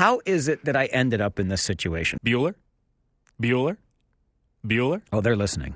How 0.00 0.22
is 0.24 0.48
it 0.48 0.64
that 0.64 0.76
I 0.76 0.86
ended 0.86 1.20
up 1.20 1.38
in 1.38 1.48
this 1.48 1.60
situation? 1.60 2.18
Bueller? 2.24 2.54
Bueller? 3.38 3.76
Bueller? 4.66 5.02
Oh, 5.12 5.20
they're 5.20 5.36
listening. 5.36 5.74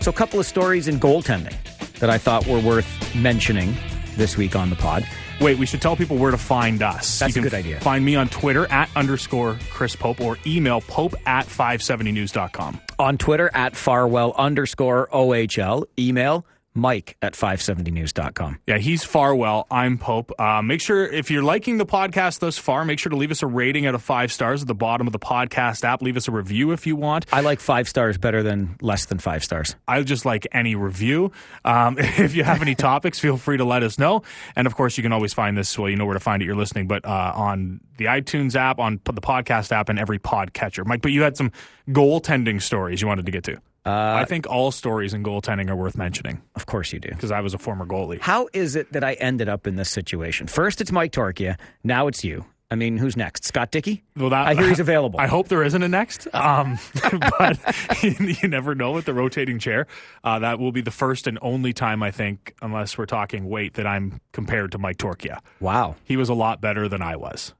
So, 0.00 0.10
a 0.10 0.14
couple 0.14 0.40
of 0.40 0.46
stories 0.46 0.88
in 0.88 0.98
goaltending 0.98 1.54
that 1.98 2.08
I 2.08 2.16
thought 2.16 2.46
were 2.46 2.60
worth 2.60 3.14
mentioning 3.14 3.76
this 4.16 4.38
week 4.38 4.56
on 4.56 4.70
the 4.70 4.76
pod. 4.76 5.06
Wait, 5.42 5.58
we 5.58 5.66
should 5.66 5.82
tell 5.82 5.96
people 5.96 6.16
where 6.16 6.30
to 6.30 6.38
find 6.38 6.82
us. 6.82 7.18
That's 7.18 7.36
you 7.36 7.42
a 7.42 7.44
good 7.44 7.52
idea. 7.52 7.80
Find 7.80 8.02
me 8.02 8.16
on 8.16 8.30
Twitter 8.30 8.64
at 8.72 8.88
underscore 8.96 9.58
Chris 9.68 9.94
Pope 9.94 10.22
or 10.22 10.38
email 10.46 10.80
pope 10.80 11.14
at 11.26 11.44
570news.com. 11.44 12.80
On 12.98 13.18
Twitter 13.18 13.50
at 13.52 13.76
Farwell 13.76 14.32
underscore 14.38 15.08
OHL. 15.12 15.84
Email 15.98 16.46
Mike 16.74 17.16
at 17.22 17.34
570news.com. 17.34 18.58
Yeah, 18.66 18.78
he's 18.78 19.04
Farwell. 19.04 19.66
I'm 19.70 19.96
Pope. 19.96 20.32
Uh, 20.40 20.60
make 20.60 20.80
sure, 20.80 21.06
if 21.06 21.30
you're 21.30 21.42
liking 21.42 21.78
the 21.78 21.86
podcast 21.86 22.40
thus 22.40 22.58
far, 22.58 22.84
make 22.84 22.98
sure 22.98 23.10
to 23.10 23.16
leave 23.16 23.30
us 23.30 23.42
a 23.42 23.46
rating 23.46 23.86
out 23.86 23.94
of 23.94 24.02
five 24.02 24.32
stars 24.32 24.62
at 24.62 24.68
the 24.68 24.74
bottom 24.74 25.06
of 25.06 25.12
the 25.12 25.18
podcast 25.20 25.84
app. 25.84 26.02
Leave 26.02 26.16
us 26.16 26.26
a 26.26 26.32
review 26.32 26.72
if 26.72 26.86
you 26.86 26.96
want. 26.96 27.26
I 27.32 27.42
like 27.42 27.60
five 27.60 27.88
stars 27.88 28.18
better 28.18 28.42
than 28.42 28.76
less 28.80 29.04
than 29.04 29.18
five 29.18 29.44
stars. 29.44 29.76
I 29.86 30.02
just 30.02 30.24
like 30.24 30.48
any 30.50 30.74
review. 30.74 31.30
Um, 31.64 31.96
if 31.98 32.34
you 32.34 32.42
have 32.42 32.60
any 32.60 32.74
topics, 32.74 33.20
feel 33.20 33.36
free 33.36 33.58
to 33.58 33.64
let 33.64 33.84
us 33.84 33.98
know. 33.98 34.22
And 34.56 34.66
of 34.66 34.74
course, 34.74 34.96
you 34.96 35.02
can 35.02 35.12
always 35.12 35.32
find 35.32 35.56
this. 35.56 35.78
Well, 35.78 35.88
you 35.88 35.96
know 35.96 36.06
where 36.06 36.14
to 36.14 36.20
find 36.20 36.42
it. 36.42 36.46
You're 36.46 36.56
listening, 36.56 36.88
but 36.88 37.04
uh, 37.04 37.32
on 37.34 37.80
the 37.98 38.06
iTunes 38.06 38.56
app, 38.56 38.80
on 38.80 39.00
the 39.04 39.12
podcast 39.14 39.70
app, 39.70 39.88
and 39.88 39.98
every 39.98 40.18
podcatcher. 40.18 40.84
Mike, 40.84 41.02
but 41.02 41.12
you 41.12 41.22
had 41.22 41.36
some 41.36 41.52
goaltending 41.88 42.60
stories 42.60 43.00
you 43.00 43.06
wanted 43.06 43.26
to 43.26 43.32
get 43.32 43.44
to. 43.44 43.60
Uh, 43.86 43.90
I 44.20 44.24
think 44.24 44.46
all 44.48 44.70
stories 44.70 45.12
in 45.12 45.22
goaltending 45.22 45.68
are 45.68 45.76
worth 45.76 45.96
mentioning 45.96 46.40
Of 46.54 46.64
course 46.66 46.92
you 46.92 47.00
do. 47.00 47.10
because 47.10 47.30
I 47.30 47.40
was 47.40 47.52
a 47.52 47.58
former 47.58 47.84
goalie. 47.84 48.18
How 48.20 48.48
is 48.54 48.76
it 48.76 48.92
that 48.92 49.04
I 49.04 49.12
ended 49.14 49.48
up 49.48 49.66
in 49.66 49.76
this 49.76 49.90
situation? 49.90 50.46
First, 50.46 50.80
it's 50.80 50.90
Mike 50.90 51.12
Torchia. 51.12 51.58
Now 51.82 52.06
it's 52.06 52.24
you. 52.24 52.46
I 52.70 52.76
mean, 52.76 52.96
who's 52.96 53.14
next? 53.14 53.44
Scott 53.44 53.70
Dickey? 53.70 54.02
Well, 54.16 54.30
that- 54.30 54.48
I 54.48 54.54
hear 54.54 54.68
he's 54.68 54.80
available. 54.88 55.20
I 55.20 55.26
hope 55.26 55.48
there 55.48 55.62
isn't 55.62 55.82
a 55.82 55.86
next, 55.88 56.26
um, 56.34 56.78
but 57.38 57.58
you 58.02 58.48
never 58.48 58.74
know 58.74 58.92
with 58.92 59.04
the 59.04 59.12
rotating 59.12 59.58
chair. 59.58 59.86
Uh, 60.24 60.38
that 60.38 60.58
will 60.58 60.72
be 60.72 60.80
the 60.80 60.90
first 60.90 61.26
and 61.26 61.38
only 61.42 61.74
time 61.74 62.02
I 62.02 62.10
think, 62.10 62.54
unless 62.62 62.96
we're 62.96 63.04
talking 63.06 63.48
weight, 63.50 63.74
that 63.74 63.86
I'm 63.86 64.18
compared 64.32 64.72
to 64.72 64.78
Mike 64.78 64.96
Torchia. 64.96 65.40
wow. 65.60 65.94
He 66.04 66.16
was 66.16 66.30
a 66.30 66.34
lot 66.34 66.62
better 66.62 66.88
than 66.88 67.02
I 67.02 67.16
was. 67.16 67.52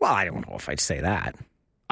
Well, 0.00 0.12
I 0.14 0.24
don't 0.24 0.48
know 0.48 0.56
if 0.56 0.68
I'd 0.70 0.80
say 0.80 1.00
that. 1.00 1.36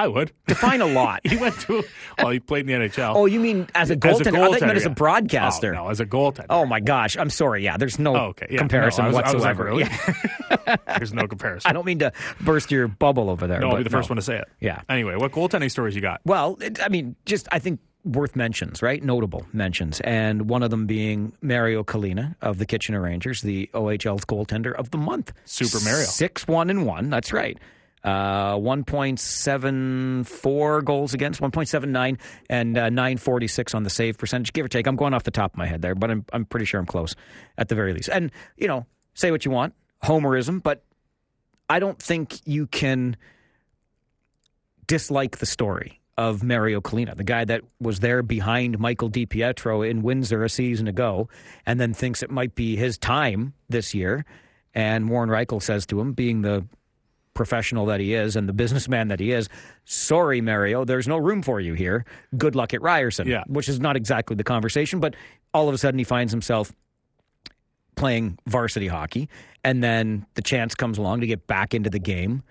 I 0.01 0.09
would. 0.09 0.33
Define 0.47 0.81
a 0.81 0.87
lot. 0.87 1.21
he 1.27 1.37
went 1.37 1.59
to 1.61 1.85
well, 2.19 2.31
he 2.31 2.41
played 2.41 2.69
in 2.69 2.81
the 2.81 2.89
NHL. 2.89 3.15
oh, 3.15 3.27
you 3.27 3.39
mean 3.41 3.69
as 3.75 3.91
a 3.91 3.97
goaltender? 3.97 4.29
I 4.29 4.47
thought 4.51 4.61
you 4.61 4.67
meant 4.67 4.77
as 4.79 4.87
a 4.87 4.91
broadcaster. 4.91 5.73
Oh, 5.75 5.85
no, 5.85 5.89
as 5.91 6.01
a 6.01 6.07
goaltender. 6.07 6.47
Oh 6.51 6.65
my 6.67 6.81
gosh, 6.81 7.17
I'm 7.17 7.31
sorry. 7.31 7.63
Yeah, 7.65 7.77
there's 7.77 7.99
no 7.99 8.17
Oh, 8.17 8.25
okay. 8.29 8.47
Yeah, 8.51 8.59
comparison 8.59 9.05
no, 9.05 9.11
I 9.11 9.13
was- 9.13 9.17
I 9.31 9.35
was 9.35 9.45
like, 9.45 9.59
whatsoever. 9.59 9.65
really? 9.65 9.85
Yeah. 9.85 10.77
There's 10.99 11.13
no 11.13 11.27
comparison. 11.27 11.69
I 11.69 11.73
don't 11.73 11.87
mean 11.87 12.01
to 12.01 12.13
burst 12.41 12.71
your 12.71 12.89
bubble 12.89 13.31
over 13.31 13.47
there. 13.47 13.61
no, 13.61 13.71
I'll 13.71 13.77
be 13.77 13.83
the 13.83 13.91
first 13.91 14.09
no. 14.09 14.13
one 14.15 14.17
to 14.17 14.23
say 14.23 14.39
it. 14.39 14.49
Yeah. 14.61 14.83
Anyway, 14.89 15.17
what 15.17 15.33
goaltending 15.33 15.71
stories 15.71 15.95
you 15.95 16.01
got? 16.01 16.21
Well, 16.25 16.57
it, 16.61 16.81
I 16.83 16.89
mean, 16.89 17.17
just 17.27 17.49
I 17.53 17.59
think 17.59 17.81
worth 18.05 18.35
mentions, 18.37 18.83
right? 18.83 19.03
Notable 19.03 19.47
mentions, 19.53 20.01
and 20.01 20.49
one 20.49 20.63
of 20.63 20.71
them 20.71 20.87
being 20.87 21.33
Mario 21.43 21.83
Culina 21.85 22.35
of 22.41 22.59
the 22.59 22.67
Kitchener 22.67 23.01
Rangers, 23.01 23.43
the 23.43 23.69
OHL's 23.75 24.25
goaltender 24.25 24.73
of 24.75 24.91
the 24.91 24.99
month. 24.99 25.33
Super 25.45 25.81
Mario. 25.85 26.05
six 26.05 26.47
one 26.49 26.71
and 26.71 26.87
one. 26.87 27.11
That's 27.11 27.33
right. 27.33 27.59
Uh, 28.03 28.57
one 28.57 28.83
point 28.83 29.21
seven 29.21 30.25
four 30.25 30.81
goals 30.81 31.13
against, 31.13 31.41
one 31.41 31.51
point 31.51 31.69
seven 31.69 31.93
nine, 31.93 32.19
and 32.49 32.79
uh, 32.79 32.89
nine 32.89 33.19
forty 33.19 33.47
six 33.47 33.75
on 33.75 33.83
the 33.83 33.91
save 33.91 34.17
percentage, 34.17 34.53
give 34.55 34.65
or 34.65 34.69
take. 34.69 34.87
I'm 34.87 34.97
going 34.97 35.13
off 35.13 35.25
the 35.25 35.31
top 35.31 35.53
of 35.53 35.59
my 35.59 35.67
head 35.67 35.83
there, 35.83 35.95
but 35.95 36.11
I'm 36.11 36.25
I'm 36.33 36.47
pretty 36.47 36.65
sure 36.65 36.81
I'm 36.81 36.87
close 36.87 37.15
at 37.59 37.69
the 37.69 37.75
very 37.75 37.93
least. 37.93 38.09
And 38.09 38.33
you 38.57 38.69
know, 38.69 38.87
say 39.13 39.31
what 39.31 39.45
you 39.45 39.51
want, 39.51 39.75
homerism, 40.03 40.63
but 40.63 40.83
I 41.69 41.79
don't 41.79 42.01
think 42.01 42.41
you 42.47 42.67
can 42.67 43.17
dislike 44.87 45.39
the 45.39 45.47
story 45.47 46.01
of 46.19 46.43
Mario 46.43 46.81
Culina, 46.81 47.17
the 47.17 47.25
guy 47.25 47.45
that 47.45 47.63
was 47.81 48.01
there 48.01 48.23
behind 48.23 48.79
Michael 48.79 49.09
DiPietro 49.09 49.89
in 49.89 50.03
Windsor 50.03 50.43
a 50.43 50.49
season 50.49 50.89
ago, 50.89 51.29
and 51.65 51.81
then 51.81 51.95
thinks 51.95 52.23
it 52.23 52.31
might 52.31 52.55
be 52.55 52.77
his 52.77 52.99
time 52.99 53.55
this 53.69 53.95
year. 53.95 54.25
And 54.75 55.09
Warren 55.09 55.31
Rychel 55.31 55.63
says 55.63 55.87
to 55.87 56.01
him, 56.01 56.13
being 56.13 56.43
the 56.43 56.65
professional 57.41 57.87
that 57.87 58.01
he 58.01 58.13
is 58.13 58.37
and 58.37 58.47
the 58.47 58.53
businessman 58.53 59.09
that 59.09 59.19
he 59.19 59.33
is, 59.33 59.49
sorry, 59.87 60.43
Mario, 60.43 60.85
there's 60.85 61.09
no 61.09 61.17
room 61.17 61.41
for 61.41 61.59
you 61.59 61.73
here. 61.73 62.05
Good 62.37 62.55
luck 62.55 62.75
at 62.75 62.83
Ryerson. 62.83 63.27
Yeah. 63.27 63.45
Which 63.47 63.67
is 63.67 63.81
not 63.81 63.97
exactly 63.97 64.37
the 64.37 64.45
conversation, 64.45 65.01
but 65.01 65.17
all 65.55 65.67
of 65.67 65.75
a 65.75 65.79
sudden 65.79 65.97
he 65.97 66.05
finds 66.05 66.33
himself 66.33 66.71
playing 67.97 68.39
varsity 68.47 68.89
hockey, 68.89 69.31
and 69.65 69.83
then 69.83 70.27
the 70.35 70.43
chance 70.43 70.75
comes 70.75 70.99
along 70.99 71.23
to 71.23 71.27
get 71.27 71.47
back 71.47 71.73
into 71.73 71.89
the 71.89 71.99
game 71.99 72.43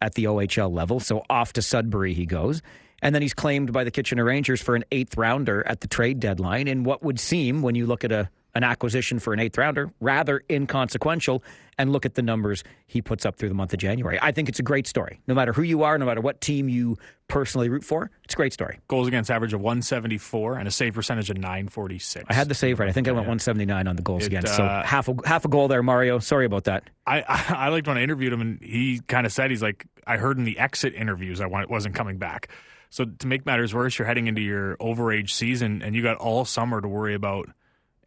at 0.00 0.14
the 0.14 0.26
OHL 0.26 0.72
level. 0.72 1.00
So 1.00 1.24
off 1.28 1.52
to 1.54 1.62
Sudbury 1.62 2.14
he 2.14 2.24
goes. 2.24 2.62
And 3.02 3.12
then 3.12 3.22
he's 3.22 3.34
claimed 3.34 3.72
by 3.72 3.82
the 3.82 3.90
Kitchener 3.90 4.24
Rangers 4.24 4.62
for 4.62 4.76
an 4.76 4.84
eighth 4.92 5.16
rounder 5.16 5.66
at 5.66 5.80
the 5.80 5.88
trade 5.88 6.20
deadline 6.20 6.68
in 6.68 6.84
what 6.84 7.02
would 7.02 7.18
seem, 7.18 7.62
when 7.62 7.74
you 7.74 7.84
look 7.84 8.04
at 8.04 8.12
a 8.12 8.30
an 8.56 8.64
acquisition 8.64 9.18
for 9.18 9.32
an 9.34 9.38
eighth 9.38 9.58
rounder, 9.58 9.90
rather 10.00 10.42
inconsequential, 10.50 11.42
and 11.78 11.92
look 11.92 12.06
at 12.06 12.14
the 12.14 12.22
numbers 12.22 12.64
he 12.86 13.02
puts 13.02 13.26
up 13.26 13.36
through 13.36 13.50
the 13.50 13.54
month 13.54 13.72
of 13.74 13.78
January. 13.78 14.18
I 14.22 14.32
think 14.32 14.48
it's 14.48 14.58
a 14.58 14.62
great 14.62 14.86
story. 14.86 15.20
No 15.26 15.34
matter 15.34 15.52
who 15.52 15.62
you 15.62 15.82
are, 15.82 15.98
no 15.98 16.06
matter 16.06 16.22
what 16.22 16.40
team 16.40 16.68
you 16.70 16.96
personally 17.28 17.68
root 17.68 17.84
for, 17.84 18.10
it's 18.24 18.32
a 18.32 18.36
great 18.36 18.54
story. 18.54 18.78
Goals 18.88 19.08
against 19.08 19.30
average 19.30 19.52
of 19.52 19.60
174 19.60 20.56
and 20.56 20.66
a 20.66 20.70
save 20.70 20.94
percentage 20.94 21.28
of 21.28 21.36
946. 21.36 22.24
I 22.28 22.32
had 22.32 22.48
the 22.48 22.54
save 22.54 22.80
right. 22.80 22.88
I 22.88 22.92
think 22.92 23.08
I 23.08 23.12
went 23.12 23.26
179 23.26 23.86
on 23.86 23.94
the 23.96 24.02
goals 24.02 24.22
It, 24.22 24.28
against. 24.28 24.56
So 24.56 24.64
uh, 24.64 24.84
half 24.84 25.08
a 25.08 25.16
half 25.26 25.44
a 25.44 25.48
goal 25.48 25.68
there, 25.68 25.82
Mario. 25.82 26.18
Sorry 26.18 26.46
about 26.46 26.64
that. 26.64 26.84
I, 27.06 27.20
I, 27.28 27.66
I 27.66 27.68
liked 27.68 27.86
when 27.86 27.98
I 27.98 28.02
interviewed 28.02 28.32
him, 28.32 28.40
and 28.40 28.62
he 28.62 29.00
kind 29.06 29.26
of 29.26 29.32
said 29.32 29.50
he's 29.50 29.62
like, 29.62 29.84
I 30.06 30.16
heard 30.16 30.38
in 30.38 30.44
the 30.44 30.58
exit 30.58 30.94
interviews 30.94 31.42
I 31.42 31.46
wasn't 31.46 31.94
coming 31.94 32.16
back. 32.16 32.48
So 32.88 33.04
to 33.04 33.26
make 33.26 33.44
matters 33.44 33.74
worse, 33.74 33.98
you're 33.98 34.06
heading 34.06 34.28
into 34.28 34.40
your 34.40 34.76
overage 34.78 35.30
season, 35.30 35.82
and 35.82 35.94
you 35.94 36.02
got 36.02 36.16
all 36.16 36.46
summer 36.46 36.80
to 36.80 36.88
worry 36.88 37.12
about. 37.14 37.50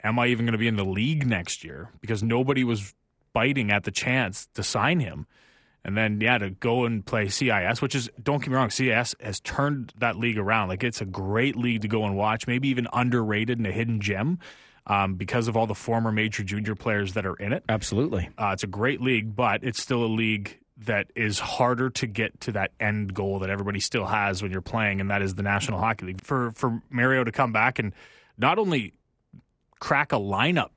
Am 0.04 0.18
I 0.18 0.28
even 0.28 0.46
going 0.46 0.54
to 0.54 0.60
be 0.60 0.68
in 0.68 0.76
the 0.76 0.86
league 0.86 1.26
next 1.26 1.64
year? 1.64 1.90
Because 2.02 2.24
nobody 2.24 2.64
was 2.64 2.94
biting 3.34 3.72
at 3.72 3.84
the 3.84 3.92
chance 3.92 4.48
to 4.54 4.64
sign 4.64 5.00
him. 5.00 5.26
And 5.84 5.98
then, 5.98 6.20
yeah, 6.20 6.38
to 6.38 6.50
go 6.50 6.86
and 6.86 7.06
play 7.06 7.30
CIS, 7.30 7.82
which 7.82 7.96
is, 7.96 8.10
don't 8.22 8.40
get 8.40 8.50
me 8.50 8.56
wrong, 8.56 8.70
CIS 8.70 9.16
has 9.22 9.40
turned 9.40 9.94
that 9.98 10.18
league 10.18 10.38
around. 10.38 10.68
Like, 10.68 10.84
it's 10.84 11.02
a 11.02 11.06
great 11.06 11.56
league 11.56 11.82
to 11.82 11.88
go 11.88 12.04
and 12.06 12.16
watch, 12.18 12.48
maybe 12.48 12.68
even 12.68 12.88
underrated 12.92 13.58
and 13.58 13.68
a 13.68 13.72
hidden 13.72 14.02
gem 14.02 14.40
um, 14.88 15.16
because 15.16 15.48
of 15.48 15.56
all 15.56 15.68
the 15.68 15.76
former 15.76 16.12
major 16.12 16.44
junior 16.44 16.76
players 16.76 17.14
that 17.14 17.26
are 17.26 17.36
in 17.36 17.54
it. 17.54 17.64
Absolutely. 17.70 18.30
Uh, 18.38 18.50
it's 18.54 18.64
a 18.64 18.68
great 18.68 19.02
league, 19.02 19.36
but 19.36 19.64
it's 19.64 19.82
still 19.82 20.04
a 20.04 20.08
league 20.08 20.60
that 20.86 21.12
is 21.16 21.40
harder 21.40 21.90
to 21.90 22.08
get 22.08 22.40
to 22.42 22.52
that 22.54 22.72
end 22.80 23.14
goal 23.14 23.40
that 23.40 23.50
everybody 23.50 23.80
still 23.80 24.06
has 24.06 24.42
when 24.42 24.52
you're 24.52 24.62
playing, 24.62 25.02
and 25.02 25.12
that 25.12 25.22
is 25.22 25.36
the 25.36 25.44
National 25.44 25.80
Hockey 25.80 26.08
League. 26.08 26.22
For 26.22 26.52
for 26.54 26.82
Mario 26.90 27.24
to 27.24 27.32
come 27.32 27.52
back 27.52 27.80
and 27.80 27.94
not 28.38 28.58
only 28.58 28.94
crack 29.80 30.12
a 30.12 30.18
lineup 30.18 30.70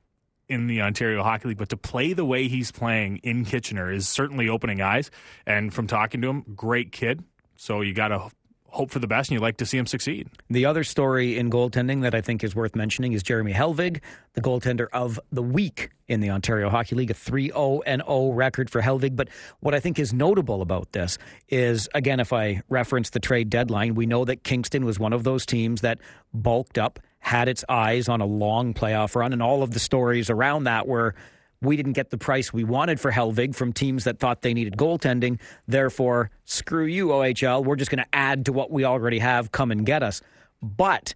in 0.49 0.67
the 0.67 0.81
Ontario 0.81 1.23
Hockey 1.23 1.49
League, 1.49 1.57
but 1.57 1.69
to 1.69 1.77
play 1.77 2.13
the 2.13 2.25
way 2.25 2.47
he's 2.47 2.71
playing 2.71 3.17
in 3.17 3.45
Kitchener 3.45 3.91
is 3.91 4.07
certainly 4.07 4.49
opening 4.49 4.81
eyes. 4.81 5.09
And 5.45 5.73
from 5.73 5.87
talking 5.87 6.21
to 6.21 6.29
him, 6.29 6.43
great 6.55 6.91
kid. 6.91 7.23
So 7.55 7.81
you 7.81 7.93
got 7.93 8.09
to 8.09 8.29
hope 8.73 8.89
for 8.89 8.99
the 8.99 9.07
best, 9.07 9.29
and 9.29 9.35
you 9.35 9.39
like 9.39 9.57
to 9.57 9.65
see 9.67 9.77
him 9.77 9.85
succeed. 9.85 10.27
The 10.49 10.65
other 10.65 10.83
story 10.83 11.37
in 11.37 11.51
goaltending 11.51 12.01
that 12.01 12.15
I 12.15 12.21
think 12.21 12.43
is 12.43 12.55
worth 12.55 12.75
mentioning 12.75 13.13
is 13.13 13.21
Jeremy 13.21 13.53
Helvig, 13.53 14.01
the 14.33 14.41
goaltender 14.41 14.87
of 14.91 15.19
the 15.31 15.43
week 15.43 15.91
in 16.07 16.21
the 16.21 16.31
Ontario 16.31 16.69
Hockey 16.69 16.95
League, 16.95 17.11
a 17.11 17.13
3 17.13 17.49
0 17.49 17.81
and 17.85 18.01
0 18.05 18.31
record 18.31 18.71
for 18.71 18.81
Helvig. 18.81 19.15
But 19.15 19.29
what 19.59 19.75
I 19.75 19.79
think 19.79 19.99
is 19.99 20.11
notable 20.11 20.63
about 20.63 20.91
this 20.91 21.19
is, 21.49 21.87
again, 21.93 22.19
if 22.19 22.33
I 22.33 22.63
reference 22.67 23.11
the 23.11 23.19
trade 23.19 23.51
deadline, 23.51 23.93
we 23.93 24.07
know 24.07 24.25
that 24.25 24.43
Kingston 24.43 24.85
was 24.85 24.99
one 24.99 25.13
of 25.13 25.23
those 25.23 25.45
teams 25.45 25.81
that 25.81 25.99
bulked 26.33 26.79
up, 26.79 26.99
had 27.23 27.47
its 27.47 27.63
eyes 27.69 28.09
on 28.09 28.19
a 28.19 28.25
long 28.25 28.73
playoff 28.73 29.15
run, 29.15 29.31
and 29.31 29.41
all 29.41 29.63
of 29.63 29.71
the 29.71 29.79
stories 29.79 30.29
around 30.29 30.65
that 30.65 30.87
were 30.87 31.15
we 31.61 31.77
didn't 31.77 31.93
get 31.93 32.09
the 32.09 32.17
price 32.17 32.51
we 32.51 32.65
wanted 32.65 32.99
for 32.99 33.09
Helvig 33.09 33.55
from 33.55 33.71
teams 33.71 34.03
that 34.03 34.19
thought 34.19 34.41
they 34.41 34.53
needed 34.53 34.75
goaltending. 34.75 35.39
Therefore, 35.65 36.29
screw 36.43 36.83
you, 36.85 37.07
OHL. 37.07 37.63
We're 37.63 37.77
just 37.77 37.89
going 37.89 38.03
to 38.03 38.09
add 38.11 38.45
to 38.45 38.53
what 38.53 38.69
we 38.69 38.83
already 38.83 39.19
have. 39.19 39.53
Come 39.53 39.71
and 39.71 39.85
get 39.85 40.03
us. 40.03 40.21
But 40.61 41.13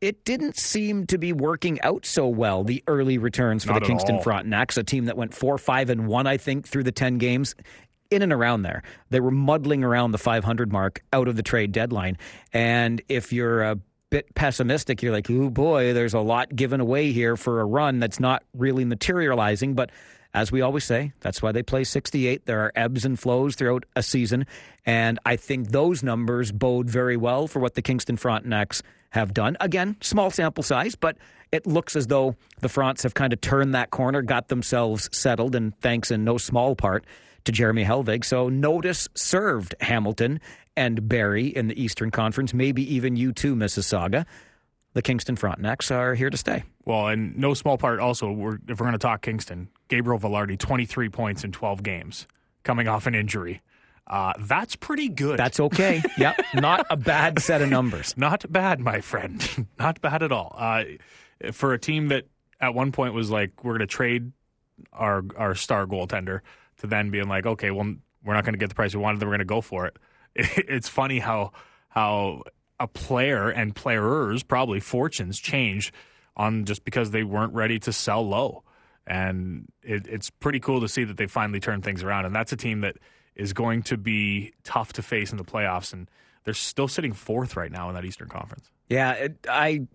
it 0.00 0.24
didn't 0.24 0.56
seem 0.56 1.06
to 1.08 1.18
be 1.18 1.34
working 1.34 1.78
out 1.82 2.06
so 2.06 2.26
well, 2.26 2.64
the 2.64 2.82
early 2.86 3.18
returns 3.18 3.64
for 3.64 3.72
Not 3.72 3.82
the 3.82 3.86
Kingston 3.86 4.16
all. 4.16 4.22
Frontenacs, 4.22 4.78
a 4.78 4.82
team 4.82 5.04
that 5.04 5.18
went 5.18 5.34
4 5.34 5.58
5 5.58 5.90
and 5.90 6.06
1, 6.06 6.26
I 6.26 6.38
think, 6.38 6.66
through 6.66 6.84
the 6.84 6.92
10 6.92 7.18
games. 7.18 7.54
In 8.10 8.22
and 8.22 8.32
around 8.32 8.62
there. 8.62 8.82
They 9.10 9.20
were 9.20 9.30
muddling 9.30 9.84
around 9.84 10.10
the 10.10 10.18
500 10.18 10.72
mark 10.72 11.00
out 11.12 11.28
of 11.28 11.36
the 11.36 11.44
trade 11.44 11.70
deadline. 11.70 12.16
And 12.52 13.00
if 13.08 13.32
you're 13.32 13.62
a 13.62 13.78
bit 14.10 14.34
pessimistic, 14.34 15.02
you're 15.02 15.12
like, 15.12 15.30
oh 15.30 15.50
boy, 15.50 15.92
there's 15.92 16.14
a 16.14 16.20
lot 16.20 16.54
given 16.54 16.80
away 16.80 17.12
here 17.12 17.36
for 17.36 17.60
a 17.60 17.64
run 17.64 18.00
that's 18.00 18.20
not 18.20 18.42
really 18.54 18.84
materializing. 18.84 19.74
But 19.74 19.90
as 20.34 20.52
we 20.52 20.60
always 20.60 20.84
say, 20.84 21.12
that's 21.20 21.42
why 21.42 21.52
they 21.52 21.62
play 21.62 21.84
68. 21.84 22.46
There 22.46 22.60
are 22.60 22.72
ebbs 22.74 23.04
and 23.04 23.18
flows 23.18 23.54
throughout 23.54 23.84
a 23.96 24.02
season. 24.02 24.46
And 24.84 25.18
I 25.24 25.36
think 25.36 25.68
those 25.68 26.02
numbers 26.02 26.52
bode 26.52 26.90
very 26.90 27.16
well 27.16 27.46
for 27.46 27.60
what 27.60 27.74
the 27.74 27.82
Kingston 27.82 28.16
Frontenacs 28.16 28.82
have 29.10 29.34
done. 29.34 29.56
Again, 29.60 29.96
small 30.00 30.30
sample 30.30 30.62
size, 30.62 30.94
but 30.94 31.16
it 31.50 31.66
looks 31.66 31.96
as 31.96 32.06
though 32.06 32.36
the 32.60 32.68
Fronts 32.68 33.02
have 33.02 33.14
kind 33.14 33.32
of 33.32 33.40
turned 33.40 33.74
that 33.74 33.90
corner, 33.90 34.22
got 34.22 34.48
themselves 34.48 35.08
settled, 35.12 35.56
and 35.56 35.76
thanks 35.80 36.10
in 36.12 36.24
no 36.24 36.38
small 36.38 36.76
part 36.76 37.04
to 37.44 37.52
Jeremy 37.52 37.84
Helvig. 37.84 38.24
So 38.24 38.48
notice 38.48 39.08
served 39.14 39.74
Hamilton 39.80 40.40
and 40.76 41.08
Barrie 41.08 41.48
in 41.48 41.68
the 41.68 41.82
Eastern 41.82 42.10
Conference, 42.10 42.54
maybe 42.54 42.82
even 42.94 43.16
you 43.16 43.32
too, 43.32 43.54
Mississauga. 43.54 44.26
The 44.92 45.02
Kingston 45.02 45.36
Frontenacs 45.36 45.94
are 45.94 46.14
here 46.14 46.30
to 46.30 46.36
stay. 46.36 46.64
Well, 46.84 47.08
and 47.08 47.36
no 47.36 47.54
small 47.54 47.78
part 47.78 48.00
also, 48.00 48.32
we're, 48.32 48.58
if 48.66 48.80
we're 48.80 48.86
going 48.86 48.92
to 48.92 48.98
talk 48.98 49.22
Kingston, 49.22 49.68
Gabriel 49.88 50.18
Vilardi, 50.18 50.58
23 50.58 51.08
points 51.08 51.44
in 51.44 51.52
12 51.52 51.82
games, 51.82 52.26
coming 52.64 52.88
off 52.88 53.06
an 53.06 53.14
injury. 53.14 53.62
Uh, 54.06 54.32
that's 54.40 54.74
pretty 54.74 55.08
good. 55.08 55.38
That's 55.38 55.60
okay. 55.60 56.02
yep. 56.18 56.40
Not 56.54 56.86
a 56.90 56.96
bad 56.96 57.38
set 57.38 57.62
of 57.62 57.68
numbers. 57.68 58.16
Not 58.16 58.50
bad, 58.50 58.80
my 58.80 59.00
friend. 59.00 59.66
Not 59.78 60.00
bad 60.00 60.24
at 60.24 60.32
all. 60.32 60.56
Uh, 60.58 60.84
for 61.52 61.72
a 61.72 61.78
team 61.78 62.08
that 62.08 62.24
at 62.60 62.74
one 62.74 62.90
point 62.90 63.14
was 63.14 63.30
like, 63.30 63.62
we're 63.62 63.74
going 63.74 63.80
to 63.80 63.86
trade 63.86 64.32
our 64.92 65.22
our 65.36 65.54
star 65.54 65.86
goaltender 65.86 66.40
to 66.80 66.86
then 66.86 67.10
being 67.10 67.28
like, 67.28 67.46
okay, 67.46 67.70
well, 67.70 67.94
we're 68.24 68.34
not 68.34 68.44
going 68.44 68.54
to 68.54 68.58
get 68.58 68.68
the 68.68 68.74
price 68.74 68.94
we 68.94 69.00
wanted, 69.00 69.20
then 69.20 69.28
we're 69.28 69.36
going 69.36 69.40
to 69.40 69.44
go 69.46 69.60
for 69.60 69.86
it. 69.86 69.96
It's 70.36 70.88
funny 70.88 71.18
how 71.18 71.52
how 71.88 72.44
a 72.78 72.86
player 72.86 73.50
and 73.50 73.74
players 73.74 74.42
probably 74.42 74.80
fortunes 74.80 75.38
change 75.38 75.92
on 76.36 76.64
just 76.64 76.84
because 76.84 77.10
they 77.10 77.24
weren't 77.24 77.52
ready 77.52 77.78
to 77.80 77.92
sell 77.92 78.26
low. 78.26 78.62
And 79.06 79.66
it, 79.82 80.06
it's 80.06 80.30
pretty 80.30 80.60
cool 80.60 80.80
to 80.80 80.88
see 80.88 81.04
that 81.04 81.16
they 81.16 81.26
finally 81.26 81.60
turned 81.60 81.84
things 81.84 82.02
around. 82.02 82.26
And 82.26 82.34
that's 82.34 82.52
a 82.52 82.56
team 82.56 82.80
that 82.80 82.96
is 83.34 83.52
going 83.52 83.82
to 83.84 83.96
be 83.96 84.52
tough 84.62 84.92
to 84.94 85.02
face 85.02 85.32
in 85.32 85.36
the 85.36 85.44
playoffs. 85.44 85.92
And 85.92 86.08
they're 86.44 86.54
still 86.54 86.88
sitting 86.88 87.12
fourth 87.12 87.56
right 87.56 87.70
now 87.70 87.88
in 87.88 87.94
that 87.96 88.04
Eastern 88.04 88.28
Conference. 88.28 88.70
Yeah, 88.88 89.12
it, 89.12 89.46
I 89.48 89.86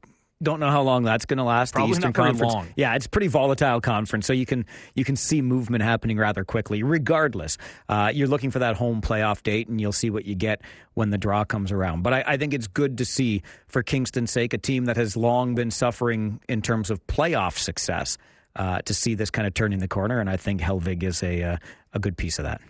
don't 0.43 0.59
know 0.59 0.69
how 0.69 0.81
long 0.81 1.03
that's 1.03 1.25
going 1.25 1.37
to 1.37 1.43
last. 1.43 1.73
Probably 1.73 1.93
the 1.93 1.97
Eastern 1.97 2.09
not 2.09 2.15
Conference. 2.15 2.53
long. 2.53 2.67
Yeah, 2.75 2.95
it's 2.95 3.05
a 3.05 3.09
pretty 3.09 3.27
volatile 3.27 3.79
conference, 3.79 4.25
so 4.27 4.33
you 4.33 4.45
can 4.45 4.65
you 4.93 5.05
can 5.05 5.15
see 5.15 5.41
movement 5.41 5.83
happening 5.83 6.17
rather 6.17 6.43
quickly. 6.43 6.83
Regardless, 6.83 7.57
uh, 7.87 8.11
you're 8.13 8.27
looking 8.27 8.51
for 8.51 8.59
that 8.59 8.75
home 8.75 9.01
playoff 9.01 9.43
date, 9.43 9.69
and 9.69 9.79
you'll 9.79 9.91
see 9.93 10.09
what 10.09 10.25
you 10.25 10.35
get 10.35 10.61
when 10.93 11.09
the 11.09 11.17
draw 11.17 11.45
comes 11.45 11.71
around. 11.71 12.03
But 12.03 12.13
I, 12.13 12.23
I 12.27 12.37
think 12.37 12.53
it's 12.53 12.67
good 12.67 12.97
to 12.97 13.05
see, 13.05 13.43
for 13.67 13.81
Kingston's 13.81 14.31
sake, 14.31 14.53
a 14.53 14.57
team 14.57 14.85
that 14.85 14.97
has 14.97 15.15
long 15.15 15.55
been 15.55 15.71
suffering 15.71 16.41
in 16.49 16.61
terms 16.61 16.89
of 16.89 17.05
playoff 17.07 17.57
success, 17.57 18.17
uh, 18.55 18.81
to 18.81 18.93
see 18.93 19.15
this 19.15 19.29
kind 19.29 19.47
of 19.47 19.53
turning 19.53 19.79
the 19.79 19.87
corner, 19.87 20.19
and 20.19 20.29
I 20.29 20.37
think 20.37 20.61
Helvig 20.61 21.03
is 21.03 21.23
a 21.23 21.43
uh, 21.43 21.57
a 21.93 21.99
good 21.99 22.17
piece 22.17 22.39
of 22.39 22.43
that. 22.43 22.61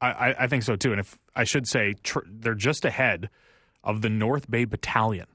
I, 0.00 0.10
I, 0.10 0.34
I 0.44 0.46
think 0.46 0.62
so 0.62 0.76
too. 0.76 0.92
And 0.92 1.00
if 1.00 1.18
I 1.36 1.44
should 1.44 1.68
say, 1.68 1.94
tr- 2.02 2.20
they're 2.26 2.54
just 2.54 2.84
ahead 2.84 3.28
of 3.84 4.00
the 4.00 4.08
North 4.08 4.50
Bay 4.50 4.64
Battalion. 4.64 5.26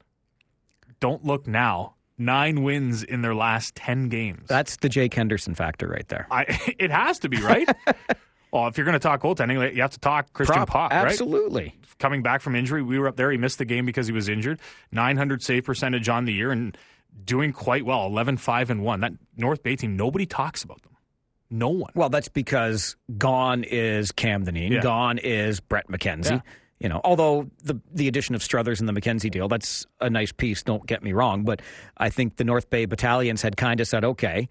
Don't 0.99 1.23
look 1.25 1.47
now. 1.47 1.95
Nine 2.17 2.63
wins 2.63 3.03
in 3.03 3.21
their 3.21 3.35
last 3.35 3.75
10 3.75 4.09
games. 4.09 4.47
That's 4.47 4.77
the 4.77 4.89
Jake 4.89 5.13
Henderson 5.13 5.53
factor 5.53 5.87
right 5.87 6.07
there. 6.07 6.25
I, 6.31 6.45
it 6.79 6.89
has 6.89 7.19
to 7.19 7.29
be, 7.29 7.39
right? 7.41 7.69
well, 8.51 8.67
if 8.67 8.77
you're 8.77 8.85
going 8.85 8.93
to 8.93 8.99
talk 8.99 9.21
goaltending, 9.21 9.75
you 9.75 9.81
have 9.83 9.91
to 9.91 9.99
talk 9.99 10.33
Christian 10.33 10.57
Propp, 10.63 10.67
Pop, 10.67 10.91
right? 10.91 11.05
absolutely. 11.05 11.75
Coming 11.99 12.23
back 12.23 12.41
from 12.41 12.55
injury, 12.55 12.81
we 12.81 12.97
were 12.97 13.07
up 13.07 13.17
there. 13.17 13.31
He 13.31 13.37
missed 13.37 13.59
the 13.59 13.65
game 13.65 13.85
because 13.85 14.07
he 14.07 14.13
was 14.13 14.29
injured. 14.29 14.59
900 14.91 15.43
save 15.43 15.65
percentage 15.65 16.09
on 16.09 16.25
the 16.25 16.33
year 16.33 16.51
and 16.51 16.75
doing 17.23 17.53
quite 17.53 17.85
well 17.85 18.05
11 18.07 18.37
5 18.37 18.69
and 18.71 18.83
1. 18.83 18.99
That 19.01 19.13
North 19.35 19.61
Bay 19.61 19.75
team, 19.75 19.95
nobody 19.95 20.25
talks 20.25 20.63
about 20.63 20.81
them. 20.81 20.93
No 21.49 21.69
one. 21.69 21.91
Well, 21.95 22.09
that's 22.09 22.27
because 22.29 22.95
gone 23.17 23.63
is 23.63 24.11
Cam 24.11 24.43
Dineen, 24.43 24.71
Yeah. 24.73 24.81
gone 24.81 25.17
is 25.17 25.59
Brett 25.59 25.87
McKenzie. 25.87 26.31
Yeah. 26.31 26.41
You 26.79 26.89
know, 26.89 27.01
although 27.03 27.49
the 27.63 27.79
the 27.91 28.07
addition 28.07 28.35
of 28.35 28.43
Struthers 28.43 28.79
and 28.79 28.87
the 28.87 28.93
McKenzie 28.93 29.31
deal, 29.31 29.47
that's 29.47 29.85
a 29.99 30.09
nice 30.09 30.31
piece. 30.31 30.61
Don't 30.61 30.85
get 30.85 31.03
me 31.03 31.11
wrong, 31.11 31.43
but 31.43 31.61
I 31.97 32.09
think 32.09 32.35
the 32.35 32.43
North 32.43 32.69
Bay 32.69 32.85
battalions 32.85 33.41
had 33.41 33.57
kind 33.57 33.79
of 33.79 33.87
said, 33.87 34.03
okay, 34.03 34.47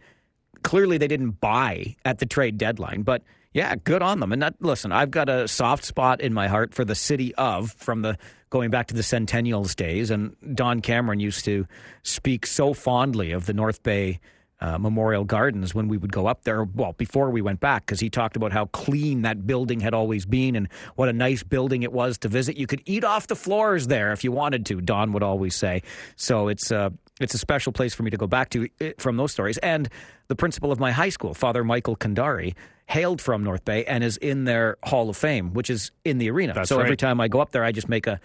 clearly 0.62 0.98
they 0.98 1.06
didn't 1.06 1.40
buy 1.40 1.94
at 2.04 2.18
the 2.18 2.26
trade 2.26 2.58
deadline, 2.58 3.02
but 3.02 3.22
yeah, 3.52 3.74
good 3.76 4.02
on 4.02 4.20
them. 4.20 4.32
And 4.32 4.42
that, 4.42 4.54
listen, 4.60 4.92
I've 4.92 5.10
got 5.10 5.30
a 5.30 5.48
soft 5.48 5.84
spot 5.84 6.20
in 6.20 6.34
my 6.34 6.46
heart 6.46 6.74
for 6.74 6.84
the 6.84 6.94
city 6.94 7.34
of 7.36 7.72
from 7.72 8.02
the 8.02 8.18
going 8.50 8.70
back 8.70 8.88
to 8.88 8.94
the 8.94 9.02
Centennials 9.02 9.74
days, 9.74 10.10
and 10.10 10.36
Don 10.54 10.80
Cameron 10.80 11.20
used 11.20 11.44
to 11.46 11.66
speak 12.02 12.46
so 12.46 12.74
fondly 12.74 13.32
of 13.32 13.46
the 13.46 13.54
North 13.54 13.82
Bay. 13.82 14.20
Uh, 14.58 14.78
Memorial 14.78 15.24
Gardens 15.24 15.74
when 15.74 15.86
we 15.86 15.98
would 15.98 16.12
go 16.12 16.26
up 16.26 16.44
there. 16.44 16.64
Well, 16.64 16.94
before 16.94 17.30
we 17.30 17.42
went 17.42 17.60
back, 17.60 17.84
because 17.84 18.00
he 18.00 18.08
talked 18.08 18.36
about 18.36 18.52
how 18.52 18.66
clean 18.66 19.20
that 19.20 19.46
building 19.46 19.80
had 19.80 19.92
always 19.92 20.24
been 20.24 20.56
and 20.56 20.68
what 20.94 21.10
a 21.10 21.12
nice 21.12 21.42
building 21.42 21.82
it 21.82 21.92
was 21.92 22.16
to 22.18 22.28
visit. 22.28 22.56
You 22.56 22.66
could 22.66 22.80
eat 22.86 23.04
off 23.04 23.26
the 23.26 23.36
floors 23.36 23.88
there 23.88 24.12
if 24.12 24.24
you 24.24 24.32
wanted 24.32 24.64
to. 24.66 24.80
Don 24.80 25.12
would 25.12 25.22
always 25.22 25.54
say. 25.54 25.82
So 26.16 26.48
it's 26.48 26.72
uh, 26.72 26.88
it's 27.20 27.34
a 27.34 27.38
special 27.38 27.72
place 27.72 27.94
for 27.94 28.02
me 28.02 28.10
to 28.10 28.16
go 28.16 28.26
back 28.26 28.50
to 28.50 28.68
eh, 28.80 28.92
from 28.98 29.16
those 29.16 29.32
stories. 29.32 29.58
And 29.58 29.88
the 30.28 30.36
principal 30.36 30.72
of 30.72 30.80
my 30.80 30.92
high 30.92 31.08
school, 31.10 31.34
Father 31.34 31.62
Michael 31.64 31.96
Kandari, 31.96 32.54
hailed 32.86 33.20
from 33.20 33.42
North 33.42 33.64
Bay 33.64 33.84
and 33.84 34.04
is 34.04 34.16
in 34.16 34.44
their 34.44 34.76
Hall 34.84 35.10
of 35.10 35.16
Fame, 35.16 35.52
which 35.54 35.70
is 35.70 35.90
in 36.04 36.18
the 36.18 36.30
arena. 36.30 36.54
That's 36.54 36.68
so 36.68 36.78
every 36.78 36.96
time 36.96 37.20
I 37.20 37.28
go 37.28 37.40
up 37.40 37.50
there, 37.50 37.64
I 37.64 37.72
just 37.72 37.88
make 37.88 38.06
a 38.06 38.20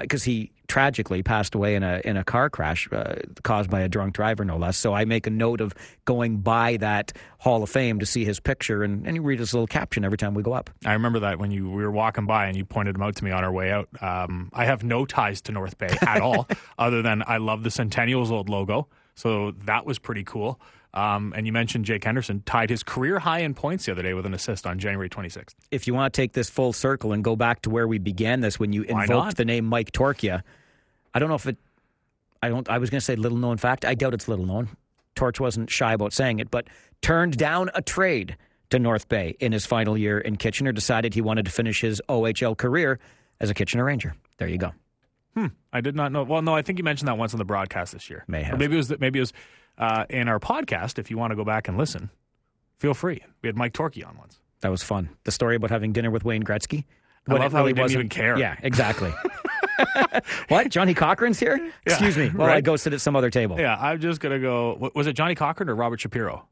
because 0.00 0.22
he 0.22 0.50
tragically 0.68 1.22
passed 1.22 1.54
away 1.54 1.74
in 1.74 1.82
a 1.82 2.00
in 2.04 2.16
a 2.16 2.24
car 2.24 2.48
crash 2.48 2.88
uh, 2.92 3.16
caused 3.42 3.70
by 3.70 3.80
a 3.80 3.88
drunk 3.88 4.14
driver, 4.14 4.44
no 4.44 4.56
less. 4.56 4.78
So 4.78 4.94
I 4.94 5.04
make 5.04 5.26
a 5.26 5.30
note 5.30 5.60
of 5.60 5.74
going 6.04 6.38
by 6.38 6.76
that 6.78 7.12
Hall 7.38 7.62
of 7.62 7.70
Fame 7.70 7.98
to 7.98 8.06
see 8.06 8.24
his 8.24 8.38
picture 8.38 8.84
and, 8.84 9.06
and 9.06 9.16
you 9.16 9.22
read 9.22 9.40
his 9.40 9.52
little 9.52 9.66
caption 9.66 10.04
every 10.04 10.18
time 10.18 10.34
we 10.34 10.42
go 10.42 10.52
up. 10.52 10.70
I 10.86 10.92
remember 10.92 11.20
that 11.20 11.38
when 11.38 11.50
you 11.50 11.68
we 11.68 11.82
were 11.82 11.90
walking 11.90 12.26
by 12.26 12.46
and 12.46 12.56
you 12.56 12.64
pointed 12.64 12.94
him 12.94 13.02
out 13.02 13.16
to 13.16 13.24
me 13.24 13.32
on 13.32 13.42
our 13.44 13.52
way 13.52 13.72
out. 13.72 13.88
Um, 14.00 14.50
I 14.52 14.64
have 14.64 14.84
no 14.84 15.04
ties 15.04 15.40
to 15.42 15.52
North 15.52 15.76
Bay 15.76 15.94
at 16.02 16.20
all, 16.20 16.48
other 16.78 17.02
than 17.02 17.24
I 17.26 17.38
love 17.38 17.64
the 17.64 17.70
Centennials 17.70 18.30
old 18.30 18.48
logo, 18.48 18.86
so 19.16 19.52
that 19.64 19.84
was 19.84 19.98
pretty 19.98 20.22
cool. 20.24 20.60
Um, 20.94 21.32
and 21.36 21.44
you 21.44 21.52
mentioned 21.52 21.84
Jake 21.84 22.04
Henderson 22.04 22.42
tied 22.46 22.70
his 22.70 22.84
career 22.84 23.18
high 23.18 23.40
in 23.40 23.52
points 23.52 23.86
the 23.86 23.92
other 23.92 24.02
day 24.02 24.14
with 24.14 24.26
an 24.26 24.32
assist 24.32 24.64
on 24.64 24.78
January 24.78 25.10
26th. 25.10 25.54
If 25.72 25.88
you 25.88 25.94
want 25.94 26.14
to 26.14 26.16
take 26.16 26.32
this 26.32 26.48
full 26.48 26.72
circle 26.72 27.12
and 27.12 27.24
go 27.24 27.34
back 27.34 27.62
to 27.62 27.70
where 27.70 27.88
we 27.88 27.98
began 27.98 28.40
this 28.40 28.60
when 28.60 28.72
you 28.72 28.82
invoked 28.84 29.36
the 29.36 29.44
name 29.44 29.64
Mike 29.64 29.90
Torchia, 29.90 30.42
I 31.12 31.18
don't 31.18 31.28
know 31.28 31.34
if 31.34 31.46
it. 31.46 31.56
I 32.42 32.48
don't. 32.48 32.68
I 32.68 32.78
was 32.78 32.90
going 32.90 33.00
to 33.00 33.04
say 33.04 33.16
little 33.16 33.38
known 33.38 33.56
fact. 33.56 33.84
I 33.84 33.94
doubt 33.94 34.14
it's 34.14 34.28
little 34.28 34.46
known. 34.46 34.68
Torch 35.16 35.40
wasn't 35.40 35.68
shy 35.68 35.92
about 35.92 36.12
saying 36.12 36.38
it, 36.38 36.50
but 36.50 36.68
turned 37.02 37.36
down 37.36 37.70
a 37.74 37.82
trade 37.82 38.36
to 38.70 38.78
North 38.78 39.08
Bay 39.08 39.36
in 39.40 39.50
his 39.50 39.66
final 39.66 39.98
year 39.98 40.18
in 40.20 40.36
Kitchener. 40.36 40.70
Decided 40.70 41.14
he 41.14 41.20
wanted 41.20 41.46
to 41.46 41.50
finish 41.50 41.80
his 41.80 42.00
OHL 42.08 42.56
career 42.56 43.00
as 43.40 43.50
a 43.50 43.54
Kitchener 43.54 43.84
Ranger. 43.84 44.14
There 44.38 44.48
you 44.48 44.58
go. 44.58 44.72
Hmm. 45.34 45.46
I 45.72 45.80
did 45.80 45.96
not 45.96 46.12
know. 46.12 46.22
Well, 46.22 46.42
no, 46.42 46.54
I 46.54 46.62
think 46.62 46.78
you 46.78 46.84
mentioned 46.84 47.08
that 47.08 47.18
once 47.18 47.34
on 47.34 47.38
the 47.38 47.44
broadcast 47.44 47.92
this 47.92 48.08
year. 48.08 48.24
May 48.28 48.48
Or 48.48 48.56
maybe 48.56 48.74
it 48.74 48.76
was 48.76 49.00
maybe 49.00 49.18
it 49.18 49.22
was 49.22 49.32
uh, 49.78 50.04
in 50.08 50.28
our 50.28 50.40
podcast. 50.40 50.98
If 50.98 51.10
you 51.10 51.18
want 51.18 51.30
to 51.32 51.36
go 51.36 51.44
back 51.44 51.68
and 51.68 51.76
listen, 51.76 52.10
feel 52.78 52.94
free. 52.94 53.22
We 53.42 53.48
had 53.48 53.56
Mike 53.56 53.72
Torchia 53.72 54.06
on 54.06 54.16
once. 54.16 54.40
That 54.60 54.70
was 54.70 54.82
fun. 54.82 55.10
The 55.24 55.30
story 55.30 55.56
about 55.56 55.70
having 55.70 55.92
dinner 55.92 56.10
with 56.10 56.24
Wayne 56.24 56.42
Gretzky. 56.42 56.84
I 57.28 57.34
love 57.34 57.52
how 57.52 57.66
he 57.66 57.72
didn't 57.72 57.92
even 57.92 58.08
care. 58.08 58.38
Yeah, 58.38 58.56
exactly. 58.62 59.12
what? 60.48 60.68
Johnnie 60.68 60.94
Cochran's 60.94 61.40
here? 61.40 61.70
Excuse 61.86 62.16
me. 62.16 62.30
Well, 62.30 62.48
I 62.48 62.60
go 62.60 62.76
sit 62.76 62.92
at 62.92 63.00
some 63.00 63.16
other 63.16 63.30
table. 63.30 63.58
Yeah, 63.58 63.76
I'm 63.78 64.00
just 64.00 64.20
gonna 64.20 64.38
go. 64.38 64.90
Was 64.94 65.06
it 65.06 65.14
Johnnie 65.14 65.34
Cochran 65.34 65.68
or 65.68 65.74
Robert 65.74 66.00
Shapiro? 66.00 66.46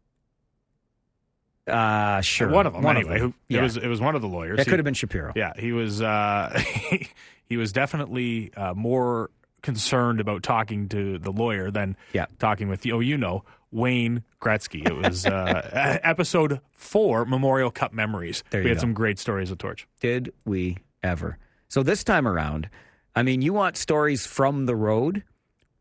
Uh, 1.66 2.20
sure. 2.20 2.48
One 2.48 2.66
of 2.66 2.72
them, 2.72 2.82
One 2.82 2.96
anyway. 2.96 3.20
them. 3.20 3.30
Who, 3.30 3.34
Yeah. 3.54 3.60
It 3.60 3.62
was 3.62 3.76
it 3.76 3.86
was 3.86 4.00
one 4.00 4.14
of 4.16 4.22
the 4.22 4.28
lawyers. 4.28 4.60
It 4.60 4.64
could 4.64 4.78
have 4.78 4.84
been 4.84 4.94
Shapiro. 4.94 5.32
Yeah, 5.36 5.52
he 5.56 5.72
was. 5.72 6.02
Uh, 6.02 6.60
he 7.44 7.56
was 7.56 7.72
definitely 7.72 8.52
uh, 8.56 8.74
more 8.74 9.30
concerned 9.62 10.20
about 10.20 10.42
talking 10.42 10.88
to 10.90 11.18
the 11.18 11.30
lawyer 11.32 11.70
than 11.70 11.96
Yeah. 12.12 12.26
talking 12.38 12.68
with 12.68 12.82
the. 12.82 12.92
Oh, 12.92 13.00
you 13.00 13.16
know, 13.16 13.44
Wayne 13.70 14.22
Gretzky. 14.40 14.86
It 14.86 14.94
was 14.94 15.24
uh, 15.26 15.98
episode 16.02 16.60
four, 16.72 17.24
Memorial 17.24 17.70
Cup 17.70 17.92
memories. 17.92 18.44
There 18.50 18.62
we 18.62 18.68
had 18.68 18.76
go. 18.78 18.80
some 18.82 18.92
great 18.94 19.18
stories 19.18 19.50
with 19.50 19.58
Torch. 19.58 19.86
Did 20.00 20.32
we 20.44 20.78
ever? 21.02 21.38
So 21.68 21.82
this 21.82 22.04
time 22.04 22.28
around, 22.28 22.68
I 23.16 23.22
mean, 23.22 23.40
you 23.42 23.52
want 23.52 23.76
stories 23.76 24.26
from 24.26 24.66
the 24.66 24.76
road? 24.76 25.22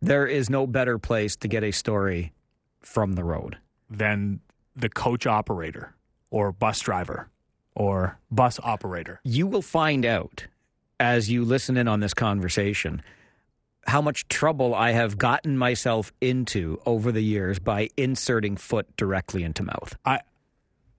There 0.02 0.26
is 0.26 0.50
no 0.50 0.66
better 0.66 0.98
place 0.98 1.36
to 1.38 1.48
get 1.48 1.64
a 1.64 1.72
story 1.72 2.34
from 2.82 3.14
the 3.14 3.24
road. 3.24 3.58
Than 3.90 4.40
the 4.76 4.90
coach 4.90 5.28
operator 5.28 5.94
or 6.30 6.52
bus 6.54 6.80
driver 6.80 7.28
or 7.76 8.18
bus 8.32 8.58
operator. 8.64 9.20
You 9.24 9.48
will 9.48 9.62
find 9.62 10.06
out 10.06 10.48
as 11.00 11.30
you 11.30 11.44
listen 11.44 11.76
in 11.78 11.88
on 11.90 12.00
this 12.00 12.14
conversation 12.14 13.02
how 13.88 14.02
much 14.02 14.28
trouble 14.28 14.76
I 14.76 14.92
have 14.92 15.18
gotten 15.18 15.58
myself 15.58 16.12
into 16.22 16.80
over 16.86 17.12
the 17.12 17.22
years 17.22 17.60
by 17.60 17.90
inserting 17.98 18.58
foot 18.58 18.96
directly 18.96 19.44
into 19.44 19.64
mouth. 19.64 19.96
I 20.06 20.20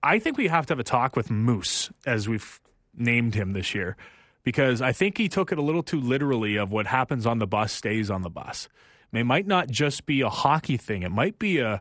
I 0.03 0.19
think 0.19 0.37
we 0.37 0.49
have 0.49 0.67
to 0.67 0.73
have 0.73 0.81
a 0.81 0.85
talk 0.85 1.15
with 1.15 1.31
Moose 1.31 1.91
as 2.05 2.29
we've 2.29 2.61
named 2.95 3.35
him 3.35 3.53
this 3.53 3.75
year 3.75 3.97
because 4.43 4.83
I 4.83 4.93
think 4.93 5.17
he 5.17 5.29
took 5.29 5.53
it 5.53 5.59
a 5.59 5.63
little 5.63 5.85
too 5.85 6.01
literally 6.01 6.57
of 6.57 6.73
what 6.73 6.87
happens 6.87 7.25
on 7.25 7.39
the 7.39 7.47
bus 7.47 7.73
stays 7.73 8.11
on 8.11 8.23
the 8.23 8.31
bus. 8.31 8.69
It 9.13 9.25
might 9.25 9.47
not 9.47 9.69
just 9.69 10.05
be 10.07 10.23
a 10.23 10.29
hockey 10.29 10.77
thing. 10.77 11.03
It 11.03 11.13
might 11.13 11.39
be 11.39 11.59
a 11.59 11.81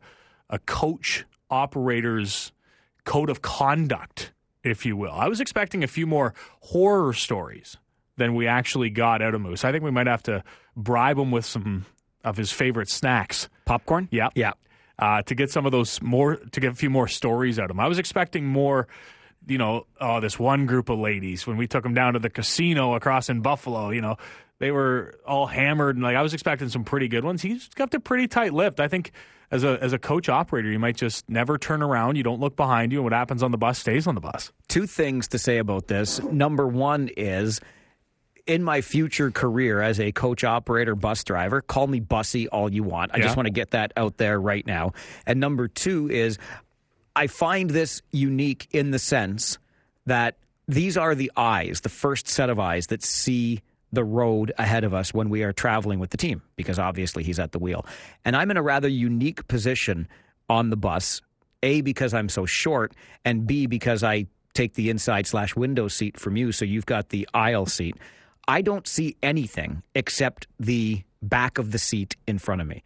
a 0.49 0.59
coach 0.59 1.25
operator's 1.49 2.51
code 3.05 3.29
of 3.29 3.41
conduct, 3.41 4.33
if 4.63 4.85
you 4.85 4.95
will. 4.95 5.13
I 5.13 5.27
was 5.27 5.39
expecting 5.39 5.83
a 5.83 5.87
few 5.87 6.05
more 6.05 6.33
horror 6.59 7.13
stories 7.13 7.77
than 8.21 8.35
we 8.35 8.45
actually 8.45 8.91
got 8.91 9.23
out 9.23 9.33
of 9.33 9.41
Moose. 9.41 9.65
I 9.65 9.71
think 9.71 9.83
we 9.83 9.89
might 9.89 10.05
have 10.05 10.21
to 10.23 10.43
bribe 10.77 11.17
him 11.17 11.31
with 11.31 11.43
some 11.43 11.87
of 12.23 12.37
his 12.37 12.51
favorite 12.51 12.87
snacks. 12.87 13.49
Popcorn? 13.65 14.07
Yeah. 14.11 14.29
Yeah. 14.35 14.51
Uh, 14.99 15.23
to 15.23 15.33
get 15.33 15.49
some 15.49 15.65
of 15.65 15.71
those 15.71 15.99
more, 16.03 16.35
to 16.35 16.59
get 16.59 16.71
a 16.71 16.75
few 16.75 16.91
more 16.91 17.07
stories 17.07 17.57
out 17.57 17.65
of 17.65 17.71
him. 17.71 17.79
I 17.79 17.87
was 17.87 17.97
expecting 17.97 18.45
more, 18.45 18.87
you 19.47 19.57
know, 19.57 19.87
oh, 19.99 20.19
this 20.19 20.37
one 20.37 20.67
group 20.67 20.89
of 20.89 20.99
ladies 20.99 21.47
when 21.47 21.57
we 21.57 21.65
took 21.65 21.81
them 21.81 21.95
down 21.95 22.13
to 22.13 22.19
the 22.19 22.29
casino 22.29 22.93
across 22.93 23.27
in 23.27 23.41
Buffalo, 23.41 23.89
you 23.89 24.01
know, 24.01 24.17
they 24.59 24.69
were 24.69 25.15
all 25.25 25.47
hammered 25.47 25.95
and 25.95 26.03
like 26.03 26.15
I 26.15 26.21
was 26.21 26.35
expecting 26.35 26.69
some 26.69 26.83
pretty 26.83 27.07
good 27.07 27.25
ones. 27.25 27.41
He's 27.41 27.69
got 27.69 27.91
a 27.95 27.99
pretty 27.99 28.27
tight 28.27 28.53
lipped. 28.53 28.79
I 28.79 28.87
think 28.87 29.11
as 29.49 29.63
a 29.63 29.79
as 29.81 29.93
a 29.93 29.97
coach 29.97 30.29
operator, 30.29 30.69
you 30.69 30.77
might 30.77 30.95
just 30.95 31.27
never 31.27 31.57
turn 31.57 31.81
around. 31.81 32.17
You 32.17 32.23
don't 32.23 32.39
look 32.39 32.55
behind 32.55 32.91
you, 32.91 32.99
and 32.99 33.03
what 33.03 33.13
happens 33.13 33.41
on 33.41 33.49
the 33.49 33.57
bus 33.57 33.79
stays 33.79 34.05
on 34.05 34.13
the 34.13 34.21
bus. 34.21 34.51
Two 34.67 34.85
things 34.85 35.27
to 35.29 35.39
say 35.39 35.57
about 35.57 35.87
this. 35.87 36.21
Number 36.21 36.67
one 36.67 37.09
is 37.17 37.59
in 38.47 38.63
my 38.63 38.81
future 38.81 39.31
career 39.31 39.81
as 39.81 39.99
a 39.99 40.11
coach 40.11 40.43
operator 40.43 40.95
bus 40.95 41.23
driver, 41.23 41.61
call 41.61 41.87
me 41.87 41.99
bussy 41.99 42.47
all 42.49 42.71
you 42.71 42.83
want. 42.83 43.11
I 43.13 43.17
Yeah. 43.17 43.23
just 43.23 43.35
want 43.37 43.47
to 43.47 43.51
get 43.53 43.71
that 43.71 43.93
out 43.95 44.17
there 44.17 44.39
right 44.39 44.65
now. 44.65 44.93
And 45.25 45.39
number 45.39 45.67
two 45.67 46.09
is 46.09 46.37
I 47.15 47.27
find 47.27 47.69
this 47.69 48.01
unique 48.11 48.67
in 48.71 48.91
the 48.91 48.99
sense 48.99 49.57
that 50.05 50.35
these 50.67 50.97
are 50.97 51.15
the 51.15 51.31
eyes, 51.35 51.81
the 51.81 51.89
first 51.89 52.27
set 52.27 52.49
of 52.49 52.59
eyes 52.59 52.87
that 52.87 53.03
see 53.03 53.61
the 53.93 54.03
road 54.03 54.53
ahead 54.57 54.85
of 54.85 54.93
us 54.93 55.13
when 55.13 55.29
we 55.29 55.43
are 55.43 55.51
traveling 55.51 55.99
with 55.99 56.11
the 56.11 56.17
team, 56.17 56.41
because 56.55 56.79
obviously 56.79 57.23
he's 57.23 57.39
at 57.39 57.51
the 57.51 57.59
wheel. 57.59 57.85
And 58.23 58.35
I'm 58.37 58.49
in 58.49 58.55
a 58.57 58.61
rather 58.61 58.87
unique 58.87 59.45
position 59.49 60.07
on 60.49 60.69
the 60.69 60.77
bus, 60.77 61.21
A, 61.61 61.81
because 61.81 62.13
I'm 62.13 62.29
so 62.29 62.45
short, 62.45 62.93
and 63.25 63.45
B, 63.45 63.65
because 63.67 64.01
I 64.03 64.27
take 64.53 64.75
the 64.75 64.89
inside 64.89 65.27
slash 65.27 65.55
window 65.57 65.89
seat 65.89 66.17
from 66.17 66.37
you, 66.37 66.53
so 66.53 66.63
you've 66.63 66.85
got 66.85 67.09
the 67.09 67.27
aisle 67.33 67.65
seat. 67.65 67.95
I 68.51 68.61
don't 68.61 68.85
see 68.85 69.15
anything 69.23 69.81
except 69.95 70.47
the 70.59 71.03
back 71.21 71.57
of 71.57 71.71
the 71.71 71.79
seat 71.79 72.15
in 72.27 72.37
front 72.37 72.61
of 72.61 72.67
me 72.67 72.83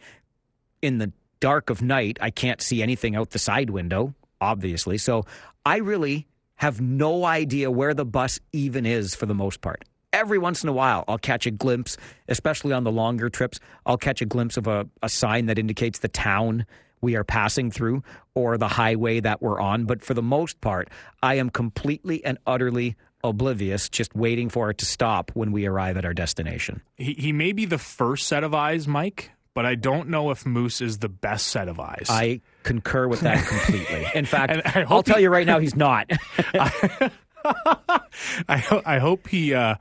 in 0.85 0.99
the 0.99 1.11
dark 1.39 1.69
of 1.69 1.81
night, 1.81 2.17
I 2.21 2.29
can't 2.29 2.61
see 2.61 2.83
anything 2.83 3.15
out 3.15 3.31
the 3.31 3.39
side 3.39 3.71
window, 3.71 4.13
obviously. 4.39 4.97
So 4.97 5.25
I 5.65 5.77
really 5.77 6.27
have 6.57 6.79
no 6.79 7.25
idea 7.25 7.71
where 7.71 7.93
the 7.93 8.05
bus 8.05 8.39
even 8.53 8.85
is 8.85 9.15
for 9.15 9.25
the 9.25 9.33
most 9.33 9.61
part. 9.61 9.83
Every 10.13 10.37
once 10.37 10.63
in 10.63 10.69
a 10.69 10.73
while, 10.73 11.03
I'll 11.07 11.17
catch 11.17 11.45
a 11.45 11.51
glimpse, 11.51 11.97
especially 12.29 12.71
on 12.71 12.83
the 12.83 12.91
longer 12.91 13.29
trips, 13.29 13.59
I'll 13.85 13.97
catch 13.97 14.21
a 14.21 14.25
glimpse 14.25 14.55
of 14.55 14.67
a, 14.67 14.87
a 15.01 15.09
sign 15.09 15.47
that 15.47 15.59
indicates 15.59 15.99
the 15.99 16.07
town 16.07 16.65
we 17.01 17.15
are 17.15 17.23
passing 17.23 17.69
through 17.69 18.03
or 18.33 18.57
the 18.57 18.67
highway 18.67 19.19
that 19.19 19.41
we're 19.41 19.59
on. 19.59 19.85
But 19.85 20.01
for 20.01 20.13
the 20.13 20.21
most 20.21 20.61
part, 20.61 20.89
I 21.21 21.35
am 21.35 21.49
completely 21.49 22.23
and 22.23 22.37
utterly 22.47 22.95
oblivious, 23.29 23.89
just 23.89 24.15
waiting 24.15 24.49
for 24.49 24.69
it 24.69 24.77
to 24.79 24.85
stop 24.85 25.31
when 25.33 25.51
we 25.51 25.65
arrive 25.65 25.97
at 25.97 26.05
our 26.05 26.13
destination. 26.13 26.81
He 26.95 27.13
he 27.13 27.31
may 27.31 27.51
be 27.51 27.65
the 27.65 27.77
first 27.77 28.27
set 28.27 28.43
of 28.43 28.53
eyes, 28.53 28.87
Mike, 28.87 29.31
but 29.53 29.65
I 29.65 29.75
don't 29.75 30.09
know 30.09 30.31
if 30.31 30.45
Moose 30.45 30.81
is 30.81 30.99
the 30.99 31.09
best 31.09 31.47
set 31.47 31.67
of 31.67 31.79
eyes. 31.79 32.07
I 32.09 32.41
concur 32.63 33.07
with 33.07 33.21
that 33.21 33.45
completely. 33.45 34.05
In 34.15 34.25
fact, 34.25 34.75
I'll 34.89 35.03
tell 35.03 35.17
he- 35.17 35.23
you 35.23 35.29
right 35.29 35.47
now, 35.47 35.59
he's 35.59 35.75
not. 35.75 36.09
I 38.47 38.81
I 38.85 38.99
hope 38.99 39.27
he 39.27 39.53
uh, 39.53 39.75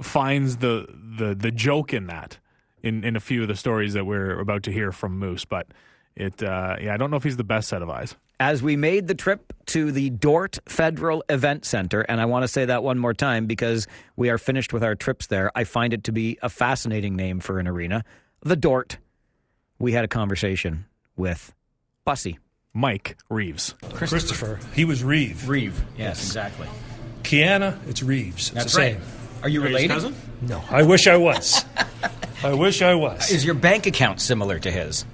finds 0.00 0.58
the, 0.58 0.86
the 1.18 1.34
the 1.34 1.50
joke 1.50 1.92
in 1.92 2.06
that 2.06 2.38
in 2.82 3.04
in 3.04 3.16
a 3.16 3.20
few 3.20 3.42
of 3.42 3.48
the 3.48 3.56
stories 3.56 3.92
that 3.94 4.04
we're 4.04 4.38
about 4.38 4.62
to 4.64 4.72
hear 4.72 4.92
from 4.92 5.18
Moose. 5.18 5.44
But 5.44 5.66
it 6.16 6.42
uh, 6.42 6.76
yeah, 6.80 6.94
I 6.94 6.96
don't 6.96 7.10
know 7.10 7.16
if 7.16 7.24
he's 7.24 7.36
the 7.36 7.44
best 7.44 7.68
set 7.68 7.82
of 7.82 7.90
eyes. 7.90 8.14
As 8.40 8.62
we 8.62 8.76
made 8.76 9.06
the 9.06 9.14
trip 9.14 9.52
to 9.66 9.92
the 9.92 10.10
Dort 10.10 10.58
Federal 10.66 11.22
Event 11.28 11.64
Center, 11.64 12.00
and 12.02 12.20
I 12.20 12.24
want 12.24 12.42
to 12.42 12.48
say 12.48 12.64
that 12.64 12.82
one 12.82 12.98
more 12.98 13.14
time 13.14 13.46
because 13.46 13.86
we 14.16 14.30
are 14.30 14.38
finished 14.38 14.72
with 14.72 14.82
our 14.82 14.94
trips 14.94 15.28
there, 15.28 15.52
I 15.54 15.64
find 15.64 15.92
it 15.92 16.04
to 16.04 16.12
be 16.12 16.38
a 16.42 16.48
fascinating 16.48 17.14
name 17.14 17.40
for 17.40 17.58
an 17.58 17.68
arena. 17.68 18.04
The 18.42 18.56
Dort. 18.56 18.98
We 19.78 19.92
had 19.92 20.04
a 20.04 20.08
conversation 20.08 20.86
with 21.16 21.52
Bussy. 22.04 22.38
Mike 22.74 23.18
Reeves. 23.28 23.74
Christopher. 23.92 24.58
He 24.74 24.84
was 24.84 25.04
Reeve. 25.04 25.48
Reeve. 25.48 25.84
Yes, 25.96 26.24
exactly. 26.24 26.68
Kiana, 27.22 27.76
it's 27.88 28.02
Reeves. 28.02 28.50
It's 28.54 28.64
the 28.64 28.70
same. 28.70 29.00
Are 29.42 29.48
you 29.48 29.60
related? 29.62 30.14
No, 30.40 30.62
I 30.70 30.82
wish 30.82 31.06
I 31.06 31.16
was. 31.16 31.64
I 32.44 32.54
wish 32.54 32.82
I 32.82 32.94
was. 32.94 33.30
Is 33.30 33.44
your 33.44 33.54
bank 33.54 33.86
account 33.86 34.20
similar 34.20 34.58
to 34.58 34.70
his? 34.70 35.04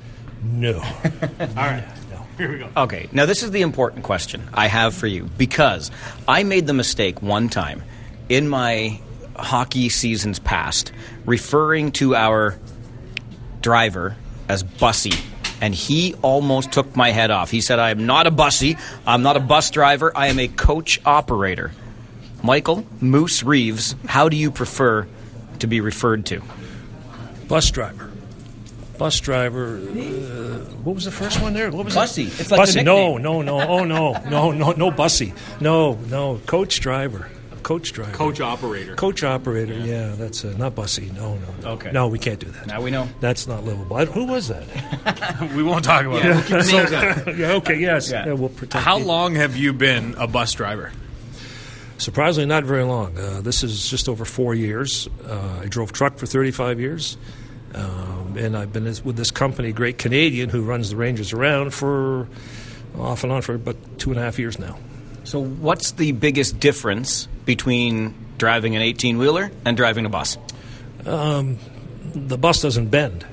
No. 0.43 0.79
All 0.81 1.55
right, 1.57 1.85
here 2.37 2.53
we 2.53 2.59
go. 2.59 2.69
Okay, 2.77 3.09
now 3.13 3.27
this 3.27 3.43
is 3.43 3.51
the 3.51 3.63
important 3.63 4.05
question 4.05 4.43
I 4.55 4.69
have 4.69 4.95
for 4.95 5.07
you 5.07 5.29
because 5.37 5.91
I 6.27 6.45
made 6.45 6.67
the 6.67 6.75
mistake 6.75 7.21
one 7.23 7.49
time 7.49 7.83
in 8.29 8.49
my 8.49 9.01
hockey 9.37 9.89
seasons 9.89 10.39
past 10.39 10.93
referring 11.25 11.93
to 11.93 12.15
our 12.15 12.59
driver 13.61 14.17
as 14.49 14.63
Bussy, 14.63 15.13
and 15.61 15.75
he 15.75 16.15
almost 16.23 16.73
took 16.73 16.97
my 16.97 17.11
head 17.11 17.31
off. 17.31 17.51
He 17.51 17.61
said, 17.61 17.79
I 17.79 17.91
am 17.91 18.07
not 18.07 18.27
a 18.27 18.31
bussy, 18.31 18.77
I'm 19.07 19.23
not 19.23 19.37
a 19.37 19.41
bus 19.41 19.71
driver, 19.71 20.13
I 20.17 20.29
am 20.29 20.39
a 20.39 20.49
coach 20.49 21.01
operator. 21.05 21.73
Michael 22.43 22.87
Moose 23.01 23.43
Reeves, 23.43 23.97
how 24.07 24.29
do 24.29 24.37
you 24.37 24.51
prefer 24.51 25.07
to 25.59 25.67
be 25.67 25.81
referred 25.81 26.25
to? 26.27 26.41
Bus 27.49 27.71
driver. 27.71 28.08
Bus 28.99 29.21
driver. 29.21 29.77
Uh, 29.79 30.59
what 30.83 30.95
was 30.95 31.05
the 31.05 31.13
first 31.13 31.41
one 31.41 31.55
there? 31.55 31.71
What 31.71 31.85
was 31.85 31.95
Bussy. 31.95 32.25
It? 32.25 32.41
It's 32.41 32.51
like 32.51 32.59
Bussy. 32.61 32.83
No, 32.83 33.17
no, 33.17 33.43
no. 33.43 33.61
Oh 33.61 33.85
no, 33.85 34.13
no, 34.29 34.51
no, 34.51 34.73
no. 34.73 34.91
Bussy. 34.91 35.33
No, 35.61 35.95
no. 35.95 36.41
Coach 36.47 36.81
driver. 36.81 37.31
Coach 37.63 37.93
driver. 37.93 38.13
Coach 38.13 38.41
operator. 38.41 38.97
Coach 38.97 39.23
operator. 39.23 39.75
Yeah, 39.75 40.15
that's 40.17 40.45
uh, 40.45 40.55
not 40.57 40.75
Bussy. 40.75 41.11
No, 41.15 41.37
no. 41.37 41.71
Okay. 41.73 41.93
No, 41.93 42.09
we 42.09 42.19
can't 42.19 42.41
do 42.41 42.47
that. 42.47 42.67
Now 42.67 42.81
we 42.81 42.91
know. 42.91 43.09
That's 43.21 43.47
not 43.47 43.65
livable. 43.65 43.97
I- 43.97 44.07
Who 44.07 44.25
was 44.25 44.49
that? 44.49 45.51
we 45.55 45.63
won't 45.63 45.85
talk 45.85 46.05
about 46.05 46.23
it. 46.25 47.37
yeah. 47.39 47.53
Okay. 47.53 47.79
Yes. 47.79 48.11
Yeah. 48.11 48.27
Yeah, 48.27 48.33
we'll 48.33 48.49
protect. 48.49 48.83
How 48.85 48.99
you. 48.99 49.05
long 49.05 49.35
have 49.35 49.57
you 49.57 49.73
been 49.73 50.15
a 50.19 50.27
bus 50.27 50.55
driver? 50.55 50.93
Surprisingly, 51.99 52.47
not 52.47 52.65
very 52.65 52.85
long. 52.85 53.19
Uh, 53.19 53.41
this 53.43 53.63
is 53.63 53.89
just 53.91 54.09
over 54.09 54.25
four 54.25 54.55
years. 54.55 55.09
Uh, 55.27 55.61
I 55.63 55.67
drove 55.67 55.93
truck 55.93 56.17
for 56.17 56.27
35 56.27 56.81
years. 56.81 57.17
Um, 57.75 58.37
and 58.39 58.57
I've 58.57 58.73
been 58.73 58.85
with 58.85 59.17
this 59.17 59.31
company, 59.31 59.73
Great 59.73 59.99
Canadian, 59.99 60.49
who 60.49 60.63
runs 60.63 60.91
the 60.91 60.97
Rangers 60.97 61.33
around 61.33 61.75
for 61.75 62.29
off 62.99 63.23
and 63.25 63.33
on 63.33 63.43
for 63.43 63.55
about 63.55 63.77
two 63.99 64.11
and 64.11 64.19
a 64.19 64.23
half 64.23 64.39
years 64.39 64.59
now. 64.59 64.79
So, 65.25 65.43
what's 65.43 65.93
the 65.93 66.13
biggest 66.13 66.59
difference 66.59 67.29
between 67.45 68.15
driving 68.39 68.77
an 68.77 68.83
18 68.83 69.19
wheeler 69.19 69.51
and 69.65 69.77
driving 69.77 70.07
a 70.07 70.09
bus? 70.09 70.39
The 71.05 72.39
bus 72.39 72.63
doesn't 72.63 72.89
bend. 72.89 73.27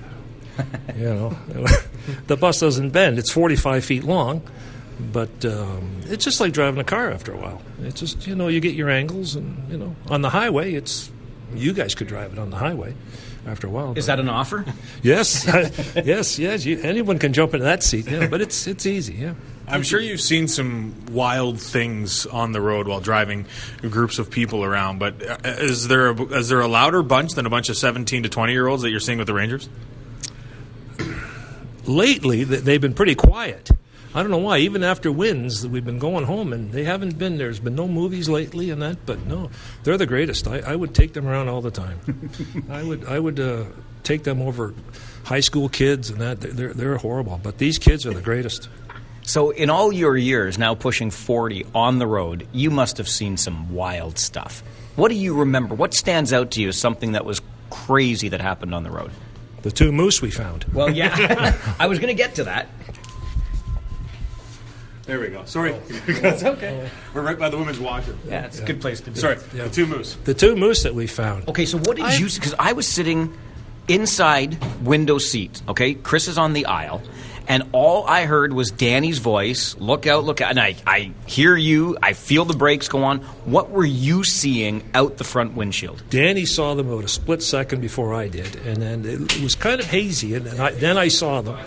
you 0.95 1.05
know, 1.05 1.29
the 2.27 2.37
bus 2.37 2.59
doesn't 2.59 2.89
bend. 2.89 3.17
It's 3.17 3.31
45 3.31 3.85
feet 3.85 4.03
long, 4.03 4.41
but 4.99 5.45
um, 5.45 6.01
it's 6.05 6.23
just 6.25 6.39
like 6.39 6.53
driving 6.53 6.79
a 6.79 6.83
car 6.83 7.11
after 7.11 7.33
a 7.33 7.37
while. 7.37 7.61
It's 7.81 7.99
just 7.99 8.27
you 8.27 8.35
know 8.35 8.47
you 8.47 8.59
get 8.59 8.75
your 8.75 8.89
angles, 8.89 9.35
and 9.35 9.69
you 9.71 9.77
know 9.77 9.95
on 10.09 10.21
the 10.21 10.29
highway, 10.29 10.73
it's 10.73 11.11
you 11.53 11.73
guys 11.73 11.95
could 11.95 12.07
drive 12.07 12.33
it 12.33 12.39
on 12.39 12.49
the 12.49 12.57
highway 12.57 12.93
after 13.45 13.67
a 13.67 13.69
while. 13.69 13.93
Is 13.97 14.07
that 14.07 14.19
an 14.19 14.29
offer? 14.29 14.65
Yes, 15.03 15.45
yes, 15.95 16.39
yes. 16.39 16.65
You, 16.65 16.79
anyone 16.81 17.19
can 17.19 17.33
jump 17.33 17.53
into 17.53 17.65
that 17.65 17.83
seat. 17.83 18.07
Yeah, 18.09 18.27
but 18.27 18.41
it's 18.41 18.65
it's 18.65 18.85
easy. 18.85 19.13
Yeah. 19.13 19.33
I'm 19.67 19.83
sure 19.83 19.99
you've 19.99 20.21
seen 20.21 20.47
some 20.47 20.93
wild 21.11 21.59
things 21.59 22.25
on 22.27 22.51
the 22.51 22.61
road 22.61 22.87
while 22.87 22.99
driving 23.01 23.45
groups 23.81 24.19
of 24.19 24.29
people 24.31 24.63
around. 24.63 24.99
But 24.99 25.21
uh, 25.27 25.37
is 25.43 25.87
there 25.87 26.09
a, 26.09 26.21
is 26.33 26.49
there 26.49 26.61
a 26.61 26.67
louder 26.67 27.03
bunch 27.03 27.33
than 27.33 27.45
a 27.45 27.49
bunch 27.49 27.69
of 27.69 27.77
17 27.77 28.23
to 28.23 28.29
20 28.29 28.53
year 28.53 28.67
olds 28.67 28.83
that 28.83 28.89
you're 28.89 28.99
seeing 28.99 29.17
with 29.17 29.27
the 29.27 29.33
Rangers? 29.33 29.69
Lately, 31.85 32.43
they've 32.43 32.81
been 32.81 32.95
pretty 32.95 33.15
quiet. 33.15 33.69
I 34.15 34.21
don't 34.21 34.31
know 34.31 34.37
why. 34.37 34.59
Even 34.59 34.81
after 34.81 35.11
wins, 35.11 35.67
we've 35.67 35.83
been 35.83 35.99
going 35.99 36.23
home, 36.23 36.53
and 36.53 36.71
they 36.71 36.85
haven't 36.85 37.17
been. 37.17 37.37
There's 37.37 37.59
been 37.59 37.75
no 37.75 37.85
movies 37.85 38.29
lately 38.29 38.69
and 38.69 38.81
that. 38.81 39.05
But 39.05 39.27
no, 39.27 39.51
they're 39.83 39.97
the 39.97 40.05
greatest. 40.05 40.47
I, 40.47 40.59
I 40.59 40.73
would 40.73 40.95
take 40.95 41.11
them 41.11 41.27
around 41.27 41.49
all 41.49 41.61
the 41.61 41.69
time. 41.69 41.99
I 42.69 42.81
would 42.81 43.05
I 43.05 43.19
would 43.19 43.41
uh, 43.41 43.65
take 44.03 44.23
them 44.23 44.41
over 44.41 44.73
high 45.25 45.41
school 45.41 45.67
kids 45.67 46.09
and 46.09 46.21
that. 46.21 46.39
They're 46.39 46.73
they're 46.73 46.97
horrible, 46.97 47.41
but 47.43 47.57
these 47.57 47.77
kids 47.77 48.05
are 48.05 48.13
the 48.13 48.21
greatest. 48.21 48.69
So, 49.23 49.49
in 49.49 49.69
all 49.69 49.91
your 49.91 50.15
years, 50.15 50.57
now 50.59 50.75
pushing 50.75 51.09
40 51.09 51.65
on 51.73 51.97
the 51.97 52.05
road, 52.05 52.47
you 52.51 52.69
must 52.69 52.97
have 52.99 53.09
seen 53.09 53.37
some 53.37 53.73
wild 53.73 54.19
stuff. 54.19 54.63
What 54.95 55.09
do 55.09 55.15
you 55.15 55.33
remember? 55.33 55.75
What 55.75 55.93
stands 55.93 56.31
out 56.31 56.51
to 56.51 56.61
you 56.61 56.69
as 56.69 56.77
something 56.77 57.13
that 57.13 57.25
was 57.25 57.41
crazy 57.71 58.29
that 58.29 58.39
happened 58.39 58.73
on 58.73 58.83
the 58.83 58.91
road? 58.91 59.11
The 59.63 59.71
two 59.71 59.91
moose 59.91 60.21
we 60.21 60.29
found. 60.29 60.63
Well, 60.71 60.91
yeah. 60.91 61.57
I 61.79 61.87
was 61.87 61.97
going 61.97 62.15
to 62.15 62.23
get 62.23 62.35
to 62.35 62.43
that. 62.43 62.69
There 65.05 65.19
we 65.19 65.27
go. 65.27 65.45
Sorry, 65.45 65.73
oh. 65.73 65.81
it's 66.07 66.43
okay. 66.43 66.89
We're 67.13 67.21
right 67.21 67.37
by 67.37 67.49
the 67.49 67.57
women's 67.57 67.79
washer. 67.79 68.15
Yeah, 68.27 68.45
it's 68.45 68.59
a 68.59 68.65
good 68.65 68.81
place 68.81 69.01
to 69.01 69.11
be. 69.11 69.19
Sorry, 69.19 69.35
the 69.35 69.69
two 69.69 69.85
moose. 69.85 70.15
The 70.23 70.33
two 70.33 70.55
moose 70.55 70.83
that 70.83 70.95
we 70.95 71.05
found. 71.07 71.47
Okay, 71.47 71.65
so 71.65 71.77
what 71.77 71.95
did 71.97 72.05
I- 72.05 72.15
you 72.17 72.25
Because 72.25 72.55
I 72.57 72.73
was 72.73 72.87
sitting 72.87 73.31
inside 73.87 74.57
window 74.83 75.17
seat, 75.19 75.61
okay? 75.67 75.93
Chris 75.93 76.27
is 76.27 76.37
on 76.39 76.53
the 76.53 76.65
aisle. 76.65 77.01
and 77.47 77.61
all 77.73 78.07
I 78.07 78.25
heard 78.25 78.51
was 78.53 78.71
Danny's 78.71 79.19
voice. 79.19 79.75
Look 79.77 80.07
out! 80.07 80.23
Look 80.23 80.41
out! 80.41 80.49
And 80.49 80.59
I, 80.59 80.75
I 80.87 81.11
hear 81.27 81.55
you. 81.55 81.95
I 82.01 82.13
feel 82.13 82.43
the 82.43 82.55
brakes 82.57 82.87
go 82.87 83.03
on. 83.03 83.19
What 83.45 83.69
were 83.69 83.85
you 83.85 84.23
seeing 84.23 84.81
out 84.95 85.17
the 85.17 85.23
front 85.23 85.53
windshield? 85.53 86.01
Danny 86.09 86.45
saw 86.45 86.73
them 86.73 86.89
about 86.89 87.03
a 87.03 87.07
split 87.07 87.43
second 87.43 87.81
before 87.81 88.15
I 88.15 88.27
did, 88.29 88.55
and 88.65 88.81
then 88.81 89.05
it 89.05 89.39
was 89.41 89.53
kind 89.53 89.79
of 89.79 89.85
hazy, 89.85 90.33
and 90.33 90.47
then 90.47 90.59
I, 90.59 90.71
then 90.71 90.97
I 90.97 91.09
saw 91.09 91.41
them. 91.41 91.59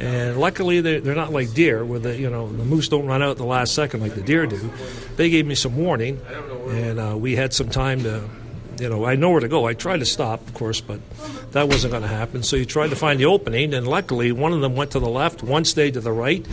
And 0.00 0.38
luckily, 0.38 0.80
they're, 0.80 1.00
they're 1.00 1.14
not 1.14 1.30
like 1.30 1.52
deer, 1.52 1.84
where 1.84 1.98
the 1.98 2.16
you 2.16 2.30
know 2.30 2.50
the 2.50 2.64
moose 2.64 2.88
don't 2.88 3.06
run 3.06 3.22
out 3.22 3.32
at 3.32 3.36
the 3.36 3.44
last 3.44 3.74
second 3.74 4.00
like 4.00 4.14
the 4.14 4.22
deer 4.22 4.46
do. 4.46 4.72
They 5.16 5.28
gave 5.28 5.44
me 5.44 5.54
some 5.54 5.76
warning, 5.76 6.18
and 6.68 6.98
uh, 6.98 7.16
we 7.18 7.36
had 7.36 7.52
some 7.52 7.68
time 7.68 8.02
to, 8.04 8.26
you 8.78 8.88
know, 8.88 9.04
I 9.04 9.16
know 9.16 9.28
where 9.28 9.40
to 9.40 9.48
go. 9.48 9.66
I 9.66 9.74
tried 9.74 9.98
to 9.98 10.06
stop, 10.06 10.46
of 10.48 10.54
course, 10.54 10.80
but 10.80 11.00
that 11.52 11.68
wasn't 11.68 11.90
going 11.90 12.02
to 12.02 12.08
happen. 12.08 12.42
So 12.42 12.56
you 12.56 12.64
tried 12.64 12.88
to 12.90 12.96
find 12.96 13.20
the 13.20 13.26
opening, 13.26 13.74
and 13.74 13.86
luckily, 13.86 14.32
one 14.32 14.54
of 14.54 14.62
them 14.62 14.74
went 14.74 14.92
to 14.92 15.00
the 15.00 15.08
left, 15.08 15.42
one 15.42 15.66
stayed 15.66 15.94
to 15.94 16.00
the 16.00 16.12
right. 16.12 16.46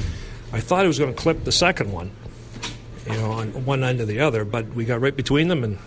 I 0.51 0.60
thought 0.60 0.84
it 0.84 0.89
was 0.89 1.00
going 1.00 1.13
to 1.13 1.20
clip 1.20 1.46
the 1.46 1.54
second 1.54 1.94
one, 1.94 2.12
you 3.06 3.13
know, 3.13 3.32
on 3.32 3.63
one 3.63 3.82
end 3.82 4.01
or 4.01 4.06
the 4.06 4.20
other, 4.20 4.44
but 4.44 4.68
we 4.74 4.84
got 4.84 5.00
right 5.00 5.16
between 5.16 5.48
them, 5.48 5.63
and 5.63 5.77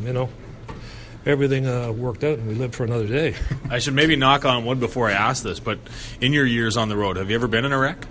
you 0.00 0.14
know, 0.14 0.30
everything 1.26 1.66
uh, 1.66 1.92
worked 1.92 2.24
out, 2.24 2.38
and 2.38 2.48
we 2.48 2.54
lived 2.54 2.74
for 2.74 2.84
another 2.84 3.06
day. 3.06 3.34
I 3.70 3.80
should 3.80 3.94
maybe 3.94 4.16
knock 4.16 4.44
on 4.44 4.64
wood 4.64 4.80
before 4.80 5.08
I 5.08 5.12
ask 5.12 5.42
this, 5.42 5.60
but 5.60 5.78
in 6.20 6.32
your 6.32 6.46
years 6.46 6.76
on 6.76 6.88
the 6.88 6.96
road, 6.96 7.16
have 7.16 7.28
you 7.28 7.36
ever 7.36 7.48
been 7.48 7.64
in 7.64 7.72
a 7.72 7.78
wreck? 7.78 8.06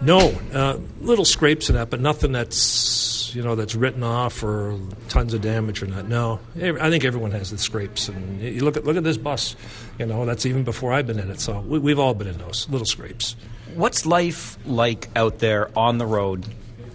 No, 0.00 0.18
uh, 0.52 0.78
little 1.00 1.24
scrapes 1.24 1.68
and 1.68 1.78
that, 1.78 1.90
but 1.90 2.00
nothing 2.00 2.32
that's 2.32 3.34
you 3.34 3.42
know 3.42 3.54
that's 3.54 3.74
written 3.74 4.02
off 4.02 4.42
or 4.42 4.78
tons 5.08 5.34
of 5.34 5.40
damage 5.40 5.82
or 5.82 5.86
not. 5.86 6.06
No, 6.06 6.38
I 6.54 6.90
think 6.90 7.04
everyone 7.04 7.30
has 7.32 7.50
the 7.50 7.58
scrapes, 7.58 8.08
and 8.08 8.40
you 8.40 8.62
look 8.62 8.76
at 8.76 8.84
look 8.84 8.96
at 8.96 9.04
this 9.04 9.16
bus. 9.16 9.56
You 9.98 10.06
know, 10.06 10.26
that's 10.26 10.44
even 10.46 10.64
before 10.64 10.92
I've 10.92 11.06
been 11.06 11.18
in 11.18 11.30
it. 11.30 11.40
So 11.40 11.60
we, 11.60 11.78
we've 11.78 11.98
all 11.98 12.14
been 12.14 12.28
in 12.28 12.38
those 12.38 12.68
little 12.68 12.86
scrapes. 12.86 13.36
What's 13.74 14.06
life 14.06 14.58
like 14.66 15.08
out 15.16 15.38
there 15.38 15.76
on 15.76 15.98
the 15.98 16.06
road 16.06 16.46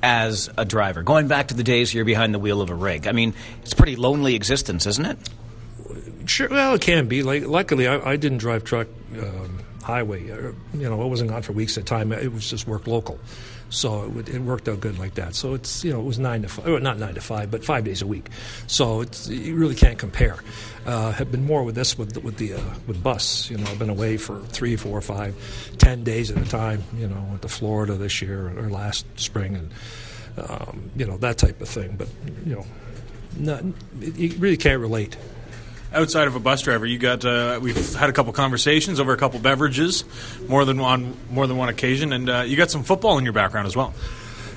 as 0.03 0.49
a 0.57 0.65
driver? 0.65 1.03
Going 1.03 1.27
back 1.27 1.47
to 1.49 1.53
the 1.53 1.63
days 1.63 1.93
you're 1.93 2.05
behind 2.05 2.33
the 2.33 2.39
wheel 2.39 2.61
of 2.61 2.69
a 2.69 2.75
rig. 2.75 3.07
I 3.07 3.11
mean, 3.11 3.33
it's 3.61 3.73
a 3.73 3.75
pretty 3.75 3.95
lonely 3.95 4.35
existence, 4.35 4.85
isn't 4.85 5.05
it? 5.05 5.17
Sure. 6.25 6.49
Well, 6.49 6.75
it 6.75 6.81
can 6.81 7.07
be. 7.07 7.23
Like, 7.23 7.45
luckily, 7.47 7.87
I, 7.87 8.11
I 8.11 8.15
didn't 8.15 8.37
drive 8.39 8.63
truck 8.63 8.87
um, 9.17 9.59
highway. 9.83 10.29
Or, 10.29 10.55
you 10.73 10.89
know, 10.89 11.01
I 11.01 11.05
wasn't 11.05 11.29
gone 11.31 11.41
for 11.41 11.53
weeks 11.53 11.77
at 11.77 11.83
a 11.83 11.85
time. 11.85 12.11
It 12.11 12.31
was 12.31 12.49
just 12.49 12.67
work 12.67 12.87
local, 12.87 13.19
so 13.71 14.11
it, 14.17 14.29
it 14.29 14.41
worked 14.41 14.67
out 14.67 14.81
good 14.81 14.99
like 14.99 15.15
that. 15.15 15.33
So 15.33 15.55
it's 15.55 15.83
you 15.83 15.91
know 15.91 15.99
it 15.99 16.03
was 16.03 16.19
nine 16.19 16.43
to 16.43 16.49
five, 16.49 16.65
well, 16.65 16.79
not 16.79 16.99
nine 16.99 17.15
to 17.15 17.21
five, 17.21 17.49
but 17.49 17.65
five 17.65 17.83
days 17.85 18.01
a 18.01 18.07
week. 18.07 18.27
So 18.67 19.03
you 19.27 19.55
really 19.55 19.75
can't 19.75 19.97
compare. 19.97 20.37
Uh, 20.85 21.11
have 21.11 21.31
been 21.31 21.45
more 21.45 21.63
with 21.63 21.75
this 21.75 21.97
with 21.97 22.21
with 22.23 22.37
the 22.37 22.53
uh, 22.53 22.61
with 22.85 23.01
bus. 23.01 23.49
You 23.49 23.57
know, 23.57 23.63
I've 23.71 23.79
been 23.79 23.89
away 23.89 24.17
for 24.17 24.41
three, 24.47 24.75
four, 24.75 25.01
five, 25.01 25.35
ten 25.77 26.03
days 26.03 26.29
at 26.29 26.37
a 26.37 26.49
time. 26.49 26.83
You 26.97 27.07
know, 27.07 27.25
went 27.29 27.41
to 27.43 27.47
Florida 27.47 27.95
this 27.95 28.21
year 28.21 28.51
or 28.59 28.69
last 28.69 29.05
spring, 29.15 29.55
and 29.55 29.71
um, 30.49 30.91
you 30.95 31.05
know 31.05 31.17
that 31.17 31.37
type 31.37 31.61
of 31.61 31.69
thing. 31.69 31.95
But 31.97 32.09
you 32.45 32.55
know, 32.55 32.65
not, 33.37 33.63
you 34.01 34.35
really 34.37 34.57
can't 34.57 34.81
relate 34.81 35.15
outside 35.93 36.27
of 36.27 36.35
a 36.35 36.39
bus 36.39 36.61
driver, 36.61 36.85
you 36.85 36.97
got 36.97 37.23
uh, 37.25 37.59
we've 37.61 37.95
had 37.95 38.09
a 38.09 38.13
couple 38.13 38.33
conversations 38.33 38.99
over 38.99 39.13
a 39.13 39.17
couple 39.17 39.39
beverages, 39.39 40.03
more 40.47 40.65
than 40.65 40.79
on 40.79 41.17
more 41.29 41.47
than 41.47 41.57
one 41.57 41.69
occasion, 41.69 42.13
and 42.13 42.29
uh, 42.29 42.43
you 42.45 42.57
got 42.57 42.71
some 42.71 42.83
football 42.83 43.17
in 43.17 43.23
your 43.23 43.33
background 43.33 43.67
as 43.67 43.75
well. 43.75 43.93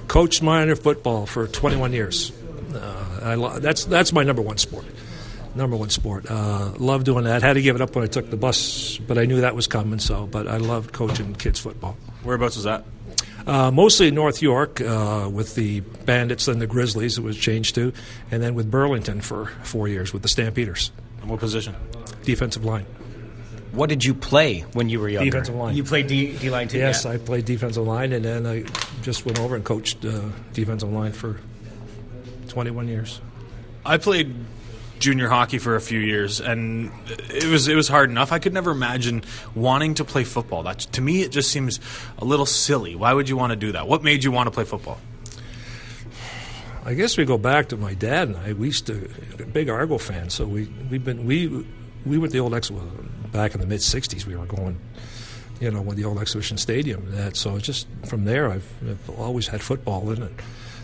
Coached 0.09 0.43
minor 0.43 0.77
football 0.77 1.27
for 1.27 1.47
21 1.47 1.93
years. 1.93 2.33
Uh, 2.75 3.21
I 3.23 3.35
lo- 3.35 3.59
that's 3.59 3.85
that's 3.85 4.13
my 4.13 4.23
number 4.23 4.43
one 4.43 4.59
sport. 4.59 4.85
Number 5.55 5.77
one 5.77 5.91
sport. 5.91 6.27
Uh, 6.29 6.73
love 6.79 7.05
doing 7.05 7.25
that. 7.25 7.43
Had 7.43 7.55
to 7.55 7.63
give 7.63 7.77
it 7.77 7.83
up 7.83 7.95
when 7.95 8.05
I 8.05 8.09
took 8.09 8.29
the 8.29 8.37
bus, 8.37 8.99
but 8.99 9.19
I 9.19 9.25
knew 9.25 9.43
that 9.43 9.55
was 9.55 9.69
coming. 9.69 10.01
So, 10.01 10.27
but 10.27 10.49
I 10.49 10.57
loved 10.57 10.93
coaching 10.93 11.35
kids 11.35 11.61
football. 11.61 11.97
Whereabouts 12.25 12.57
was 12.57 12.65
that? 12.65 12.85
Uh, 13.47 13.71
mostly 13.71 14.09
in 14.09 14.15
North 14.15 14.41
York 14.41 14.81
uh, 14.81 15.29
with 15.31 15.55
the 15.55 15.81
Bandits 15.81 16.49
and 16.49 16.61
the 16.61 16.67
Grizzlies, 16.67 17.19
it 17.19 17.21
was 17.23 17.37
changed 17.37 17.75
to, 17.75 17.93
and 18.31 18.43
then 18.43 18.55
with 18.55 18.71
Burlington 18.71 19.21
for 19.21 19.47
four 19.63 19.87
years 19.87 20.13
with 20.13 20.23
the 20.23 20.29
Stampeders. 20.29 20.91
And 21.25 21.31
what 21.31 21.41
position? 21.41 21.75
Defensive 22.23 22.67
line. 22.67 22.85
What 23.73 23.89
did 23.89 24.05
you 24.05 24.13
play 24.13 24.61
when 24.75 24.91
you 24.91 25.01
were 25.01 25.09
younger? 25.09 25.31
Defensive 25.31 25.55
line. 25.55 25.75
You 25.75 25.83
played 25.83 26.07
D, 26.07 26.37
D 26.37 26.51
line 26.51 26.69
too. 26.69 26.77
Yes, 26.77 27.07
yeah. 27.07 27.13
I 27.13 27.17
played 27.17 27.47
defensive 27.47 27.87
line, 27.87 28.13
and 28.13 28.23
then 28.23 28.47
I 28.47 28.65
just 29.01 29.25
went 29.25 29.41
over 29.41 29.57
and 29.57 29.65
coached 29.65 30.05
uh, 30.05 30.21
defensive 30.53 30.93
line 30.93 31.13
for 31.13 31.41
21 32.49 32.89
years. 32.89 33.23
I 33.87 33.97
played 33.97 34.35
junior 34.99 35.31
hockey 35.31 35.57
for 35.57 35.77
a 35.77 35.81
few 35.81 35.99
years, 35.99 36.43
and 36.43 36.93
it 37.09 37.47
was 37.47 37.69
it 37.69 37.75
was 37.75 37.89
hard 37.89 38.11
enough. 38.11 38.31
I 38.31 38.39
could 38.39 38.53
never 38.53 38.71
imagine 38.71 39.25
wanting 39.55 39.95
to 39.95 40.05
play 40.05 40.25
football. 40.25 40.63
That 40.63 40.81
to 40.81 41.01
me, 41.01 41.23
it 41.23 41.33
just 41.33 41.51
seems 41.51 41.81
a 42.19 42.27
little 42.27 42.45
silly. 42.45 42.97
Why 42.97 43.15
would 43.15 43.31
you 43.31 43.39
want 43.39 43.53
to 43.53 43.57
do 43.57 43.73
that? 43.73 43.89
What 43.89 44.03
made 44.03 44.25
you 44.25 44.31
want 44.31 44.49
to 44.49 44.51
play 44.51 44.65
football? 44.65 45.01
I 46.87 46.95
guess 46.95 47.17
we 47.17 47.25
go 47.25 47.39
back 47.39 47.69
to 47.71 47.77
my 47.77 47.95
dad 47.95 48.29
and 48.29 48.37
I. 48.37 48.53
We 48.53 48.67
used 48.69 48.87
to 48.89 49.09
big 49.53 49.69
Argo 49.71 49.99
fans, 49.99 50.35
so 50.35 50.47
we 50.47 50.69
we've 50.91 51.05
been 51.05 51.25
we 51.27 51.67
we 52.05 52.19
were 52.19 52.27
at 52.27 52.33
the 52.33 52.41
old 52.41 52.55
ex 52.55 52.71
back 53.33 53.55
in 53.55 53.61
the 53.61 53.67
mid 53.67 53.81
'60s. 53.81 54.27
We 54.27 54.37
were 54.37 54.45
going, 54.47 54.79
you 55.61 55.71
know, 55.71 55.81
with 55.81 55.97
the 55.97 56.05
old 56.05 56.19
exhibition 56.21 56.59
stadium. 56.59 57.11
That 57.13 57.37
so 57.37 57.59
just 57.59 57.87
from 58.07 58.25
there, 58.27 58.51
I've, 58.51 58.71
I've 58.87 59.11
always 59.19 59.47
had 59.49 59.63
football 59.63 60.11
in 60.11 60.23
it. 60.23 60.33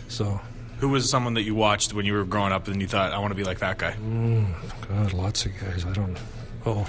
So 0.07 0.41
Who 0.79 0.89
was 0.89 1.09
someone 1.09 1.35
that 1.35 1.43
you 1.43 1.53
watched 1.53 1.93
when 1.93 2.05
you 2.05 2.13
were 2.13 2.25
growing 2.25 2.51
up 2.51 2.67
and 2.67 2.81
you 2.81 2.87
thought, 2.87 3.13
I 3.13 3.19
want 3.19 3.31
to 3.31 3.35
be 3.35 3.43
like 3.43 3.59
that 3.59 3.77
guy? 3.77 3.95
God, 4.89 5.13
lots 5.13 5.45
of 5.45 5.51
guys. 5.59 5.85
I 5.85 5.93
don't. 5.93 6.17
Oh, 6.65 6.87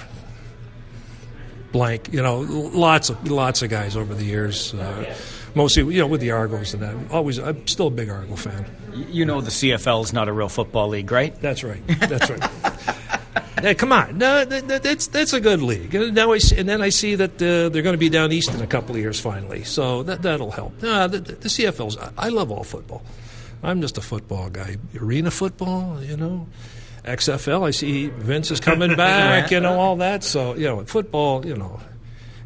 blank. 1.71 2.13
You 2.13 2.23
know, 2.23 2.41
lots 2.41 3.11
of 3.11 3.31
lots 3.31 3.61
of 3.63 3.69
guys 3.69 3.95
over 3.95 4.15
the 4.15 4.25
years. 4.25 4.73
Uh, 4.73 5.15
mostly, 5.55 5.83
you 5.95 6.01
know, 6.01 6.07
with 6.07 6.23
the 6.23 6.31
Argos 6.31 6.73
and 6.73 6.83
that. 6.83 7.13
Always, 7.13 7.39
I'm 7.39 7.67
still 7.67 7.89
a 7.89 7.91
big 7.91 8.09
Argo 8.09 8.37
fan. 8.37 8.65
You 8.95 9.25
know 9.25 9.41
the 9.41 9.51
CFL 9.51 10.05
is 10.05 10.13
not 10.13 10.29
a 10.29 10.33
real 10.33 10.49
football 10.49 10.89
league, 10.89 11.11
right? 11.11 11.35
That's 11.41 11.65
right. 11.65 11.87
That's 11.87 12.31
right. 12.31 13.79
come 13.79 13.93
on. 13.93 14.19
No, 14.19 14.45
that, 14.45 14.69
that, 14.69 14.83
that's 14.83 15.07
that's 15.07 15.33
a 15.33 15.41
good 15.41 15.63
league. 15.63 15.95
And 15.95 16.15
now 16.15 16.33
I 16.33 16.39
see, 16.39 16.59
and 16.59 16.69
then 16.69 16.83
I 16.83 16.89
see 16.89 17.15
that 17.15 17.35
uh, 17.37 17.69
they're 17.69 17.83
going 17.83 17.95
to 17.95 17.99
be 17.99 18.09
down 18.09 18.33
east 18.33 18.53
in 18.53 18.61
a 18.61 18.67
couple 18.67 18.95
of 18.95 19.01
years 19.01 19.21
finally. 19.21 19.65
So 19.65 20.03
that 20.03 20.23
that'll 20.23 20.51
help. 20.51 20.83
No, 20.83 21.09
the, 21.09 21.21
the 21.21 21.49
CFL's. 21.49 21.97
I, 21.97 22.11
I 22.19 22.29
love 22.29 22.51
all 22.51 22.65
football. 22.65 23.03
I'm 23.63 23.81
just 23.81 23.97
a 23.99 24.01
football 24.01 24.51
guy. 24.51 24.77
Arena 25.01 25.31
football, 25.31 26.03
you 26.03 26.17
know. 26.17 26.49
XFL. 27.05 27.67
I 27.67 27.71
see 27.71 28.09
Vince 28.09 28.51
is 28.51 28.61
coming 28.61 28.97
back. 28.97 29.51
You 29.51 29.61
know 29.61 29.79
all 29.79 29.97
that. 29.97 30.25
So 30.25 30.55
you 30.55 30.67
know 30.67 30.85
football. 30.85 31.47
You 31.47 31.57
know 31.57 31.81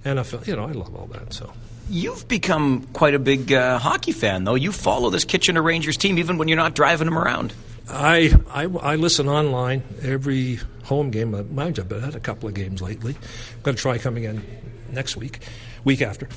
NFL. 0.04 0.46
You 0.46 0.56
know 0.56 0.64
I 0.64 0.72
love 0.72 0.94
all 0.94 1.06
that. 1.06 1.32
So. 1.32 1.52
You've 1.88 2.26
become 2.26 2.82
quite 2.92 3.14
a 3.14 3.18
big 3.18 3.52
uh, 3.52 3.78
hockey 3.78 4.12
fan, 4.12 4.44
though. 4.44 4.56
You 4.56 4.72
follow 4.72 5.10
this 5.10 5.24
Kitchener 5.24 5.62
Rangers 5.62 5.96
team 5.96 6.18
even 6.18 6.36
when 6.36 6.48
you're 6.48 6.56
not 6.56 6.74
driving 6.74 7.04
them 7.04 7.16
around. 7.18 7.52
I, 7.88 8.34
I, 8.50 8.64
I 8.64 8.96
listen 8.96 9.28
online 9.28 9.84
every 10.02 10.58
home 10.84 11.10
game. 11.10 11.34
Uh, 11.34 11.44
Mind 11.44 11.78
you, 11.78 11.84
I've 11.84 12.02
had 12.02 12.14
a 12.16 12.20
couple 12.20 12.48
of 12.48 12.54
games 12.54 12.82
lately. 12.82 13.14
I'm 13.14 13.62
going 13.62 13.76
to 13.76 13.80
try 13.80 13.98
coming 13.98 14.24
in 14.24 14.44
next 14.90 15.16
week, 15.16 15.40
week 15.84 16.02
after. 16.02 16.28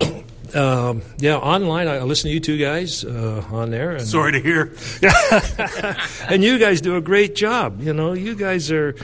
Um, 0.54 1.02
yeah, 1.18 1.36
online. 1.36 1.88
I 1.88 2.00
listen 2.02 2.28
to 2.28 2.34
you 2.34 2.38
two 2.38 2.58
guys 2.58 3.04
uh, 3.04 3.44
on 3.50 3.70
there. 3.70 3.90
And, 3.92 4.06
Sorry 4.06 4.30
to 4.30 4.40
hear. 4.40 4.72
and 6.28 6.44
you 6.44 6.60
guys 6.60 6.80
do 6.80 6.94
a 6.94 7.00
great 7.00 7.34
job. 7.34 7.80
You 7.80 7.92
know, 7.92 8.12
you 8.12 8.36
guys 8.36 8.70
are, 8.70 8.94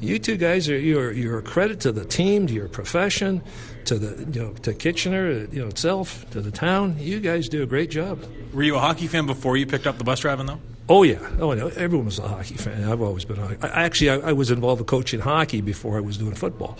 you 0.00 0.18
two 0.18 0.36
guys 0.36 0.68
are 0.68 0.76
you're 0.76 1.12
you're 1.12 1.38
a 1.38 1.42
credit 1.42 1.78
to 1.80 1.92
the 1.92 2.04
team, 2.04 2.48
to 2.48 2.52
your 2.52 2.66
profession, 2.66 3.40
to 3.86 3.98
the 3.98 4.32
you 4.32 4.42
know 4.42 4.52
to 4.62 4.74
Kitchener, 4.74 5.30
uh, 5.30 5.52
you 5.52 5.62
know 5.62 5.68
itself, 5.68 6.28
to 6.30 6.40
the 6.40 6.50
town. 6.50 6.96
You 6.98 7.20
guys 7.20 7.48
do 7.48 7.62
a 7.62 7.66
great 7.66 7.90
job. 7.90 8.24
Were 8.52 8.62
you 8.62 8.76
a 8.76 8.78
hockey 8.78 9.06
fan 9.06 9.26
before 9.26 9.56
you 9.56 9.66
picked 9.66 9.86
up 9.86 9.98
the 9.98 10.04
bus 10.04 10.20
driving, 10.20 10.46
though? 10.46 10.60
Oh 10.88 11.02
yeah, 11.02 11.18
oh 11.40 11.52
no, 11.52 11.68
everyone 11.68 12.06
was 12.06 12.18
a 12.18 12.28
hockey 12.28 12.56
fan. 12.56 12.84
I've 12.84 13.00
always 13.00 13.24
been. 13.24 13.38
A, 13.38 13.56
I, 13.62 13.84
actually, 13.84 14.10
I, 14.10 14.14
actually 14.14 14.22
I 14.22 14.32
was 14.32 14.50
involved 14.50 14.80
with 14.80 14.88
coaching 14.88 15.20
hockey 15.20 15.60
before 15.60 15.96
I 15.96 16.00
was 16.00 16.16
doing 16.16 16.34
football, 16.34 16.78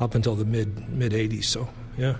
up 0.00 0.14
until 0.14 0.34
the 0.34 0.44
mid 0.44 0.88
mid 0.90 1.12
'80s. 1.12 1.44
So 1.44 1.68
yeah. 1.96 2.16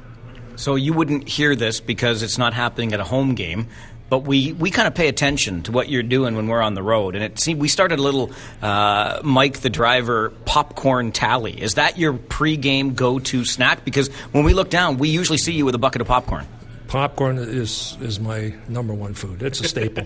So 0.57 0.75
you 0.75 0.95
wouldn't 0.95 1.29
hear 1.29 1.55
this 1.55 1.81
because 1.81 2.23
it's 2.23 2.39
not 2.39 2.55
happening 2.55 2.95
at 2.95 3.01
a 3.01 3.05
home 3.05 3.35
game. 3.35 3.69
But 4.09 4.21
we, 4.21 4.53
we 4.53 4.71
kind 4.71 4.87
of 4.87 4.95
pay 4.95 5.09
attention 5.09 5.63
to 5.65 5.73
what 5.73 5.89
you're 5.89 6.05
doing 6.05 6.37
when 6.37 6.47
we're 6.47 6.63
on 6.63 6.75
the 6.75 6.83
road, 6.83 7.17
and 7.17 7.25
it 7.25 7.41
see 7.41 7.55
we 7.55 7.67
started 7.67 7.99
a 7.99 8.03
little 8.03 8.31
uh, 8.63 9.21
Mike 9.25 9.61
the 9.61 9.71
driver 9.71 10.31
popcorn 10.45 11.11
tally. 11.11 11.61
Is 11.61 11.75
that 11.75 11.99
your 11.99 12.13
pregame 12.13 12.95
go-to 12.95 13.45
snack? 13.45 13.85
Because 13.85 14.09
when 14.31 14.45
we 14.45 14.55
look 14.55 14.71
down, 14.71 14.99
we 14.99 15.09
usually 15.09 15.39
see 15.39 15.55
you 15.55 15.65
with 15.65 15.75
a 15.75 15.79
bucket 15.79 16.01
of 16.01 16.07
popcorn. 16.07 16.47
Popcorn 16.87 17.39
is 17.39 17.97
is 18.01 18.21
my 18.21 18.55
number 18.69 18.95
one 18.95 19.15
food. 19.15 19.43
It's 19.43 19.61
a 19.61 19.65
staple. 19.65 20.05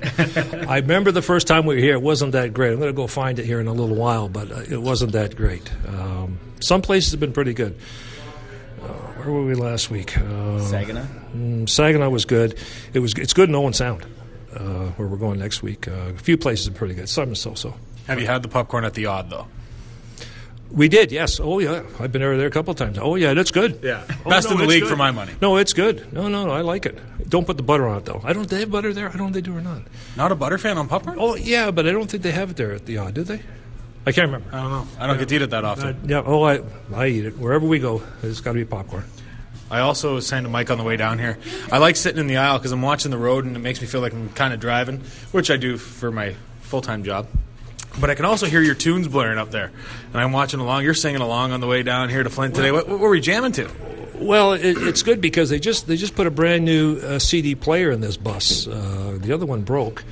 I 0.66 0.78
remember 0.78 1.12
the 1.12 1.20
first 1.20 1.46
time 1.46 1.66
we 1.66 1.74
were 1.74 1.80
here; 1.80 1.92
it 1.92 2.02
wasn't 2.02 2.32
that 2.32 2.54
great. 2.54 2.72
I'm 2.72 2.78
going 2.78 2.88
to 2.88 2.96
go 2.96 3.06
find 3.06 3.38
it 3.38 3.44
here 3.44 3.60
in 3.60 3.66
a 3.66 3.72
little 3.72 3.94
while, 3.94 4.30
but 4.30 4.50
uh, 4.50 4.60
it 4.60 4.80
wasn't 4.80 5.12
that 5.12 5.36
great. 5.36 5.70
Um, 5.86 6.38
some 6.60 6.80
places 6.80 7.10
have 7.10 7.20
been 7.20 7.34
pretty 7.34 7.52
good. 7.52 7.76
Where 9.20 9.30
were 9.34 9.44
we 9.44 9.54
last 9.54 9.90
week? 9.90 10.16
Uh, 10.16 10.60
Saginaw. 10.60 11.04
Mm, 11.34 11.68
Saginaw 11.68 12.08
was 12.08 12.24
good. 12.24 12.58
It 12.94 13.00
was. 13.00 13.12
It's 13.14 13.32
good 13.32 13.48
in 13.48 13.54
Owen 13.54 13.72
Sound, 13.72 14.04
uh, 14.54 14.86
where 14.96 15.06
we're 15.08 15.16
going 15.16 15.38
next 15.38 15.62
week. 15.62 15.86
Uh, 15.88 15.92
a 15.92 16.12
few 16.14 16.36
places 16.36 16.68
are 16.68 16.72
pretty 16.72 16.94
good. 16.94 17.08
Some 17.08 17.30
are 17.32 17.34
so-so. 17.34 17.74
Have 18.06 18.18
you 18.20 18.26
had 18.26 18.42
the 18.42 18.48
popcorn 18.48 18.84
at 18.84 18.94
the 18.94 19.06
Aud, 19.06 19.30
though? 19.30 19.46
We 20.72 20.88
did, 20.88 21.10
yes. 21.10 21.40
Oh 21.40 21.58
yeah, 21.58 21.82
I've 21.98 22.12
been 22.12 22.22
over 22.22 22.36
there 22.36 22.46
a 22.46 22.50
couple 22.50 22.70
of 22.70 22.76
times. 22.78 22.96
Oh 22.98 23.16
yeah, 23.16 23.34
that's 23.34 23.50
good. 23.50 23.80
Yeah. 23.82 24.04
Oh, 24.24 24.30
Best 24.30 24.50
in 24.50 24.56
the 24.56 24.64
league 24.66 24.82
good. 24.82 24.88
for 24.88 24.96
my 24.96 25.10
money. 25.10 25.32
No, 25.42 25.56
it's 25.56 25.72
good. 25.72 26.12
No, 26.12 26.28
no, 26.28 26.46
no, 26.46 26.52
I 26.52 26.60
like 26.60 26.86
it. 26.86 26.96
Don't 27.28 27.44
put 27.44 27.56
the 27.56 27.62
butter 27.64 27.88
on 27.88 27.98
it 27.98 28.04
though. 28.04 28.20
I 28.24 28.32
don't. 28.32 28.48
They 28.48 28.60
have 28.60 28.70
butter 28.70 28.92
there. 28.92 29.08
I 29.08 29.12
don't 29.12 29.22
know 29.22 29.26
if 29.28 29.32
they 29.34 29.40
do 29.40 29.56
or 29.56 29.60
not. 29.60 29.82
Not 30.16 30.30
a 30.30 30.36
butter 30.36 30.58
fan 30.58 30.78
on 30.78 30.86
Pop 30.88 31.06
Run? 31.06 31.16
Oh 31.18 31.34
yeah, 31.34 31.72
but 31.72 31.86
I 31.88 31.92
don't 31.92 32.08
think 32.08 32.22
they 32.22 32.30
have 32.30 32.50
it 32.50 32.56
there 32.56 32.72
at 32.72 32.86
the 32.86 32.98
Aud, 32.98 33.14
do 33.14 33.24
they? 33.24 33.42
I 34.06 34.12
can't 34.12 34.26
remember. 34.32 34.54
I 34.54 34.62
don't 34.62 34.70
know. 34.70 34.86
I 34.98 35.06
don't 35.06 35.18
get 35.18 35.28
to 35.28 35.36
eat 35.36 35.42
it 35.42 35.50
that 35.50 35.64
often. 35.64 35.86
Uh, 35.86 35.94
yeah. 36.06 36.22
Oh, 36.24 36.42
I 36.42 36.60
I 36.94 37.08
eat 37.08 37.26
it 37.26 37.38
wherever 37.38 37.66
we 37.66 37.78
go. 37.78 38.02
There's 38.22 38.40
got 38.40 38.52
to 38.52 38.58
be 38.58 38.64
popcorn. 38.64 39.04
I 39.70 39.80
also 39.80 40.14
was 40.14 40.26
saying 40.26 40.42
to 40.44 40.48
Mike 40.48 40.70
on 40.70 40.78
the 40.78 40.84
way 40.84 40.96
down 40.96 41.18
here, 41.20 41.38
I 41.70 41.78
like 41.78 41.94
sitting 41.94 42.18
in 42.18 42.26
the 42.26 42.38
aisle 42.38 42.58
because 42.58 42.72
I'm 42.72 42.82
watching 42.82 43.12
the 43.12 43.18
road 43.18 43.44
and 43.44 43.54
it 43.54 43.60
makes 43.60 43.80
me 43.80 43.86
feel 43.86 44.00
like 44.00 44.12
I'm 44.12 44.28
kind 44.30 44.52
of 44.52 44.58
driving, 44.58 45.02
which 45.30 45.48
I 45.48 45.56
do 45.56 45.76
for 45.76 46.10
my 46.10 46.34
full 46.62 46.80
time 46.80 47.04
job. 47.04 47.28
But 48.00 48.10
I 48.10 48.14
can 48.14 48.24
also 48.24 48.46
hear 48.46 48.62
your 48.62 48.74
tunes 48.74 49.08
blaring 49.08 49.38
up 49.38 49.50
there, 49.50 49.72
and 50.12 50.16
I'm 50.16 50.32
watching 50.32 50.60
along. 50.60 50.84
You're 50.84 50.94
singing 50.94 51.20
along 51.20 51.52
on 51.52 51.60
the 51.60 51.66
way 51.66 51.82
down 51.82 52.08
here 52.08 52.22
to 52.22 52.30
Flint 52.30 52.54
today. 52.54 52.70
What, 52.70 52.88
what 52.88 53.00
were 53.00 53.10
we 53.10 53.20
jamming 53.20 53.52
to? 53.52 53.68
Well, 54.14 54.52
it, 54.52 54.76
it's 54.76 55.02
good 55.02 55.20
because 55.20 55.50
they 55.50 55.58
just 55.58 55.86
they 55.86 55.96
just 55.96 56.14
put 56.14 56.26
a 56.26 56.30
brand 56.30 56.64
new 56.64 56.98
uh, 56.98 57.18
CD 57.18 57.54
player 57.54 57.90
in 57.90 58.00
this 58.00 58.16
bus. 58.16 58.66
Uh, 58.68 59.18
the 59.20 59.32
other 59.32 59.46
one 59.46 59.62
broke 59.62 60.04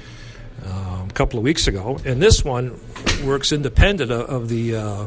um, 0.65 1.09
a 1.09 1.13
couple 1.15 1.39
of 1.39 1.45
weeks 1.45 1.67
ago, 1.67 1.99
and 2.05 2.23
this 2.23 2.45
one 2.45 2.81
works 3.25 3.53
independent 3.53 4.11
of, 4.11 4.29
of 4.29 4.49
the 4.49 4.77
uh, 4.77 5.07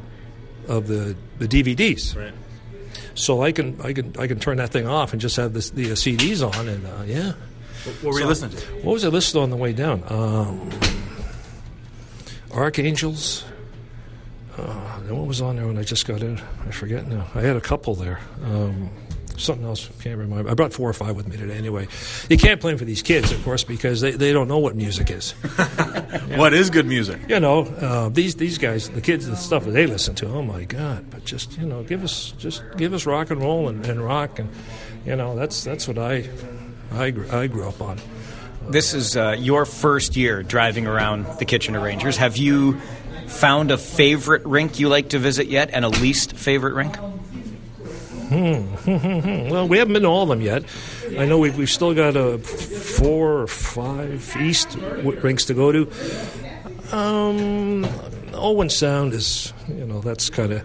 of 0.67 0.87
the, 0.87 1.15
the 1.39 1.47
DVDs. 1.47 2.15
Right. 2.15 2.33
So 3.15 3.41
I 3.43 3.51
can 3.51 3.79
I 3.81 3.93
can 3.93 4.15
I 4.17 4.27
can 4.27 4.39
turn 4.39 4.57
that 4.57 4.69
thing 4.69 4.87
off 4.87 5.11
and 5.11 5.21
just 5.21 5.35
have 5.35 5.53
this, 5.53 5.69
the 5.69 5.91
uh, 5.91 5.95
CDs 5.95 6.41
on, 6.47 6.67
and 6.67 6.85
uh, 6.85 7.03
yeah. 7.05 7.33
What 8.01 8.13
were 8.13 8.19
you 8.19 8.27
listening 8.27 8.55
to? 8.57 8.65
What 8.83 8.93
was 8.93 9.05
I 9.05 9.07
listening 9.07 9.43
on 9.43 9.49
the 9.49 9.57
way 9.57 9.73
down? 9.73 10.03
Um, 10.07 10.69
Archangels. 12.53 13.43
Uh, 14.57 14.99
what 15.09 15.25
was 15.25 15.41
on 15.41 15.55
there 15.55 15.65
when 15.65 15.77
I 15.77 15.83
just 15.83 16.05
got 16.05 16.21
in? 16.21 16.39
I 16.67 16.71
forget 16.71 17.07
now. 17.07 17.27
I 17.33 17.41
had 17.41 17.55
a 17.55 17.61
couple 17.61 17.95
there. 17.95 18.19
Um, 18.43 18.89
something 19.41 19.65
else. 19.65 19.89
Can't 20.01 20.17
remember. 20.17 20.49
I 20.49 20.53
brought 20.53 20.73
four 20.73 20.89
or 20.89 20.93
five 20.93 21.15
with 21.15 21.27
me 21.27 21.37
today. 21.37 21.55
Anyway, 21.57 21.87
you 22.29 22.37
can't 22.37 22.59
play 22.61 22.71
'em 22.71 22.77
for 22.77 22.85
these 22.85 23.01
kids, 23.01 23.31
of 23.31 23.43
course, 23.43 23.63
because 23.63 24.01
they, 24.01 24.11
they 24.11 24.31
don't 24.33 24.47
know 24.47 24.59
what 24.59 24.75
music 24.75 25.09
is. 25.11 25.33
What 26.35 26.53
is 26.53 26.69
good 26.69 26.85
music? 26.85 27.21
You 27.29 27.39
know, 27.39 27.63
uh, 27.63 28.09
these 28.09 28.35
these 28.35 28.57
guys, 28.57 28.89
the 28.89 29.01
kids, 29.01 29.27
the 29.27 29.35
stuff 29.35 29.65
that 29.65 29.71
they 29.71 29.85
listen 29.85 30.15
to. 30.15 30.27
Oh 30.27 30.41
my 30.41 30.63
God! 30.63 31.09
But 31.09 31.25
just 31.25 31.57
you 31.57 31.65
know, 31.65 31.83
give 31.83 32.03
us 32.03 32.33
just 32.37 32.63
give 32.77 32.93
us 32.93 33.05
rock 33.05 33.31
and 33.31 33.41
roll 33.41 33.67
and, 33.69 33.85
and 33.85 34.01
rock, 34.03 34.39
and 34.39 34.49
you 35.05 35.15
know, 35.15 35.35
that's 35.35 35.63
that's 35.63 35.87
what 35.87 35.97
I 35.97 36.29
I 36.91 37.11
grew, 37.11 37.29
I 37.29 37.47
grew 37.47 37.67
up 37.67 37.81
on. 37.81 37.97
This 38.69 38.93
is 38.93 39.17
uh, 39.17 39.35
your 39.39 39.65
first 39.65 40.15
year 40.15 40.43
driving 40.43 40.85
around 40.87 41.25
the 41.39 41.45
Kitchener 41.45 41.79
Rangers. 41.81 42.17
Have 42.17 42.37
you 42.37 42.79
found 43.27 43.71
a 43.71 43.77
favorite 43.77 44.45
rink 44.45 44.79
you 44.79 44.87
like 44.89 45.09
to 45.09 45.19
visit 45.19 45.47
yet, 45.47 45.69
and 45.73 45.83
a 45.85 45.89
least 45.89 46.33
favorite 46.33 46.73
rink? 46.75 46.95
Well, 49.51 49.67
we 49.67 49.77
haven't 49.77 49.93
been 49.93 50.03
to 50.03 50.07
all 50.07 50.23
of 50.23 50.29
them 50.29 50.41
yet. 50.41 50.63
I 51.19 51.25
know 51.25 51.37
we've, 51.37 51.57
we've 51.57 51.69
still 51.69 51.93
got 51.93 52.15
uh, 52.15 52.37
four 52.37 53.41
or 53.41 53.47
five 53.47 54.35
East 54.39 54.79
w- 54.79 55.19
rinks 55.19 55.45
to 55.45 55.53
go 55.53 55.71
to. 55.71 55.91
Um, 56.95 57.85
Owen 58.33 58.69
Sound 58.69 59.13
is, 59.13 59.53
you 59.67 59.85
know, 59.85 59.99
that's 59.99 60.29
kind 60.29 60.53
of 60.53 60.63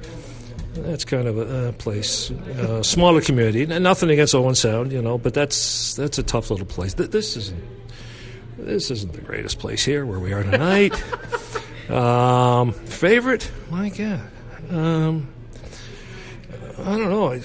that's 0.74 1.04
kind 1.04 1.26
of 1.26 1.38
a, 1.38 1.68
a 1.68 1.72
place, 1.72 2.30
uh, 2.30 2.82
smaller 2.82 3.20
community. 3.20 3.64
Nothing 3.66 4.10
against 4.10 4.34
Owen 4.34 4.54
Sound, 4.54 4.92
you 4.92 5.02
know, 5.02 5.18
but 5.18 5.34
that's 5.34 5.94
that's 5.94 6.18
a 6.18 6.22
tough 6.22 6.50
little 6.50 6.66
place. 6.66 6.94
Th- 6.94 7.10
This 7.10 7.36
isn't 7.36 7.62
this 8.58 8.90
isn't 8.90 9.12
the 9.12 9.20
greatest 9.22 9.58
place 9.58 9.84
here 9.84 10.06
where 10.06 10.18
we 10.20 10.32
are 10.32 10.42
tonight. 10.42 10.94
um, 11.90 12.72
favorite, 12.72 13.50
my 13.70 13.88
God. 13.90 14.20
Um, 14.70 15.28
I 16.86 16.96
don't 16.96 17.10
know. 17.10 17.32
I, 17.32 17.42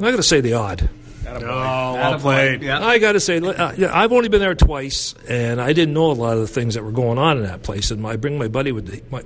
I 0.00 0.10
got 0.10 0.16
to 0.16 0.22
say 0.22 0.40
the 0.40 0.54
Aud. 0.54 0.88
Oh, 1.26 1.94
well 1.94 2.18
played. 2.18 2.62
Yeah. 2.62 2.84
I 2.84 2.98
got 2.98 3.12
to 3.12 3.20
say, 3.20 3.38
uh, 3.38 3.72
yeah, 3.76 3.96
I've 3.96 4.12
only 4.12 4.28
been 4.28 4.40
there 4.40 4.54
twice, 4.54 5.14
and 5.28 5.60
I 5.60 5.72
didn't 5.72 5.94
know 5.94 6.10
a 6.10 6.12
lot 6.12 6.34
of 6.34 6.40
the 6.40 6.48
things 6.48 6.74
that 6.74 6.82
were 6.82 6.90
going 6.90 7.18
on 7.18 7.36
in 7.36 7.44
that 7.44 7.62
place. 7.62 7.90
And 7.90 8.04
I 8.06 8.16
bring 8.16 8.38
my 8.38 8.48
buddy 8.48 8.72
with 8.72 8.86
the, 8.86 9.02
my. 9.10 9.22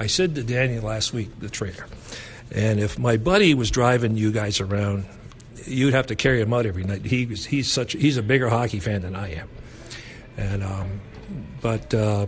I 0.00 0.08
said 0.08 0.34
to 0.34 0.42
Danny 0.42 0.80
last 0.80 1.12
week, 1.12 1.38
the 1.38 1.48
trainer, 1.48 1.86
and 2.50 2.80
if 2.80 2.98
my 2.98 3.16
buddy 3.16 3.54
was 3.54 3.70
driving 3.70 4.16
you 4.16 4.32
guys 4.32 4.60
around, 4.60 5.04
you'd 5.66 5.94
have 5.94 6.08
to 6.08 6.16
carry 6.16 6.40
him 6.40 6.52
out 6.52 6.66
every 6.66 6.82
night. 6.82 7.04
He 7.04 7.26
was 7.26 7.44
he's 7.44 7.70
such 7.70 7.92
he's 7.92 8.16
a 8.16 8.22
bigger 8.22 8.48
hockey 8.48 8.80
fan 8.80 9.02
than 9.02 9.14
I 9.14 9.34
am, 9.34 9.48
and 10.36 10.64
um, 10.64 11.00
but. 11.60 11.94
Uh, 11.94 12.26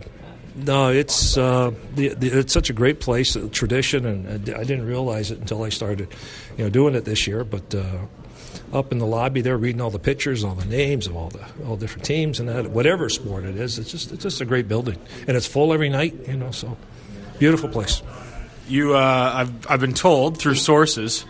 no, 0.57 0.89
it's 0.89 1.37
uh, 1.37 1.71
the, 1.93 2.09
the, 2.09 2.39
it's 2.39 2.51
such 2.51 2.71
a 2.71 2.73
great 2.73 2.99
place, 2.99 3.35
a 3.35 3.47
tradition, 3.47 4.05
and 4.05 4.49
I 4.49 4.63
didn't 4.63 4.87
realize 4.87 5.29
it 5.29 5.39
until 5.39 5.63
I 5.63 5.69
started, 5.69 6.07
you 6.57 6.63
know, 6.63 6.69
doing 6.69 6.95
it 6.95 7.05
this 7.05 7.27
year. 7.27 7.43
But 7.43 7.75
uh, 7.75 7.99
up 8.73 8.91
in 8.91 8.97
the 8.97 9.05
lobby 9.05 9.41
there, 9.41 9.55
reading 9.55 9.81
all 9.81 9.91
the 9.91 9.99
pictures, 9.99 10.43
all 10.43 10.55
the 10.55 10.65
names 10.65 11.05
of 11.05 11.15
all 11.15 11.29
the 11.29 11.45
all 11.67 11.77
different 11.77 12.05
teams, 12.05 12.39
and 12.39 12.49
that 12.49 12.71
whatever 12.71 13.07
sport 13.07 13.45
it 13.45 13.55
is, 13.55 13.77
it's 13.77 13.91
just 13.91 14.11
it's 14.11 14.23
just 14.23 14.41
a 14.41 14.45
great 14.45 14.67
building, 14.67 14.99
and 15.27 15.37
it's 15.37 15.45
full 15.45 15.73
every 15.73 15.89
night, 15.89 16.27
you 16.27 16.37
know. 16.37 16.49
So 16.49 16.75
beautiful 17.37 17.69
place. 17.69 18.01
You, 18.67 18.95
uh, 18.95 19.31
I've, 19.35 19.71
I've 19.71 19.79
been 19.79 19.93
told 19.93 20.39
through 20.39 20.55
sources 20.55 21.23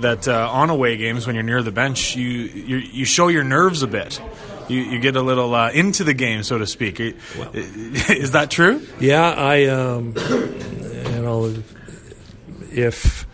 that 0.00 0.26
uh, 0.26 0.48
on 0.50 0.70
away 0.70 0.96
games, 0.96 1.26
when 1.26 1.34
you're 1.34 1.42
near 1.42 1.62
the 1.62 1.72
bench, 1.72 2.16
you 2.16 2.28
you, 2.28 2.76
you 2.76 3.04
show 3.04 3.28
your 3.28 3.44
nerves 3.44 3.82
a 3.82 3.88
bit. 3.88 4.20
You, 4.68 4.80
you 4.80 4.98
get 4.98 5.16
a 5.16 5.22
little 5.22 5.54
uh, 5.54 5.70
into 5.70 6.04
the 6.04 6.14
game, 6.14 6.42
so 6.42 6.58
to 6.58 6.66
speak. 6.66 7.00
Is 7.54 8.32
that 8.32 8.50
true? 8.50 8.86
Yeah, 9.00 9.30
I, 9.30 9.66
um, 9.66 10.14
you 10.16 11.22
know, 11.22 11.54
if 12.70 13.26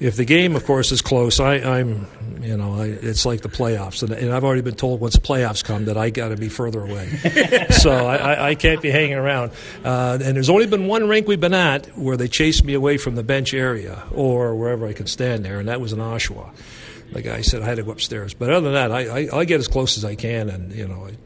if 0.00 0.16
the 0.16 0.24
game, 0.24 0.56
of 0.56 0.64
course, 0.66 0.92
is 0.92 1.00
close, 1.02 1.40
I, 1.40 1.54
I'm, 1.54 2.06
you 2.42 2.56
know, 2.56 2.74
I, 2.74 2.86
it's 2.86 3.24
like 3.24 3.42
the 3.42 3.48
playoffs, 3.48 4.02
and, 4.02 4.12
and 4.12 4.32
I've 4.32 4.44
already 4.44 4.60
been 4.60 4.74
told 4.74 5.00
once 5.00 5.14
the 5.14 5.20
playoffs 5.20 5.64
come 5.64 5.84
that 5.86 5.96
I 5.96 6.10
got 6.10 6.28
to 6.28 6.36
be 6.36 6.48
further 6.48 6.82
away, 6.82 7.08
so 7.70 7.90
I, 7.90 8.16
I, 8.16 8.48
I 8.50 8.54
can't 8.54 8.82
be 8.82 8.90
hanging 8.90 9.14
around. 9.14 9.52
Uh, 9.84 10.18
and 10.20 10.36
there's 10.36 10.50
only 10.50 10.66
been 10.66 10.86
one 10.88 11.08
rink 11.08 11.28
we've 11.28 11.40
been 11.40 11.54
at 11.54 11.86
where 11.96 12.16
they 12.16 12.28
chased 12.28 12.64
me 12.64 12.74
away 12.74 12.98
from 12.98 13.14
the 13.14 13.22
bench 13.22 13.54
area 13.54 14.02
or 14.12 14.54
wherever 14.56 14.86
I 14.86 14.92
could 14.92 15.08
stand 15.08 15.44
there, 15.44 15.58
and 15.58 15.68
that 15.68 15.80
was 15.80 15.92
in 15.92 16.00
Oshawa. 16.00 16.50
The 17.14 17.22
guy 17.22 17.40
said 17.40 17.62
I 17.62 17.66
had 17.66 17.76
to 17.76 17.82
go 17.82 17.92
upstairs, 17.92 18.34
but 18.34 18.50
other 18.50 18.70
than 18.70 18.74
that, 18.74 18.92
I, 18.92 19.20
I, 19.28 19.38
I 19.38 19.44
get 19.44 19.60
as 19.60 19.68
close 19.68 19.96
as 19.96 20.04
I 20.04 20.14
can, 20.14 20.50
and 20.50 20.72
you 20.72 20.86
know. 20.86 21.06
I, 21.06 21.16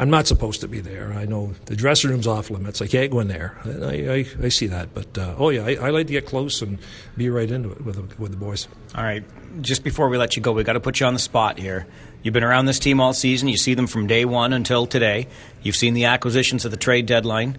I'm 0.00 0.10
not 0.10 0.28
supposed 0.28 0.60
to 0.60 0.68
be 0.68 0.78
there. 0.78 1.12
I 1.12 1.24
know 1.24 1.54
the 1.64 1.74
dressing 1.74 2.10
room's 2.10 2.28
off 2.28 2.50
limits. 2.50 2.80
I 2.80 2.86
can't 2.86 3.10
go 3.10 3.18
in 3.18 3.26
there. 3.26 3.58
I, 3.64 4.24
I, 4.40 4.44
I 4.44 4.48
see 4.48 4.68
that. 4.68 4.94
But, 4.94 5.18
uh, 5.18 5.34
oh, 5.36 5.50
yeah, 5.50 5.64
I, 5.64 5.74
I 5.74 5.90
like 5.90 6.06
to 6.06 6.12
get 6.12 6.24
close 6.24 6.62
and 6.62 6.78
be 7.16 7.28
right 7.30 7.50
into 7.50 7.72
it 7.72 7.84
with, 7.84 7.96
the- 7.96 8.22
with 8.22 8.30
the 8.30 8.36
boys. 8.36 8.68
All 8.94 9.02
right. 9.02 9.24
Just 9.60 9.82
before 9.82 10.08
we 10.08 10.16
let 10.16 10.36
you 10.36 10.42
go, 10.42 10.52
we 10.52 10.62
got 10.62 10.74
to 10.74 10.80
put 10.80 11.00
you 11.00 11.06
on 11.06 11.14
the 11.14 11.18
spot 11.18 11.58
here. 11.58 11.84
You've 12.22 12.32
been 12.32 12.44
around 12.44 12.66
this 12.66 12.78
team 12.78 13.00
all 13.00 13.12
season. 13.12 13.48
You 13.48 13.56
see 13.56 13.74
them 13.74 13.88
from 13.88 14.06
day 14.06 14.24
one 14.24 14.52
until 14.52 14.86
today. 14.86 15.26
You've 15.62 15.74
seen 15.74 15.94
the 15.94 16.04
acquisitions 16.04 16.64
at 16.64 16.70
the 16.70 16.76
trade 16.76 17.06
deadline. 17.06 17.58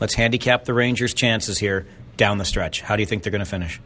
Let's 0.00 0.14
handicap 0.14 0.64
the 0.64 0.74
Rangers' 0.74 1.14
chances 1.14 1.58
here 1.58 1.86
down 2.16 2.38
the 2.38 2.44
stretch. 2.44 2.80
How 2.80 2.96
do 2.96 3.02
you 3.02 3.06
think 3.06 3.22
they're 3.22 3.30
going 3.30 3.44
to 3.44 3.46
finish? 3.50 3.80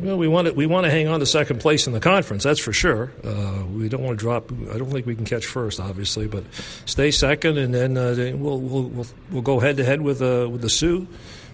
Well, 0.00 0.16
we 0.16 0.28
want 0.28 0.48
to, 0.48 0.54
we 0.54 0.64
want 0.64 0.86
to 0.86 0.90
hang 0.90 1.08
on 1.08 1.20
to 1.20 1.26
second 1.26 1.60
place 1.60 1.86
in 1.86 1.92
the 1.92 2.00
conference, 2.00 2.42
that's 2.42 2.58
for 2.58 2.72
sure. 2.72 3.12
Uh, 3.22 3.64
we 3.70 3.90
don't 3.90 4.02
want 4.02 4.18
to 4.18 4.22
drop. 4.22 4.50
I 4.72 4.78
don't 4.78 4.90
think 4.90 5.04
we 5.04 5.14
can 5.14 5.26
catch 5.26 5.44
first, 5.44 5.78
obviously, 5.78 6.26
but 6.26 6.42
stay 6.86 7.10
second, 7.10 7.58
and 7.58 7.74
then 7.74 7.98
uh, 7.98 8.14
we'll, 8.38 8.58
we'll, 8.58 8.82
we'll, 8.84 9.06
we'll 9.30 9.42
go 9.42 9.60
head 9.60 9.76
to 9.76 9.84
head 9.84 10.00
with, 10.00 10.22
uh, 10.22 10.48
with 10.50 10.62
the 10.62 10.70
Soo, 10.70 11.06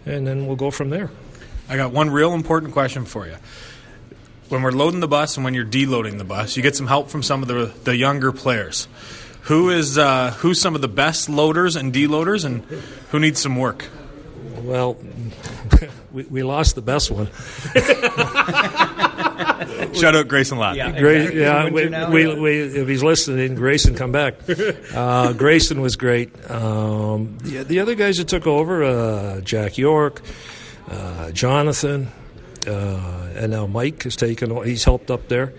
and 0.05 0.25
then 0.25 0.47
we'll 0.47 0.55
go 0.55 0.71
from 0.71 0.91
there. 0.91 1.11
I 1.69 1.77
got 1.77 1.91
one 1.91 2.09
real 2.09 2.35
important 2.35 2.73
question 2.73 3.05
for 3.05 3.27
you. 3.27 3.35
When 4.49 4.63
we're 4.63 4.71
loading 4.71 5.01
the 5.01 5.09
bus 5.09 5.37
and 5.37 5.45
when 5.45 5.55
you're 5.55 5.67
deloading 5.67 6.19
the 6.19 6.25
bus, 6.25 6.57
you 6.57 6.63
get 6.63 6.77
some 6.77 6.87
help 6.87 7.11
from 7.11 7.25
some 7.25 7.43
of 7.43 7.49
the, 7.49 7.73
the 7.83 7.97
younger 7.97 8.31
players. 8.31 8.87
Who 9.43 9.71
is 9.71 9.99
uh, 9.99 10.31
who's 10.39 10.61
some 10.61 10.77
of 10.77 10.83
the 10.83 10.89
best 10.89 11.29
loaders 11.29 11.75
and 11.75 11.93
deloaders, 11.93 12.45
and 12.45 12.63
who 13.11 13.19
needs 13.19 13.41
some 13.41 13.57
work? 13.57 13.87
Well, 14.63 14.97
we, 16.13 16.25
we 16.25 16.43
lost 16.43 16.75
the 16.75 16.83
best 16.83 17.11
one. 17.11 17.29
Shout 19.95 20.15
out 20.17 20.29
Grayson 20.29 20.59
Lott. 20.59 20.77
Gra- 20.99 21.33
yeah, 21.35 21.69
we, 21.71 21.89
we, 21.89 22.41
we, 22.41 22.61
if 22.61 22.89
he's 22.89 23.03
listening, 23.03 23.55
Grayson, 23.55 23.95
come 23.95 24.13
back. 24.13 24.35
Uh, 24.97 25.33
Grayson 25.35 25.81
was 25.83 25.97
great. 25.97 26.31
Um, 26.51 27.37
the, 27.43 27.63
the 27.65 27.81
other 27.81 27.95
guys 27.95 28.17
that 28.17 28.29
took 28.29 28.47
over, 28.47 28.83
uh, 28.83 29.41
Jack 29.43 29.77
York, 29.79 30.23
uh, 30.91 31.31
Jonathan, 31.33 32.09
uh, 32.67 33.29
and 33.35 33.53
now 33.53 33.67
Mike 33.67 34.03
has 34.05 34.17
taken. 34.17 34.51
o- 34.53 34.63
He's 34.63 34.85
helped 34.85 35.11
up 35.11 35.29
there. 35.29 35.53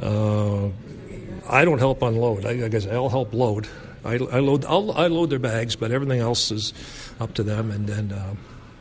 Uh, 0.00 0.68
I 1.48 1.64
don't 1.64 1.78
help 1.78 2.02
unload. 2.02 2.46
I, 2.46 2.64
I 2.64 2.68
guess 2.68 2.86
I'll 2.86 3.08
help 3.10 3.34
load. 3.34 3.68
I, 4.04 4.14
I 4.14 4.40
load. 4.40 4.64
I'll, 4.64 4.92
I 4.92 5.06
load 5.08 5.30
their 5.30 5.38
bags, 5.38 5.76
but 5.76 5.90
everything 5.92 6.20
else 6.20 6.50
is 6.50 6.72
up 7.20 7.34
to 7.34 7.42
them. 7.42 7.70
And 7.70 7.86
then, 7.86 8.12
uh, 8.12 8.34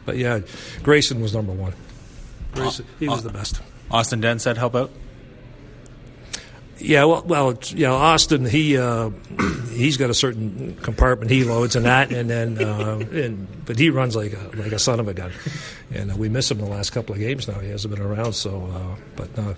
but 0.06 0.18
yeah, 0.18 0.40
Grayson 0.84 1.22
was 1.22 1.34
number 1.34 1.54
one. 1.54 1.74
Grayson, 2.54 2.86
he 3.00 3.08
was 3.08 3.24
the 3.24 3.30
best. 3.32 3.62
Austin 3.90 4.22
Dent 4.22 4.42
said 4.42 4.58
help 4.58 4.76
out. 4.76 4.92
Yeah, 6.78 7.04
well, 7.06 7.24
well, 7.24 7.50
it's- 7.52 7.74
yeah. 7.74 7.92
Austin, 7.92 8.44
he 8.46 8.76
uh, 8.76 9.12
he 9.38 9.46
he's 9.78 9.98
got 9.98 10.10
a 10.10 10.16
certain 10.16 10.76
compartment 10.82 11.30
he 11.30 11.44
loads 11.44 11.76
and 11.76 11.86
that, 11.86 12.12
and 12.12 12.28
then 12.28 12.58
uh, 12.64 12.98
and 13.12 13.48
but 13.66 13.78
he 13.78 13.92
runs 13.92 14.16
like 14.16 14.34
a, 14.34 14.50
like 14.56 14.72
a 14.72 14.80
son 14.80 15.00
of 15.00 15.08
a 15.08 15.14
gun, 15.14 15.32
and 15.94 16.12
uh, 16.12 16.16
we 16.16 16.28
miss 16.28 16.50
him 16.50 16.58
the 16.58 16.66
last 16.66 16.90
couple 16.92 17.14
of 17.14 17.20
games 17.20 17.48
now. 17.48 17.60
He 17.60 17.70
hasn't 17.70 17.94
been 17.94 18.04
around, 18.04 18.34
so 18.34 18.66
uh, 18.74 19.00
but 19.16 19.38
uh, 19.38 19.54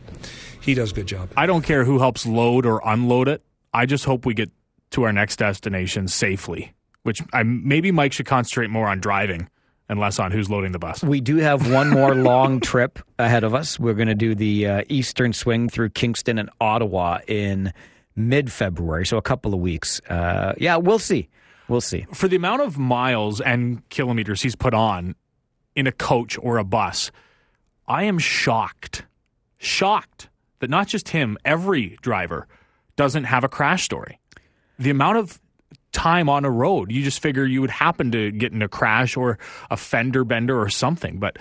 he 0.60 0.74
does 0.74 0.92
a 0.92 0.96
good 0.96 1.08
job. 1.08 1.30
I 1.38 1.46
don't 1.46 1.62
care 1.64 1.86
who 1.86 2.00
helps 2.00 2.26
load 2.26 2.66
or 2.66 2.82
unload 2.84 3.30
it. 3.30 3.42
I 3.74 3.86
just 3.86 4.04
hope 4.04 4.26
we 4.26 4.34
get 4.34 4.52
to 4.92 5.04
our 5.04 5.14
next 5.14 5.38
destination 5.38 6.10
safely. 6.10 6.74
Which 7.04 7.22
I 7.32 7.44
maybe 7.44 7.92
Mike 7.92 8.12
should 8.12 8.26
concentrate 8.26 8.70
more 8.70 8.88
on 8.88 9.00
driving 9.00 9.50
and 9.90 10.00
less 10.00 10.20
on 10.20 10.32
who's 10.32 10.50
loading 10.50 10.72
the 10.72 10.80
bus. 10.80 11.04
We 11.04 11.22
do 11.22 11.38
have 11.38 11.72
one 11.72 11.90
more 11.90 12.16
long 12.16 12.60
trip 12.62 13.00
ahead 13.20 13.44
of 13.44 13.54
us. 13.54 13.80
We're 13.80 13.94
going 13.94 14.08
to 14.08 14.16
do 14.16 14.36
the 14.36 14.68
uh, 14.68 14.84
Eastern 14.90 15.34
swing 15.34 15.70
through 15.70 15.90
Kingston 15.90 16.38
and 16.38 16.50
Ottawa 16.62 17.20
in 17.28 17.74
mid 18.16 18.52
February, 18.52 19.06
so 19.06 19.18
a 19.18 19.22
couple 19.22 19.54
of 19.54 19.60
weeks. 19.60 20.02
Uh, 20.10 20.54
yeah, 20.58 20.78
we'll 20.78 21.00
see. 21.00 21.30
We'll 21.68 21.82
see. 21.82 22.06
For 22.14 22.28
the 22.28 22.36
amount 22.36 22.62
of 22.62 22.78
miles 22.78 23.42
and 23.42 23.88
kilometers 23.90 24.42
he's 24.42 24.56
put 24.56 24.74
on 24.74 25.16
in 25.76 25.88
a 25.88 25.92
coach 25.92 26.38
or 26.42 26.58
a 26.58 26.64
bus, 26.64 27.12
I 27.88 28.04
am 28.04 28.20
shocked, 28.20 29.06
shocked 29.58 30.30
that 30.60 30.70
not 30.70 30.88
just 30.88 31.10
him, 31.10 31.38
every 31.44 31.98
driver 32.02 32.48
doesn't 32.96 33.26
have 33.26 33.44
a 33.44 33.50
crash 33.50 33.84
story. 33.84 34.20
The 34.80 34.90
amount 34.90 35.18
of 35.18 35.40
time 35.94 36.28
on 36.28 36.44
a 36.44 36.50
road, 36.50 36.92
you 36.92 37.04
just 37.04 37.22
figure 37.22 37.46
you 37.46 37.62
would 37.62 37.70
happen 37.70 38.12
to 38.12 38.32
get 38.32 38.52
in 38.52 38.62
a 38.62 38.68
crash 38.68 39.16
or 39.16 39.40
a 39.72 39.78
fender 39.78 40.26
bender 40.26 40.60
or 40.60 40.70
something, 40.70 41.20
but 41.20 41.38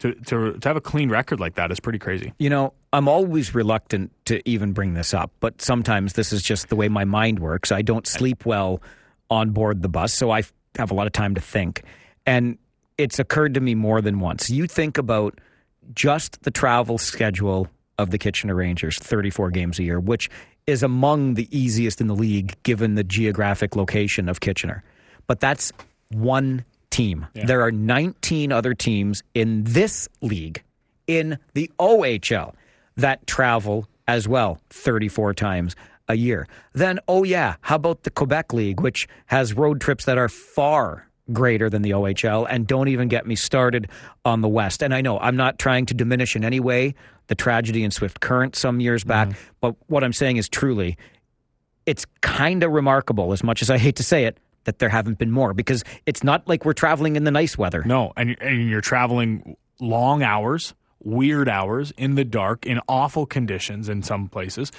to, 0.00 0.14
to, 0.26 0.58
to 0.58 0.68
have 0.68 0.76
a 0.76 0.80
clean 0.80 1.08
record 1.08 1.40
like 1.40 1.54
that 1.54 1.70
is 1.70 1.80
pretty 1.80 1.98
crazy. 1.98 2.32
You 2.38 2.50
know, 2.50 2.74
I'm 2.92 3.08
always 3.08 3.54
reluctant 3.54 4.10
to 4.26 4.46
even 4.48 4.72
bring 4.72 4.94
this 4.94 5.14
up, 5.14 5.30
but 5.40 5.62
sometimes 5.62 6.14
this 6.14 6.32
is 6.32 6.42
just 6.42 6.68
the 6.68 6.76
way 6.76 6.88
my 6.88 7.04
mind 7.04 7.38
works. 7.38 7.70
I 7.70 7.82
don't 7.82 8.06
sleep 8.06 8.44
well 8.44 8.82
on 9.30 9.50
board 9.50 9.80
the 9.80 9.88
bus, 9.88 10.12
so 10.12 10.30
I 10.30 10.42
have 10.76 10.90
a 10.90 10.94
lot 10.94 11.06
of 11.06 11.12
time 11.12 11.34
to 11.36 11.40
think. 11.40 11.84
And 12.26 12.58
it's 12.98 13.18
occurred 13.18 13.54
to 13.54 13.60
me 13.60 13.74
more 13.74 14.00
than 14.00 14.18
once. 14.18 14.50
You 14.50 14.66
think 14.66 14.98
about 14.98 15.38
just 15.94 16.42
the 16.42 16.50
travel 16.50 16.98
schedule 16.98 17.68
of 18.02 18.10
the 18.10 18.18
Kitchener 18.18 18.54
Rangers, 18.54 18.98
34 18.98 19.50
games 19.50 19.78
a 19.78 19.84
year, 19.84 20.00
which 20.00 20.28
is 20.66 20.82
among 20.82 21.34
the 21.34 21.48
easiest 21.56 22.00
in 22.00 22.06
the 22.08 22.14
league 22.14 22.54
given 22.62 22.94
the 22.94 23.04
geographic 23.04 23.76
location 23.76 24.28
of 24.28 24.40
Kitchener. 24.40 24.84
But 25.26 25.40
that's 25.40 25.72
one 26.10 26.64
team. 26.90 27.26
Yeah. 27.34 27.46
There 27.46 27.62
are 27.62 27.72
19 27.72 28.52
other 28.52 28.74
teams 28.74 29.22
in 29.34 29.64
this 29.64 30.08
league, 30.20 30.62
in 31.06 31.38
the 31.54 31.70
OHL, 31.78 32.54
that 32.96 33.26
travel 33.26 33.88
as 34.06 34.28
well 34.28 34.58
34 34.70 35.34
times 35.34 35.74
a 36.08 36.14
year. 36.14 36.46
Then, 36.74 36.98
oh, 37.08 37.24
yeah, 37.24 37.56
how 37.62 37.76
about 37.76 38.02
the 38.02 38.10
Quebec 38.10 38.52
League, 38.52 38.80
which 38.80 39.08
has 39.26 39.54
road 39.54 39.80
trips 39.80 40.04
that 40.04 40.18
are 40.18 40.28
far 40.28 41.08
greater 41.32 41.70
than 41.70 41.82
the 41.82 41.90
OHL, 41.90 42.46
and 42.48 42.66
don't 42.66 42.88
even 42.88 43.08
get 43.08 43.26
me 43.26 43.34
started 43.34 43.88
on 44.24 44.40
the 44.40 44.48
West. 44.48 44.82
And 44.82 44.94
I 44.94 45.00
know 45.00 45.18
I'm 45.18 45.36
not 45.36 45.58
trying 45.58 45.86
to 45.86 45.94
diminish 45.94 46.36
in 46.36 46.44
any 46.44 46.60
way 46.60 46.94
the 47.28 47.34
tragedy 47.34 47.84
in 47.84 47.90
Swift 47.90 48.20
Current 48.20 48.56
some 48.56 48.80
years 48.80 49.04
back, 49.04 49.28
mm-hmm. 49.28 49.48
but 49.60 49.76
what 49.86 50.04
I'm 50.04 50.12
saying 50.12 50.36
is 50.36 50.48
truly, 50.48 50.96
it's 51.86 52.04
kind 52.20 52.62
of 52.62 52.72
remarkable, 52.72 53.32
as 53.32 53.42
much 53.42 53.62
as 53.62 53.70
I 53.70 53.78
hate 53.78 53.96
to 53.96 54.02
say 54.04 54.24
it, 54.24 54.38
that 54.64 54.78
there 54.78 54.88
haven't 54.88 55.18
been 55.18 55.30
more 55.30 55.54
because 55.54 55.82
it's 56.06 56.22
not 56.22 56.46
like 56.48 56.64
we're 56.64 56.72
traveling 56.72 57.16
in 57.16 57.24
the 57.24 57.30
nice 57.30 57.58
weather. 57.58 57.82
No, 57.84 58.12
and, 58.16 58.36
and 58.40 58.68
you're 58.68 58.80
traveling 58.80 59.56
long 59.80 60.22
hours, 60.22 60.74
weird 61.02 61.48
hours, 61.48 61.92
in 61.96 62.14
the 62.14 62.24
dark, 62.24 62.64
in 62.66 62.80
awful 62.88 63.26
conditions 63.26 63.88
in 63.88 64.02
some 64.02 64.28
places. 64.28 64.70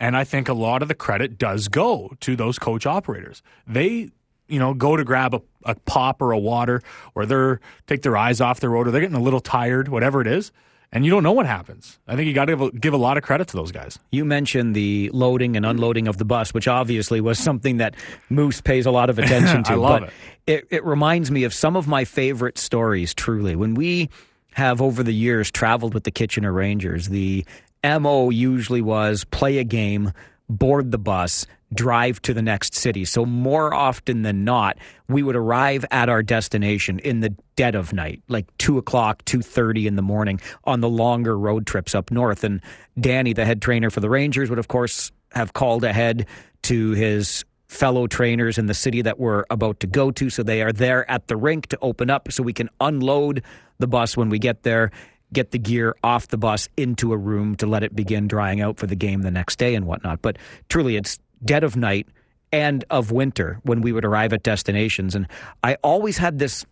And 0.00 0.16
I 0.16 0.24
think 0.24 0.48
a 0.48 0.54
lot 0.54 0.82
of 0.82 0.88
the 0.88 0.94
credit 0.94 1.38
does 1.38 1.68
go 1.68 2.12
to 2.20 2.36
those 2.36 2.58
coach 2.58 2.86
operators. 2.86 3.42
They 3.66 4.10
you 4.52 4.58
know, 4.58 4.74
go 4.74 4.96
to 4.96 5.04
grab 5.04 5.34
a, 5.34 5.40
a 5.64 5.74
pop 5.74 6.20
or 6.20 6.32
a 6.32 6.38
water, 6.38 6.82
or 7.14 7.26
they're 7.26 7.60
take 7.86 8.02
their 8.02 8.16
eyes 8.16 8.40
off 8.40 8.60
the 8.60 8.68
road, 8.68 8.86
or 8.86 8.90
they're 8.90 9.00
getting 9.00 9.16
a 9.16 9.22
little 9.22 9.40
tired, 9.40 9.88
whatever 9.88 10.20
it 10.20 10.26
is, 10.26 10.52
and 10.92 11.06
you 11.06 11.10
don't 11.10 11.22
know 11.22 11.32
what 11.32 11.46
happens. 11.46 11.98
I 12.06 12.16
think 12.16 12.28
you 12.28 12.34
got 12.34 12.44
to 12.44 12.56
give, 12.56 12.80
give 12.80 12.92
a 12.92 12.98
lot 12.98 13.16
of 13.16 13.22
credit 13.22 13.48
to 13.48 13.56
those 13.56 13.72
guys. 13.72 13.98
You 14.10 14.26
mentioned 14.26 14.76
the 14.76 15.10
loading 15.14 15.56
and 15.56 15.64
unloading 15.64 16.06
of 16.06 16.18
the 16.18 16.26
bus, 16.26 16.52
which 16.52 16.68
obviously 16.68 17.20
was 17.22 17.38
something 17.38 17.78
that 17.78 17.94
Moose 18.28 18.60
pays 18.60 18.84
a 18.84 18.90
lot 18.90 19.08
of 19.08 19.18
attention 19.18 19.62
to. 19.64 19.72
I 19.72 19.76
love 19.76 20.02
it. 20.02 20.12
it. 20.46 20.66
It 20.70 20.84
reminds 20.84 21.30
me 21.30 21.44
of 21.44 21.54
some 21.54 21.76
of 21.76 21.88
my 21.88 22.04
favorite 22.04 22.58
stories. 22.58 23.14
Truly, 23.14 23.56
when 23.56 23.74
we 23.74 24.10
have 24.52 24.82
over 24.82 25.02
the 25.02 25.14
years 25.14 25.50
traveled 25.50 25.94
with 25.94 26.04
the 26.04 26.10
Kitchener 26.10 26.52
Rangers, 26.52 27.08
the 27.08 27.46
mo 27.82 28.28
usually 28.28 28.82
was 28.82 29.24
play 29.24 29.56
a 29.58 29.64
game 29.64 30.12
board 30.58 30.90
the 30.90 30.98
bus, 30.98 31.46
drive 31.74 32.20
to 32.22 32.34
the 32.34 32.42
next 32.42 32.74
city. 32.74 33.04
So 33.04 33.24
more 33.24 33.72
often 33.72 34.22
than 34.22 34.44
not, 34.44 34.76
we 35.08 35.22
would 35.22 35.36
arrive 35.36 35.84
at 35.90 36.08
our 36.08 36.22
destination 36.22 36.98
in 36.98 37.20
the 37.20 37.34
dead 37.56 37.74
of 37.74 37.92
night, 37.92 38.22
like 38.28 38.46
two 38.58 38.78
o'clock, 38.78 39.24
two 39.24 39.42
thirty 39.42 39.86
in 39.86 39.96
the 39.96 40.02
morning, 40.02 40.40
on 40.64 40.80
the 40.80 40.88
longer 40.88 41.38
road 41.38 41.66
trips 41.66 41.94
up 41.94 42.10
north. 42.10 42.44
And 42.44 42.60
Danny, 43.00 43.32
the 43.32 43.44
head 43.44 43.62
trainer 43.62 43.90
for 43.90 44.00
the 44.00 44.10
Rangers, 44.10 44.50
would 44.50 44.58
of 44.58 44.68
course 44.68 45.10
have 45.32 45.54
called 45.54 45.82
ahead 45.82 46.26
to 46.62 46.90
his 46.92 47.44
fellow 47.68 48.06
trainers 48.06 48.58
in 48.58 48.66
the 48.66 48.74
city 48.74 49.00
that 49.00 49.18
we're 49.18 49.44
about 49.48 49.80
to 49.80 49.86
go 49.86 50.10
to. 50.10 50.28
So 50.28 50.42
they 50.42 50.60
are 50.60 50.72
there 50.72 51.10
at 51.10 51.28
the 51.28 51.36
rink 51.36 51.68
to 51.68 51.78
open 51.80 52.10
up 52.10 52.30
so 52.30 52.42
we 52.42 52.52
can 52.52 52.68
unload 52.80 53.42
the 53.78 53.86
bus 53.86 54.14
when 54.14 54.28
we 54.28 54.38
get 54.38 54.62
there 54.62 54.90
get 55.32 55.50
the 55.50 55.58
gear 55.58 55.94
off 56.02 56.28
the 56.28 56.38
bus 56.38 56.68
into 56.76 57.12
a 57.12 57.16
room 57.16 57.56
to 57.56 57.66
let 57.66 57.82
it 57.82 57.94
begin 57.94 58.28
drying 58.28 58.60
out 58.60 58.78
for 58.78 58.86
the 58.86 58.96
game 58.96 59.22
the 59.22 59.30
next 59.30 59.56
day 59.58 59.74
and 59.74 59.86
whatnot. 59.86 60.22
But 60.22 60.36
truly, 60.68 60.96
it's 60.96 61.18
dead 61.44 61.64
of 61.64 61.76
night 61.76 62.06
and 62.52 62.84
of 62.90 63.10
winter 63.10 63.58
when 63.62 63.80
we 63.80 63.92
would 63.92 64.04
arrive 64.04 64.32
at 64.32 64.42
destinations. 64.42 65.14
And 65.14 65.26
I 65.64 65.76
always 65.82 66.18
had 66.18 66.38
this 66.38 66.66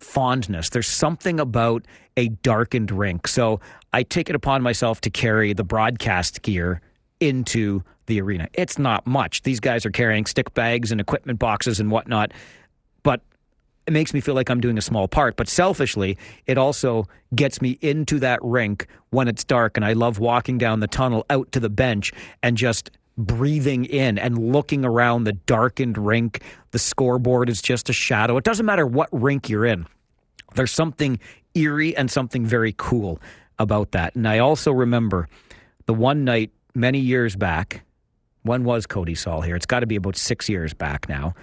fondness. 0.00 0.70
There's 0.70 0.86
something 0.86 1.40
about 1.40 1.84
a 2.16 2.28
darkened 2.28 2.90
rink. 2.90 3.28
So 3.28 3.60
I 3.92 4.02
take 4.02 4.28
it 4.30 4.36
upon 4.36 4.62
myself 4.62 5.00
to 5.02 5.10
carry 5.10 5.52
the 5.52 5.64
broadcast 5.64 6.42
gear 6.42 6.80
into 7.20 7.82
the 8.06 8.20
arena. 8.20 8.48
It's 8.54 8.78
not 8.78 9.06
much. 9.06 9.42
These 9.42 9.60
guys 9.60 9.84
are 9.84 9.90
carrying 9.90 10.26
stick 10.26 10.54
bags 10.54 10.92
and 10.92 11.00
equipment 11.00 11.38
boxes 11.38 11.80
and 11.80 11.90
whatnot. 11.90 12.32
It 13.86 13.92
makes 13.92 14.12
me 14.12 14.20
feel 14.20 14.34
like 14.34 14.50
I'm 14.50 14.60
doing 14.60 14.78
a 14.78 14.82
small 14.82 15.06
part. 15.06 15.36
But 15.36 15.48
selfishly, 15.48 16.18
it 16.46 16.58
also 16.58 17.06
gets 17.34 17.62
me 17.62 17.78
into 17.80 18.18
that 18.20 18.40
rink 18.42 18.88
when 19.10 19.28
it's 19.28 19.44
dark. 19.44 19.76
And 19.76 19.84
I 19.84 19.92
love 19.92 20.18
walking 20.18 20.58
down 20.58 20.80
the 20.80 20.88
tunnel 20.88 21.24
out 21.30 21.52
to 21.52 21.60
the 21.60 21.70
bench 21.70 22.12
and 22.42 22.56
just 22.56 22.90
breathing 23.16 23.84
in 23.84 24.18
and 24.18 24.52
looking 24.52 24.84
around 24.84 25.24
the 25.24 25.32
darkened 25.32 25.96
rink. 25.98 26.42
The 26.72 26.78
scoreboard 26.78 27.48
is 27.48 27.62
just 27.62 27.88
a 27.88 27.92
shadow. 27.92 28.36
It 28.36 28.44
doesn't 28.44 28.66
matter 28.66 28.86
what 28.86 29.08
rink 29.12 29.48
you're 29.48 29.64
in, 29.64 29.86
there's 30.54 30.72
something 30.72 31.18
eerie 31.54 31.96
and 31.96 32.10
something 32.10 32.44
very 32.44 32.74
cool 32.76 33.20
about 33.58 33.92
that. 33.92 34.14
And 34.14 34.28
I 34.28 34.38
also 34.38 34.72
remember 34.72 35.28
the 35.86 35.94
one 35.94 36.24
night 36.24 36.50
many 36.74 36.98
years 36.98 37.36
back. 37.36 37.82
When 38.42 38.62
was 38.62 38.86
Cody 38.86 39.14
Sol 39.14 39.40
here? 39.40 39.56
It's 39.56 39.66
got 39.66 39.80
to 39.80 39.86
be 39.86 39.96
about 39.96 40.16
six 40.16 40.48
years 40.48 40.72
back 40.72 41.08
now 41.08 41.34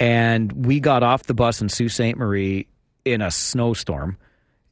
and 0.00 0.64
we 0.64 0.80
got 0.80 1.02
off 1.02 1.24
the 1.24 1.34
bus 1.34 1.60
in 1.60 1.68
Sault 1.68 1.90
Ste. 1.90 2.16
Marie 2.16 2.66
in 3.04 3.20
a 3.20 3.30
snowstorm. 3.30 4.16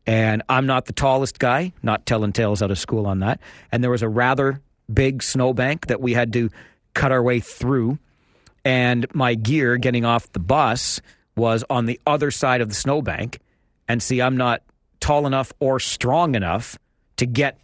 And 0.06 0.42
I'm 0.48 0.64
not 0.64 0.86
the 0.86 0.94
tallest 0.94 1.38
guy, 1.38 1.74
not 1.82 2.06
telling 2.06 2.32
tales 2.32 2.62
out 2.62 2.70
of 2.70 2.78
school 2.78 3.06
on 3.06 3.18
that. 3.18 3.40
And 3.70 3.84
there 3.84 3.90
was 3.90 4.02
a 4.02 4.08
rather 4.08 4.62
big 4.92 5.22
snowbank 5.22 5.88
that 5.88 6.00
we 6.00 6.14
had 6.14 6.32
to 6.32 6.48
cut 6.94 7.12
our 7.12 7.22
way 7.22 7.40
through. 7.40 7.98
And 8.64 9.06
my 9.14 9.34
gear 9.34 9.76
getting 9.76 10.06
off 10.06 10.32
the 10.32 10.38
bus 10.38 11.02
was 11.36 11.62
on 11.68 11.84
the 11.84 12.00
other 12.06 12.30
side 12.30 12.62
of 12.62 12.70
the 12.70 12.74
snowbank. 12.74 13.38
And 13.86 14.02
see, 14.02 14.22
I'm 14.22 14.38
not 14.38 14.62
tall 14.98 15.26
enough 15.26 15.52
or 15.60 15.78
strong 15.78 16.34
enough 16.34 16.78
to 17.18 17.26
get 17.26 17.58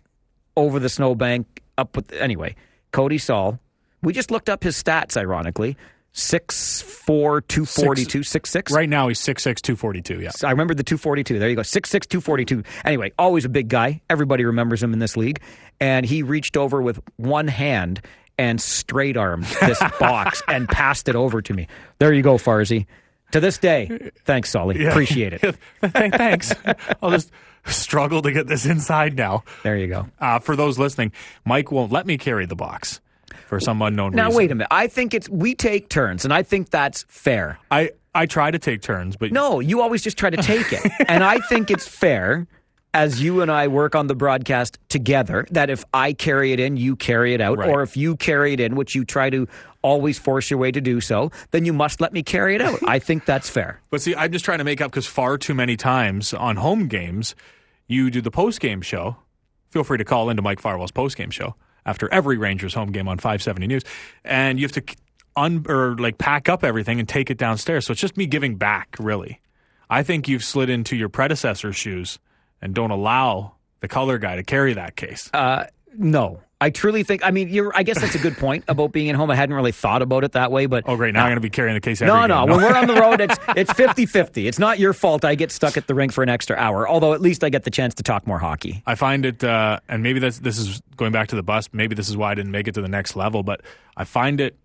over 0.54 0.78
the 0.78 0.90
snowbank 0.90 1.62
up 1.78 1.96
with. 1.96 2.12
Anyway, 2.12 2.56
Cody 2.92 3.18
Sol. 3.18 3.58
We 4.02 4.12
just 4.12 4.30
looked 4.30 4.50
up 4.50 4.62
his 4.62 4.80
stats, 4.80 5.16
ironically 5.16 5.78
six 6.14 6.80
four 6.80 7.42
two 7.42 7.66
forty 7.66 8.06
two 8.06 8.22
six 8.22 8.48
six. 8.48 8.72
Right 8.72 8.88
now 8.88 9.08
he's 9.08 9.20
six 9.20 9.42
six 9.42 9.60
two 9.60 9.76
forty 9.76 10.00
two. 10.00 10.20
Yeah, 10.20 10.30
I 10.42 10.50
remember 10.50 10.72
the 10.72 10.82
two 10.82 10.96
forty 10.96 11.22
two. 11.22 11.38
There 11.38 11.50
you 11.50 11.56
go, 11.56 11.62
six 11.62 11.90
six 11.90 12.06
two 12.06 12.22
forty 12.22 12.46
two. 12.46 12.62
Anyway, 12.84 13.12
always 13.18 13.44
a 13.44 13.48
big 13.50 13.68
guy. 13.68 14.00
Everybody 14.08 14.44
remembers 14.44 14.82
him 14.82 14.92
in 14.94 15.00
this 15.00 15.16
league, 15.16 15.40
and 15.80 16.06
he 16.06 16.22
reached 16.22 16.56
over 16.56 16.80
with 16.80 17.00
one 17.16 17.48
hand 17.48 18.00
and 18.38 18.60
straight 18.60 19.16
armed 19.16 19.44
this 19.60 19.80
box 20.00 20.42
and 20.48 20.68
passed 20.68 21.08
it 21.08 21.16
over 21.16 21.42
to 21.42 21.52
me. 21.52 21.68
There 21.98 22.12
you 22.12 22.22
go, 22.22 22.36
Farzy. 22.36 22.86
To 23.32 23.40
this 23.40 23.58
day, 23.58 24.10
thanks, 24.24 24.50
Solly. 24.50 24.80
Yeah. 24.80 24.90
Appreciate 24.90 25.32
it. 25.32 25.56
thanks. 25.82 26.54
I'll 27.02 27.10
just 27.10 27.32
struggle 27.66 28.22
to 28.22 28.30
get 28.30 28.46
this 28.46 28.64
inside 28.64 29.16
now. 29.16 29.42
There 29.64 29.76
you 29.76 29.88
go. 29.88 30.06
Uh, 30.20 30.38
for 30.38 30.54
those 30.54 30.78
listening, 30.78 31.10
Mike 31.44 31.72
won't 31.72 31.90
let 31.90 32.06
me 32.06 32.16
carry 32.16 32.46
the 32.46 32.54
box 32.54 33.00
for 33.46 33.60
some 33.60 33.80
unknown 33.82 34.12
now, 34.12 34.26
reason. 34.26 34.32
Now 34.32 34.36
wait 34.38 34.50
a 34.50 34.54
minute. 34.54 34.68
I 34.70 34.86
think 34.86 35.14
it's 35.14 35.28
we 35.28 35.54
take 35.54 35.88
turns, 35.88 36.24
and 36.24 36.32
I 36.32 36.42
think 36.42 36.70
that's 36.70 37.04
fair. 37.08 37.58
I 37.70 37.90
I 38.14 38.26
try 38.26 38.50
to 38.50 38.58
take 38.58 38.82
turns, 38.82 39.16
but 39.16 39.32
no, 39.32 39.60
you 39.60 39.80
always 39.80 40.02
just 40.02 40.16
try 40.16 40.30
to 40.30 40.36
take 40.42 40.72
it, 40.72 40.90
and 41.08 41.24
I 41.24 41.38
think 41.38 41.70
it's 41.70 41.86
fair 41.86 42.46
as 42.94 43.20
you 43.20 43.40
and 43.40 43.50
I 43.50 43.66
work 43.66 43.96
on 43.96 44.06
the 44.06 44.14
broadcast 44.14 44.78
together, 44.88 45.48
that 45.50 45.68
if 45.68 45.84
I 45.92 46.12
carry 46.12 46.52
it 46.52 46.60
in, 46.60 46.76
you 46.76 46.94
carry 46.94 47.34
it 47.34 47.40
out, 47.40 47.58
Right. 47.58 47.68
or 47.68 47.82
if 47.82 47.96
you 47.96 48.14
carry 48.16 48.52
it 48.52 48.60
in, 48.60 48.76
which 48.76 48.94
you 48.94 49.04
try 49.04 49.30
to 49.30 49.48
always 49.82 50.16
force 50.16 50.48
your 50.48 50.60
way 50.60 50.70
to 50.70 50.80
do 50.80 51.00
so, 51.00 51.32
then 51.50 51.64
you 51.64 51.72
must 51.72 52.00
let 52.00 52.12
me 52.12 52.22
carry 52.22 52.54
it 52.54 52.62
out. 52.62 52.78
I 52.86 53.00
think 53.00 53.24
that's 53.24 53.50
fair. 53.50 53.80
But 53.90 54.00
see, 54.00 54.14
I'm 54.14 54.30
just 54.30 54.44
trying 54.44 54.58
to 54.58 54.64
make 54.64 54.80
up 54.80 54.92
because 54.92 55.08
far 55.08 55.36
too 55.38 55.54
many 55.54 55.76
times 55.76 56.32
on 56.32 56.54
home 56.54 56.86
games, 56.86 57.34
you 57.88 58.10
do 58.12 58.20
the 58.20 58.30
post 58.30 58.60
game 58.60 58.80
show. 58.80 59.16
Feel 59.70 59.82
free 59.82 59.98
to 59.98 60.04
call 60.04 60.30
into 60.30 60.40
Mike 60.42 60.60
Farwell's 60.60 60.92
post 60.92 61.16
game 61.16 61.30
show 61.30 61.56
after 61.86 62.12
every 62.12 62.38
Rangers 62.38 62.74
home 62.74 62.92
game 62.92 63.08
on 63.08 63.18
570 63.18 63.66
News, 63.66 63.82
and 64.24 64.58
you 64.58 64.64
have 64.64 64.72
to 64.72 64.84
un 65.36 65.64
or 65.68 65.96
like 65.96 66.18
pack 66.18 66.48
up 66.48 66.64
everything 66.64 67.00
and 67.00 67.08
take 67.08 67.30
it 67.30 67.38
downstairs. 67.38 67.86
So 67.86 67.92
it's 67.92 68.00
just 68.00 68.16
me 68.16 68.26
giving 68.26 68.56
back, 68.56 68.96
really. 68.98 69.40
I 69.90 70.02
think 70.02 70.28
you've 70.28 70.44
slid 70.44 70.70
into 70.70 70.96
your 70.96 71.08
predecessor's 71.08 71.76
shoes 71.76 72.18
and 72.62 72.74
don't 72.74 72.90
allow 72.90 73.54
the 73.80 73.88
color 73.88 74.18
guy 74.18 74.36
to 74.36 74.42
carry 74.42 74.72
that 74.74 74.96
case. 74.96 75.30
Uh, 75.32 75.66
no, 75.96 76.40
I 76.60 76.70
truly 76.70 77.02
think. 77.02 77.24
I 77.24 77.30
mean, 77.30 77.48
you're. 77.48 77.72
I 77.76 77.82
guess 77.82 78.00
that's 78.00 78.14
a 78.14 78.18
good 78.18 78.36
point 78.38 78.64
about 78.68 78.92
being 78.92 79.10
at 79.10 79.16
home. 79.16 79.30
I 79.30 79.34
hadn't 79.34 79.54
really 79.54 79.72
thought 79.72 80.02
about 80.02 80.24
it 80.24 80.32
that 80.32 80.50
way, 80.52 80.66
but 80.66 80.84
oh, 80.86 80.96
great! 80.96 81.12
Now 81.12 81.22
I'm 81.24 81.26
going 81.28 81.36
to 81.36 81.40
be 81.40 81.50
carrying 81.50 81.74
the 81.74 81.80
case. 81.80 82.00
Every 82.00 82.14
No, 82.14 82.20
game. 82.20 82.28
no. 82.28 82.46
When 82.46 82.64
we're 82.64 82.76
on 82.78 82.86
the 82.86 82.94
road, 82.94 83.20
it's 83.20 83.36
it's 83.56 83.72
50-50. 83.72 84.46
It's 84.46 84.58
not 84.58 84.78
your 84.78 84.92
fault 84.92 85.24
I 85.24 85.34
get 85.34 85.50
stuck 85.50 85.76
at 85.76 85.86
the 85.88 85.94
rink 85.94 86.12
for 86.12 86.22
an 86.22 86.28
extra 86.28 86.56
hour. 86.56 86.88
Although 86.88 87.12
at 87.12 87.20
least 87.20 87.44
I 87.44 87.48
get 87.50 87.64
the 87.64 87.70
chance 87.70 87.94
to 87.96 88.02
talk 88.02 88.26
more 88.26 88.38
hockey. 88.38 88.82
I 88.86 88.94
find 88.94 89.26
it, 89.26 89.42
uh, 89.44 89.80
and 89.88 90.02
maybe 90.02 90.20
that's 90.20 90.38
this 90.38 90.58
is 90.58 90.80
going 90.96 91.12
back 91.12 91.28
to 91.28 91.36
the 91.36 91.42
bus. 91.42 91.68
Maybe 91.72 91.94
this 91.94 92.08
is 92.08 92.16
why 92.16 92.30
I 92.30 92.34
didn't 92.34 92.52
make 92.52 92.68
it 92.68 92.74
to 92.74 92.80
the 92.82 92.88
next 92.88 93.16
level. 93.16 93.42
But 93.42 93.60
I 93.96 94.04
find 94.04 94.40
it, 94.40 94.56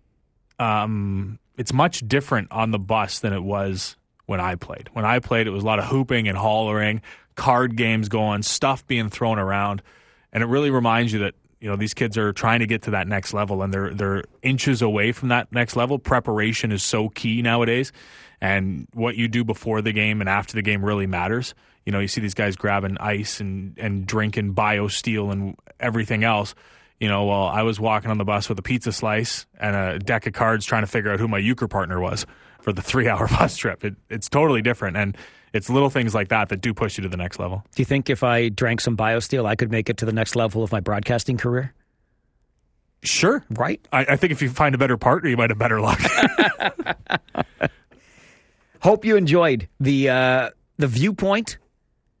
um, 0.58 1.38
it's 1.56 1.72
much 1.72 2.06
different 2.06 2.48
on 2.52 2.70
the 2.70 2.78
bus 2.78 3.18
than 3.18 3.32
it 3.32 3.42
was 3.42 3.96
when 4.26 4.40
I 4.40 4.54
played. 4.54 4.88
When 4.92 5.04
I 5.04 5.18
played, 5.18 5.46
it 5.46 5.50
was 5.50 5.64
a 5.64 5.66
lot 5.66 5.78
of 5.78 5.86
hooping 5.86 6.28
and 6.28 6.38
hollering, 6.38 7.02
card 7.34 7.76
games 7.76 8.08
going, 8.08 8.42
stuff 8.42 8.86
being 8.86 9.10
thrown 9.10 9.38
around, 9.38 9.82
and 10.32 10.42
it 10.42 10.46
really 10.46 10.70
reminds 10.70 11.12
you 11.12 11.18
that 11.20 11.34
you 11.60 11.68
know 11.68 11.76
these 11.76 11.94
kids 11.94 12.16
are 12.16 12.32
trying 12.32 12.60
to 12.60 12.66
get 12.66 12.82
to 12.82 12.90
that 12.92 13.06
next 13.06 13.34
level, 13.34 13.62
and 13.62 13.72
they're 13.72 13.94
they're 13.94 14.24
inches 14.42 14.82
away 14.82 15.12
from 15.12 15.28
that 15.28 15.52
next 15.52 15.76
level. 15.76 15.98
Preparation 15.98 16.72
is 16.72 16.82
so 16.82 17.10
key 17.10 17.42
nowadays, 17.42 17.92
and 18.40 18.88
what 18.94 19.16
you 19.16 19.28
do 19.28 19.44
before 19.44 19.82
the 19.82 19.92
game 19.92 20.20
and 20.20 20.28
after 20.28 20.54
the 20.54 20.62
game 20.62 20.84
really 20.84 21.06
matters. 21.06 21.54
You 21.84 21.92
know, 21.92 22.00
you 22.00 22.08
see 22.08 22.20
these 22.20 22.34
guys 22.34 22.56
grabbing 22.56 22.96
ice 22.98 23.40
and 23.40 23.78
and 23.78 24.06
drinking 24.06 24.54
BioSteel 24.54 25.30
and 25.30 25.56
everything 25.78 26.24
else. 26.24 26.54
You 26.98 27.08
know, 27.08 27.26
well, 27.26 27.44
I 27.44 27.62
was 27.62 27.80
walking 27.80 28.10
on 28.10 28.18
the 28.18 28.24
bus 28.24 28.48
with 28.48 28.58
a 28.58 28.62
pizza 28.62 28.92
slice 28.92 29.46
and 29.58 29.74
a 29.74 29.98
deck 29.98 30.26
of 30.26 30.32
cards 30.32 30.66
trying 30.66 30.82
to 30.82 30.86
figure 30.86 31.10
out 31.10 31.18
who 31.18 31.28
my 31.28 31.38
euchre 31.38 31.68
partner 31.68 32.00
was 32.00 32.26
for 32.60 32.72
the 32.72 32.82
three 32.90 33.08
hour 33.08 33.28
bus 33.28 33.56
trip. 33.56 33.84
It, 33.84 33.96
it's 34.08 34.28
totally 34.28 34.62
different. 34.62 34.96
And 34.96 35.16
it's 35.52 35.68
little 35.70 35.90
things 35.90 36.14
like 36.14 36.28
that 36.28 36.48
that 36.50 36.60
do 36.60 36.72
push 36.72 36.98
you 36.98 37.02
to 37.02 37.08
the 37.08 37.16
next 37.16 37.38
level. 37.38 37.64
Do 37.74 37.80
you 37.80 37.86
think 37.86 38.10
if 38.10 38.22
I 38.22 38.48
drank 38.48 38.80
some 38.80 38.96
BioSteel, 38.96 39.46
I 39.46 39.56
could 39.56 39.70
make 39.70 39.88
it 39.88 39.96
to 39.98 40.06
the 40.06 40.12
next 40.12 40.36
level 40.36 40.62
of 40.62 40.72
my 40.72 40.80
broadcasting 40.80 41.36
career? 41.36 41.74
Sure. 43.02 43.42
Right. 43.50 43.80
I, 43.92 44.00
I 44.00 44.16
think 44.16 44.32
if 44.32 44.42
you 44.42 44.50
find 44.50 44.74
a 44.74 44.78
better 44.78 44.96
partner, 44.96 45.30
you 45.30 45.36
might 45.36 45.50
have 45.50 45.58
better 45.58 45.80
luck. 45.80 46.00
Hope 48.82 49.04
you 49.04 49.16
enjoyed 49.16 49.68
the 49.78 50.08
uh, 50.08 50.50
the 50.76 50.86
viewpoint 50.86 51.58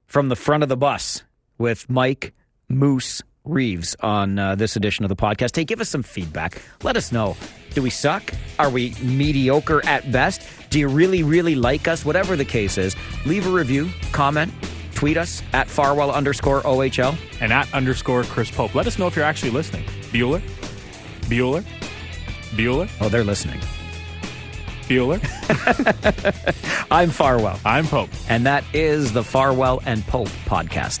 from 0.06 0.28
the 0.28 0.36
front 0.36 0.62
of 0.62 0.68
the 0.68 0.76
bus 0.76 1.22
with 1.58 1.88
Mike 1.88 2.34
Moose 2.68 3.22
Reeves 3.44 3.96
on 4.00 4.38
uh, 4.38 4.54
this 4.54 4.76
edition 4.76 5.04
of 5.04 5.08
the 5.08 5.16
podcast. 5.16 5.56
Hey, 5.56 5.64
give 5.64 5.80
us 5.80 5.88
some 5.88 6.02
feedback. 6.02 6.60
Let 6.82 6.96
us 6.96 7.10
know. 7.10 7.36
Do 7.74 7.82
we 7.82 7.90
suck? 7.90 8.32
Are 8.58 8.68
we 8.70 8.94
mediocre 9.02 9.84
at 9.86 10.10
best? 10.12 10.42
Do 10.70 10.78
you 10.78 10.88
really, 10.88 11.22
really 11.22 11.54
like 11.54 11.88
us? 11.88 12.04
Whatever 12.04 12.36
the 12.36 12.44
case 12.44 12.76
is, 12.78 12.94
leave 13.26 13.46
a 13.46 13.50
review, 13.50 13.88
comment, 14.12 14.52
tweet 14.94 15.16
us 15.16 15.42
at 15.52 15.68
Farwell 15.68 16.10
underscore 16.12 16.60
OHL. 16.62 17.16
and 17.40 17.52
at 17.52 17.72
underscore 17.72 18.24
Chris 18.24 18.50
Pope. 18.50 18.74
Let 18.74 18.86
us 18.86 18.98
know 18.98 19.06
if 19.06 19.16
you're 19.16 19.24
actually 19.24 19.52
listening. 19.52 19.84
Bueller? 20.12 20.40
Bueller? 21.22 21.64
Bueller? 22.50 22.90
Oh, 23.00 23.08
they're 23.08 23.24
listening. 23.24 23.60
Bueller? 24.88 25.18
I'm 26.90 27.10
Farwell, 27.10 27.58
I'm 27.64 27.86
Pope. 27.86 28.10
and 28.28 28.44
that 28.46 28.64
is 28.74 29.12
the 29.12 29.24
Farwell 29.24 29.80
and 29.86 30.04
Pope 30.06 30.28
podcast. 30.46 31.00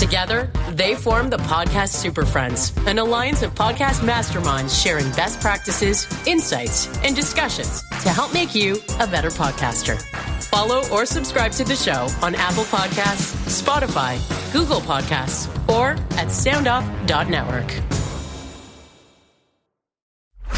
Together, 0.00 0.50
they 0.70 0.94
form 0.94 1.28
the 1.28 1.36
Podcast 1.36 1.90
Super 1.90 2.24
Friends, 2.24 2.72
an 2.86 2.98
alliance 2.98 3.42
of 3.42 3.54
podcast 3.54 4.00
masterminds 4.00 4.82
sharing 4.82 5.04
best 5.10 5.40
practices, 5.42 6.06
insights, 6.26 6.88
and 7.04 7.14
discussions 7.14 7.82
to 8.02 8.08
help 8.08 8.32
make 8.32 8.54
you 8.54 8.78
a 8.98 9.06
better 9.06 9.28
podcaster. 9.28 10.00
Follow 10.44 10.82
or 10.90 11.04
subscribe 11.04 11.52
to 11.52 11.64
the 11.64 11.76
show 11.76 12.08
on 12.22 12.34
Apple 12.34 12.64
Podcasts, 12.64 13.34
Spotify, 13.62 14.16
Google 14.54 14.80
Podcasts, 14.80 15.48
or 15.68 15.90
at 16.18 16.28
soundoff.network. 16.28 17.70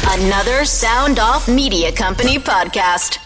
Another 0.05 0.63
Sound 0.63 1.19
Off 1.19 1.49
Media 1.49 1.91
Company 1.91 2.37
podcast. 2.37 3.17